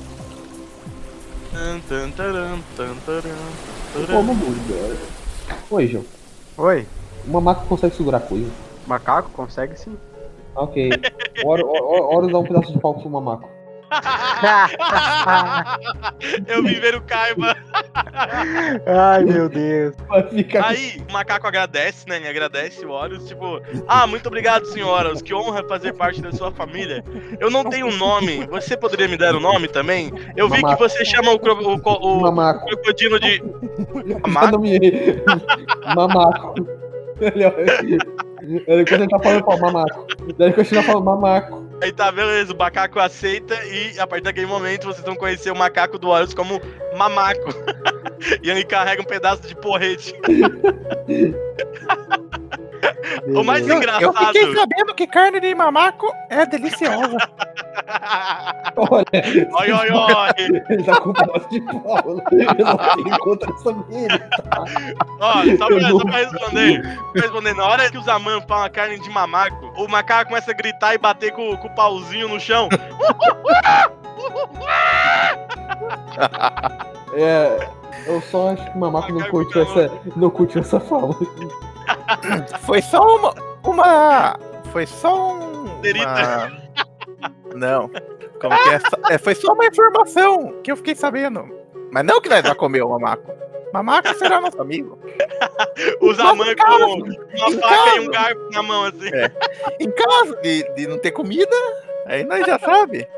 Tan, 1.53 1.81
tan, 1.89 2.11
taran, 2.13 2.59
tan, 2.77 2.95
taran, 3.05 3.35
Ô, 3.95 4.07
taran. 4.07 4.23
Mamu, 4.23 4.55
Oi, 5.71 5.87
João. 5.89 6.05
Oi, 6.59 6.87
O 7.27 7.31
mamaco 7.31 7.67
consegue 7.67 7.95
segurar 7.97 8.21
coisa. 8.21 8.51
macaco 8.87 9.31
consegue 9.31 9.79
sim. 9.79 9.97
Ok. 10.55 10.91
Hora 11.45 12.29
dá 12.29 12.39
um 12.39 12.45
pedaço 12.45 12.73
de 12.73 12.79
pau 12.79 12.95
pro 12.95 13.11
mamaco. 13.11 13.49
Eu 16.47 16.63
vim 16.63 16.79
ver 16.81 16.95
o 16.95 17.03
Kaiba. 17.03 17.57
Ai, 18.87 19.25
meu 19.25 19.49
Deus. 19.49 19.95
Aí 20.65 21.03
o 21.09 21.13
macaco 21.13 21.47
agradece, 21.47 22.09
né? 22.09 22.17
Ele 22.17 22.29
agradece 22.29 22.85
o 22.85 22.91
Horus, 22.91 23.27
tipo, 23.27 23.61
ah, 23.89 24.07
muito 24.07 24.27
obrigado, 24.27 24.67
senhor 24.67 24.89
Horus, 24.89 25.23
que 25.23 25.35
honra 25.35 25.63
fazer 25.69 25.93
parte 25.95 26.21
da 26.23 26.33
sua 26.33 26.51
família. 26.53 27.05
Eu 27.39 27.51
não 27.51 27.65
tenho 27.65 27.87
um 27.87 27.97
nome, 27.97 28.47
você 28.47 28.77
poderia 28.77 29.09
me 29.09 29.17
dar 29.17 29.35
um 29.35 29.41
nome 29.41 29.69
também? 29.69 30.13
Eu 30.37 30.49
vi 30.49 30.57
que 30.57 30.63
Mamaco. 30.63 30.89
você 30.89 31.05
chama 31.05 31.33
o, 31.33 31.39
cro- 31.39 31.73
o, 31.75 31.81
co- 31.81 31.99
o 32.01 32.21
Mamaco. 32.21 32.67
crocodilo 32.67 33.19
de. 33.21 33.43
Eu 33.43 34.51
nomeei. 34.53 35.23
Mamaco. 35.95 36.55
Ele, 37.21 37.45
ele, 38.67 38.85
quando 38.87 39.03
ele 39.03 39.09
tá 39.11 39.19
falando, 39.19 39.45
fala 39.45 39.59
mamaco. 39.61 40.07
Daí 40.39 40.49
ele 40.49 40.55
continua 40.57 40.83
falando 40.83 41.05
mamaco. 41.05 41.67
Aí 41.83 41.93
tá, 41.93 42.13
beleza, 42.13 42.53
o 42.53 42.57
macaco 42.57 42.99
aceita 43.01 43.55
e 43.65 43.99
a 43.99 44.07
partir 44.07 44.25
daquele 44.25 44.47
momento 44.47 44.87
vocês 44.87 45.05
vão 45.05 45.17
conhecer 45.17 45.51
o 45.51 45.57
macaco 45.57 45.99
do 45.99 46.09
Horus 46.09 46.35
como 46.35 46.61
Mamaco. 46.97 47.49
e 48.43 48.51
ele 48.51 48.65
carrega 48.65 49.01
um 49.01 49.07
pedaço 49.07 49.43
de 49.47 49.55
porrete. 49.55 50.15
O 53.27 53.43
mais 53.45 53.63
Eu, 53.67 53.75
eu 53.75 53.77
engraçado. 53.79 54.27
fiquei 54.27 54.55
sabendo 54.55 54.95
que 54.95 55.07
carne 55.07 55.41
de 55.41 55.55
mamaco 55.55 56.11
é 56.29 56.47
deliciosa. 56.47 57.17
Olha, 58.77 59.05
Oi, 59.53 59.73
oi, 59.73 59.91
oi. 59.91 60.63
ele 60.69 60.83
tá 60.83 61.01
com 61.01 61.11
um 61.11 61.13
pedaço 61.13 61.49
de 61.51 61.61
pau. 61.61 62.03
Eu 62.05 62.15
não 62.17 62.25
tenho 62.25 63.19
contra 63.19 63.53
essa 63.53 63.73
mina. 63.73 64.31
Ó, 65.21 65.33
só 65.59 65.67
pra, 65.67 65.89
só 65.89 65.99
pra 65.99 66.19
responder. 66.19 66.99
Pra 67.13 67.23
responder, 67.23 67.55
na 67.55 67.67
hora 67.67 67.91
que 67.91 67.99
o 67.99 68.03
Zaman 68.03 68.41
fala 68.43 68.63
uma 68.63 68.71
carne 68.71 68.99
de 68.99 69.11
mamaco, 69.11 69.73
o 69.77 69.89
macaco 69.89 70.31
começa 70.31 70.51
a 70.51 70.55
gritar 70.55 70.95
e 70.95 70.99
bater 70.99 71.33
com, 71.33 71.57
com 71.57 71.69
o 71.69 71.75
pauzinho 71.75 72.29
no 72.29 72.41
chão. 72.41 72.69
É, 77.15 77.69
eu 78.07 78.21
só 78.23 78.51
acho 78.51 78.65
que 78.65 78.77
o 78.77 78.81
Mamaco 78.81 79.13
não 79.13 79.29
curtiu 79.29 79.63
essa, 79.63 79.91
não 80.17 80.31
curtiu 80.31 80.61
essa 80.61 80.81
fala. 80.81 81.15
Foi 82.61 82.81
só 82.83 83.03
uma. 83.17 83.35
Uma. 83.65 84.39
Foi 84.73 84.87
só 84.87 85.35
um. 85.35 85.65
Uma... 85.65 86.60
Não. 87.55 87.91
Como 88.41 88.57
que 88.63 88.71
é? 88.71 88.81
É? 89.15 89.19
Foi 89.19 89.35
só 89.35 89.53
uma 89.53 89.67
informação 89.67 90.55
que 90.63 90.73
eu 90.73 90.77
fiquei 90.77 90.95
sabendo. 90.95 91.49
Mas 91.93 92.05
não 92.05 92.21
que 92.21 92.29
nós 92.29 92.43
vamos 92.43 92.59
comer 92.59 92.83
o 92.83 92.91
mamaco. 92.91 93.33
Mamaco 93.73 94.13
será 94.15 94.41
nosso 94.41 94.61
amigo. 94.61 94.99
Zaman 96.15 96.51
em 96.51 96.57
com 96.57 96.65
uma 96.65 96.99
faca 96.99 97.15
e 97.47 97.61
casa. 97.61 98.01
um 98.01 98.11
garfo 98.11 98.49
na 98.53 98.63
mão, 98.63 98.85
assim. 98.85 99.11
Em 99.79 99.91
caso 99.91 100.37
de, 100.43 100.63
de 100.75 100.87
não 100.87 100.99
ter 100.99 101.13
comida, 101.13 101.57
aí 102.07 102.25
nós 102.25 102.45
já 102.47 102.59
sabe. 102.59 103.07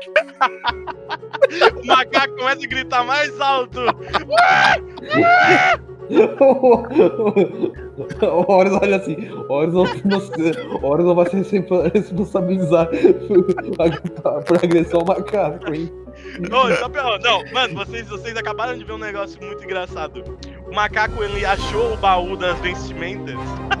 O 1.75 1.85
macaco 1.85 2.35
começa 2.37 2.63
a 2.63 2.67
gritar 2.67 3.03
mais 3.03 3.39
alto. 3.41 3.81
O 8.21 8.51
Horus 8.51 8.73
olha 8.81 8.97
assim, 8.97 9.15
Horus 9.49 9.73
não, 9.73 9.83
Horus 10.83 11.15
vai 11.15 11.29
se 11.29 11.35
responsa- 11.37 11.91
responsabilizar 11.93 12.87
por, 12.87 14.43
por 14.45 14.57
agressão 14.63 14.99
ao 15.01 15.05
macaco, 15.05 15.73
hein? 15.73 15.91
Ô, 16.51 16.75
só 16.75 16.89
pra- 16.89 17.17
não, 17.19 17.43
mano, 17.51 17.75
vocês, 17.75 18.07
vocês 18.07 18.35
acabaram 18.37 18.77
de 18.77 18.83
ver 18.83 18.93
um 18.93 18.97
negócio 18.97 19.41
muito 19.43 19.63
engraçado. 19.63 20.23
O 20.69 20.73
macaco, 20.75 21.23
ele 21.23 21.45
achou 21.45 21.93
o 21.93 21.97
baú 21.97 22.35
das 22.37 22.57
vestimentas 22.59 23.35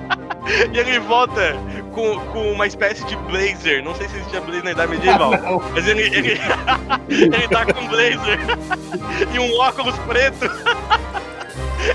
e 0.73 0.77
ele 0.77 0.99
volta 0.99 1.55
com, 1.93 2.19
com 2.31 2.51
uma 2.51 2.67
espécie 2.67 3.05
de 3.05 3.15
blazer. 3.15 3.83
Não 3.83 3.95
sei 3.95 4.07
se 4.09 4.17
existia 4.17 4.41
blazer 4.41 4.63
na 4.63 4.71
idade 4.71 4.91
medieval, 4.91 5.31
Não, 5.41 5.59
mas 5.73 5.87
ele, 5.87 6.01
ele, 6.03 6.31
ele 7.09 7.47
tá 7.49 7.65
com 7.65 7.79
um 7.81 7.87
blazer 7.87 8.39
e 9.33 9.39
um 9.39 9.59
óculos 9.59 9.97
preto. 9.99 10.45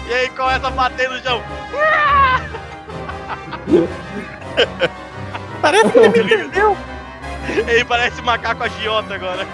E 0.09 0.15
aí 0.15 0.29
começa 0.31 0.67
a 0.67 0.71
bater 0.71 1.09
no 1.09 1.21
chão. 1.23 1.41
Parece 5.63 5.91
que 5.91 5.99
ele 5.99 6.09
me 6.09 6.19
entendeu. 6.21 6.77
Ele 7.67 7.85
parece 7.85 8.21
um 8.21 8.25
macaco 8.25 8.63
agiota 8.63 9.15
agora. 9.15 9.47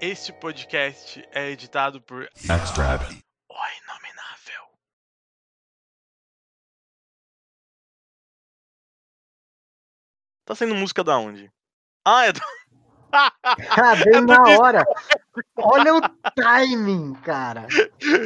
Este 0.00 0.32
podcast 0.32 1.24
é 1.32 1.50
editado 1.50 2.00
por 2.02 2.24
Extract. 2.36 3.18
O 3.48 3.54
Tá 10.52 10.56
sendo 10.56 10.74
música 10.74 11.02
da 11.02 11.16
onde? 11.16 11.50
Ah, 12.04 12.26
é 12.26 12.32
do... 12.32 12.40
Ah, 13.12 13.96
bem 14.04 14.20
na 14.20 14.42
hora. 14.58 14.84
Olha 15.56 15.94
o 15.94 16.00
timing, 16.34 17.14
cara. 17.24 17.66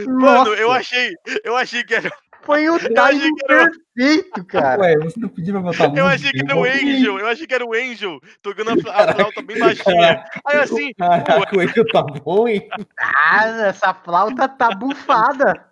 Mano, 0.08 0.20
Nossa, 0.20 0.50
eu 0.50 0.72
achei, 0.72 1.12
eu 1.44 1.56
achei 1.56 1.84
que 1.84 1.94
era, 1.94 2.10
Foi 2.42 2.68
o 2.68 2.80
timing 2.80 3.32
que 3.32 3.52
era- 3.52 3.70
perfeito, 3.70 4.44
cara. 4.44 4.80
Ué, 4.80 4.96
você 4.98 5.20
não 5.20 5.28
pediu 5.28 5.54
pra 5.54 5.62
botar 5.62 5.84
música? 5.84 6.00
eu 6.00 6.06
achei 6.08 6.32
que 6.32 6.40
era 6.40 6.56
o. 6.56 6.64
Angel, 6.64 7.18
eu 7.20 7.28
achei 7.28 7.46
que 7.46 7.54
era 7.54 7.64
o 7.64 7.74
Angel 7.74 8.18
tocando 8.42 8.70
a, 8.70 8.72
a 8.72 9.14
flauta 9.14 9.42
bem 9.42 9.58
baixinha. 9.60 10.24
Aí 10.48 10.58
assim, 10.58 10.92
Caraca, 10.94 11.56
o 11.56 11.60
Angel 11.60 11.86
tá 11.92 12.02
bom, 12.02 12.48
hein? 12.48 12.68
Ah, 12.98 13.46
essa 13.68 13.94
flauta 13.94 14.48
tá 14.48 14.72
bufada. 14.72 15.70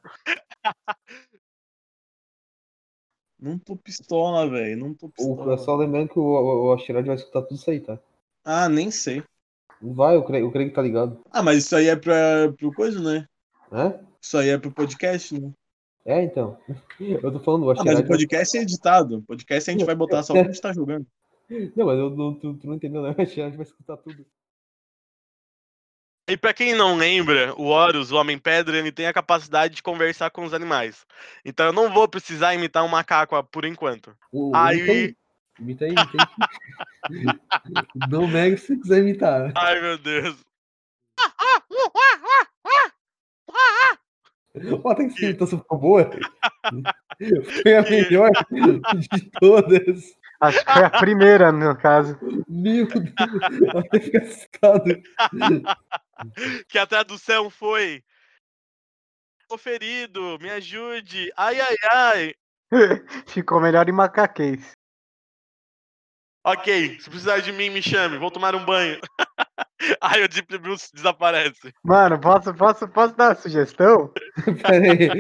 Não 3.45 3.59
tô 3.59 3.77
pistola, 3.77 4.49
velho. 4.49 4.79
Não 4.79 4.95
tô 4.95 5.07
O, 5.07 5.11
pistola. 5.11 5.59
só 5.59 5.77
lembrando 5.77 6.09
que 6.09 6.19
o, 6.19 6.23
o, 6.23 6.73
o 6.73 6.77
vai 6.77 7.15
escutar 7.15 7.43
tudo 7.43 7.57
isso 7.57 7.71
aí, 7.71 7.79
tá? 7.79 7.99
Ah, 8.43 8.71
nem 8.71 8.91
sei. 8.91 9.23
Vai, 9.83 10.17
o 10.17 10.25
Craig, 10.25 10.43
o 10.43 10.51
Craig 10.51 10.71
tá 10.73 10.81
ligado. 10.81 11.21
Ah, 11.31 11.43
mas 11.43 11.59
isso 11.59 11.77
aí 11.77 11.89
é 11.89 11.95
pra, 11.95 12.51
pro 12.57 12.73
coisa, 12.73 12.99
né? 13.01 13.29
Hã? 13.71 14.01
Isso 14.19 14.39
aí 14.39 14.49
é 14.49 14.57
pro 14.57 14.73
podcast, 14.73 15.39
né? 15.39 15.53
É, 16.07 16.23
então. 16.23 16.57
Eu 16.99 17.31
tô 17.33 17.39
falando, 17.41 17.67
o 17.67 17.71
Ah, 17.71 17.85
mas 17.85 17.99
o 18.01 18.07
podcast 18.07 18.57
é 18.57 18.63
editado. 18.63 19.19
O 19.19 19.23
podcast 19.23 19.69
a 19.69 19.73
gente 19.75 19.85
vai 19.85 19.95
botar 19.95 20.23
só 20.23 20.33
o 20.33 20.37
que 20.37 20.41
a 20.43 20.45
gente 20.45 20.61
tá 20.63 20.73
jogando. 20.73 21.07
Não, 21.77 21.85
mas 21.85 21.99
eu, 21.99 22.09
não- 22.09 22.35
tu, 22.35 22.55
tu 22.55 22.67
não 22.67 22.75
entendeu, 22.77 23.03
não. 23.03 23.11
O 23.11 23.21
Asteroid 23.21 23.57
vai 23.59 23.67
escutar 23.67 23.99
tudo. 23.99 24.25
E 26.27 26.39
pra 26.39 26.55
quem 26.55 26.75
não 26.75 26.97
lembra, 26.97 27.55
o 27.55 27.65
Horus, 27.67 28.11
o 28.11 28.17
Homem-Pedra, 28.17 28.79
ele 28.79 28.91
tem 28.91 29.07
a 29.07 29.13
capacidade 29.13 29.75
de 29.75 29.83
conversar 29.83 30.31
com 30.31 30.43
os 30.45 30.55
animais. 30.55 31.05
Então 31.45 31.67
eu 31.67 31.73
não 31.73 31.93
vou 31.93 32.09
precisar 32.09 32.55
imitar 32.55 32.83
um 32.83 32.89
macaco 32.89 33.43
por 33.45 33.65
enquanto. 33.67 34.17
O, 34.33 34.51
Aí- 34.55 35.15
Imita 35.61 35.85
aí, 35.85 35.93
imita 35.93 36.11
aí. 37.11 37.25
não 38.11 38.27
nega 38.27 38.57
se 38.57 38.67
você 38.69 38.77
quiser 38.77 38.99
imitar. 39.01 39.53
Ai, 39.55 39.81
meu 39.81 39.99
Deus. 39.99 40.37
Ó, 44.83 44.95
tem 44.95 45.09
que 45.09 45.15
ser 45.15 45.25
imitação 45.27 45.59
ficou 45.59 45.79
boa. 45.79 46.11
Foi 47.63 47.77
a 47.77 47.83
melhor 47.83 48.31
de 49.11 49.31
todas. 49.41 50.17
Acho 50.41 50.65
que 50.65 50.73
foi 50.73 50.85
a 50.85 50.91
primeira, 50.91 51.53
no 51.53 51.77
caso. 51.77 52.19
Meu 52.49 52.87
Deus, 52.89 53.13
até 53.77 54.01
fica 54.01 54.19
assustado. 54.23 55.03
Que 56.69 56.79
a 56.79 56.87
tradução 56.87 57.51
foi. 57.51 58.03
Tô 59.49 59.59
ferido, 59.59 60.39
me 60.41 60.51
ajude. 60.51 61.33
Ai, 61.37 61.61
ai, 61.61 61.75
ai. 61.93 62.35
Ficou 63.29 63.61
melhor 63.61 63.89
em 63.89 63.93
macaquês. 63.93 64.73
Ok, 66.47 67.01
se 67.01 67.09
precisar 67.09 67.41
de 67.41 67.53
mim, 67.53 67.71
me 67.71 67.83
chame. 67.83 68.19
Vou 68.19 68.31
tomar 68.31 68.55
um 68.55 68.65
banho. 68.65 69.01
Aí 70.01 70.23
o 70.25 70.29
Deep 70.29 70.59
Blue 70.59 70.77
desaparece. 70.93 71.73
Mano, 71.83 72.19
posso, 72.19 72.55
posso, 72.55 72.89
posso 72.89 73.17
dar 73.17 73.31
uma 73.31 73.35
sugestão? 73.35 74.11
Peraí, 74.63 75.11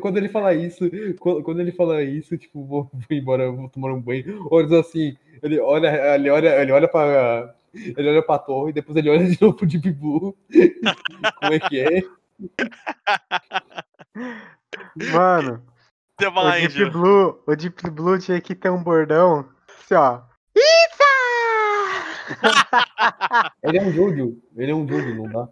Quando 0.00 0.16
ele 0.18 0.28
fala 0.28 0.54
isso, 0.54 0.90
quando 1.18 1.60
ele 1.60 1.72
fala 1.72 2.02
isso, 2.02 2.36
tipo, 2.36 2.64
vou, 2.64 2.90
vou 2.92 3.02
embora, 3.10 3.50
vou 3.50 3.68
tomar 3.68 3.92
um 3.92 4.00
banho. 4.00 4.46
Ou 4.50 4.62
diz 4.62 4.72
assim, 4.72 5.16
ele 5.42 5.58
olha, 5.60 6.14
ele 6.14 6.30
olha, 6.30 6.62
ele 6.62 6.72
olha 6.72 6.88
para. 6.88 7.54
Ele 7.72 8.08
olha 8.08 8.22
pra 8.22 8.38
torre, 8.38 8.72
depois 8.72 8.96
ele 8.96 9.10
olha 9.10 9.24
de 9.24 9.40
novo 9.40 9.56
pro 9.56 9.66
Deep 9.66 9.92
Blue. 9.92 10.36
Como 11.40 11.54
é 11.54 11.60
que 11.60 11.80
é? 11.80 12.02
Mano, 15.12 15.62
o 16.64 16.68
Deep. 16.68 16.90
Blue, 16.90 17.42
o 17.46 17.54
Deep 17.54 17.90
Blue 17.90 18.18
tinha 18.18 18.40
que 18.40 18.56
ter 18.56 18.70
um 18.70 18.82
bordão. 18.82 19.48
Assim, 19.90 19.94
ó. 19.94 20.29
Ele 23.62 23.78
é 23.78 23.82
um 23.82 23.92
Jojo. 23.92 24.42
Ele 24.56 24.70
é 24.70 24.74
um 24.74 24.86
Jojo, 24.86 25.14
não 25.14 25.28
dá. 25.28 25.48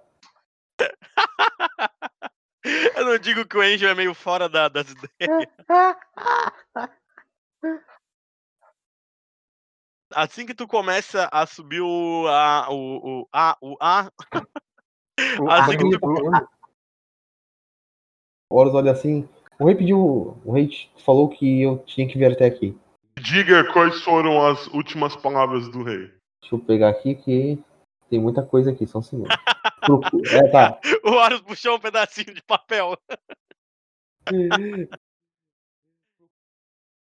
Eu 2.96 3.04
não 3.04 3.18
digo 3.18 3.46
que 3.46 3.56
o 3.56 3.61
Angel 3.61 3.90
é 3.90 3.94
meio 3.94 4.14
fora 4.14 4.48
da- 4.48 4.68
das 4.68 4.90
ideias. 4.90 5.46
Assim 10.14 10.46
que 10.46 10.54
tu 10.54 10.66
começa 10.66 11.28
a 11.30 11.46
subir 11.46 11.80
o 11.80 12.26
A, 12.28 12.70
o, 12.70 13.20
o 13.20 13.28
A, 13.32 13.56
o 13.61 13.76
A, 13.80 14.11
O 15.40 15.50
Assim 15.50 15.74
A 15.74 15.78
que 15.78 15.98
tu-. 15.98 16.48
Horus 18.50 18.74
olha 18.74 18.92
assim. 18.92 19.28
O 19.59 19.66
rei 19.66 19.74
pediu. 19.74 19.98
O 20.44 20.52
rei 20.52 20.70
falou 21.04 21.28
que 21.28 21.62
eu 21.62 21.78
tinha 21.84 22.09
que 22.09 22.18
vir 22.18 22.32
até 22.32 22.46
aqui. 22.46 22.78
Diga 23.20 23.64
quais 23.72 24.02
foram 24.02 24.46
as 24.46 24.66
últimas 24.68 25.16
palavras 25.16 25.68
do 25.68 25.82
rei. 25.82 26.10
Deixa 26.40 26.54
eu 26.54 26.58
pegar 26.58 26.88
aqui 26.90 27.14
que 27.14 27.58
tem 28.08 28.20
muita 28.20 28.42
coisa 28.42 28.70
aqui, 28.70 28.86
só 28.86 28.98
um 28.98 29.02
segundo. 29.02 29.28
Procu- 29.80 30.22
É, 30.26 30.48
tá. 30.50 30.78
o 31.04 31.10
Horus 31.10 31.40
puxou 31.42 31.76
um 31.76 31.80
pedacinho 31.80 32.32
de 32.34 32.42
papel. 32.42 32.96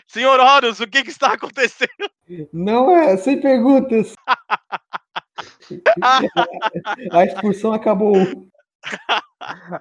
Senhor 0.07 0.39
Horus, 0.39 0.80
o 0.82 0.88
que 0.88 1.03
que 1.03 1.09
está 1.09 1.34
acontecendo? 1.34 2.09
Não 2.51 2.93
é, 2.93 3.16
sem 3.16 3.39
perguntas. 3.39 4.14
A 7.12 7.26
excursão 7.26 7.72
acabou. 7.72 8.14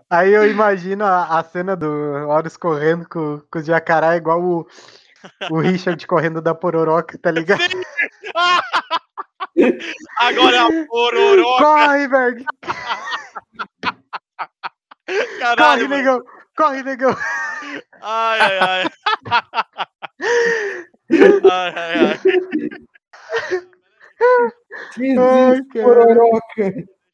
Aí 0.08 0.32
eu 0.32 0.48
imagino 0.48 1.04
a, 1.04 1.38
a 1.38 1.44
cena 1.44 1.76
do 1.76 1.86
Horus 2.28 2.56
correndo 2.56 3.06
com, 3.08 3.42
com 3.50 3.58
o 3.58 3.62
jacaré 3.62 4.16
igual 4.16 4.40
o, 4.42 4.66
o 5.50 5.58
Richard 5.60 6.06
correndo 6.06 6.40
da 6.40 6.54
pororoca, 6.54 7.18
tá 7.18 7.30
ligado? 7.30 7.60
Sim! 7.62 7.82
Agora 10.18 10.56
é 10.56 10.60
a 10.60 10.86
pororoca, 10.86 11.64
Corre, 11.64 12.08
Berg! 12.08 12.44
caralho. 15.38 15.56
Corre, 15.56 15.88
mano. 15.88 15.96
negão! 15.96 16.22
Corre, 16.56 16.82
negão! 16.82 17.16
Ai, 18.02 18.40
ai, 18.40 18.58
ai. 18.60 18.86
ai, 21.50 21.72
ai, 21.76 21.94
ai. 22.06 22.18
Que 24.94 25.18
Ai, 25.18 25.62
pororoca. 25.72 26.84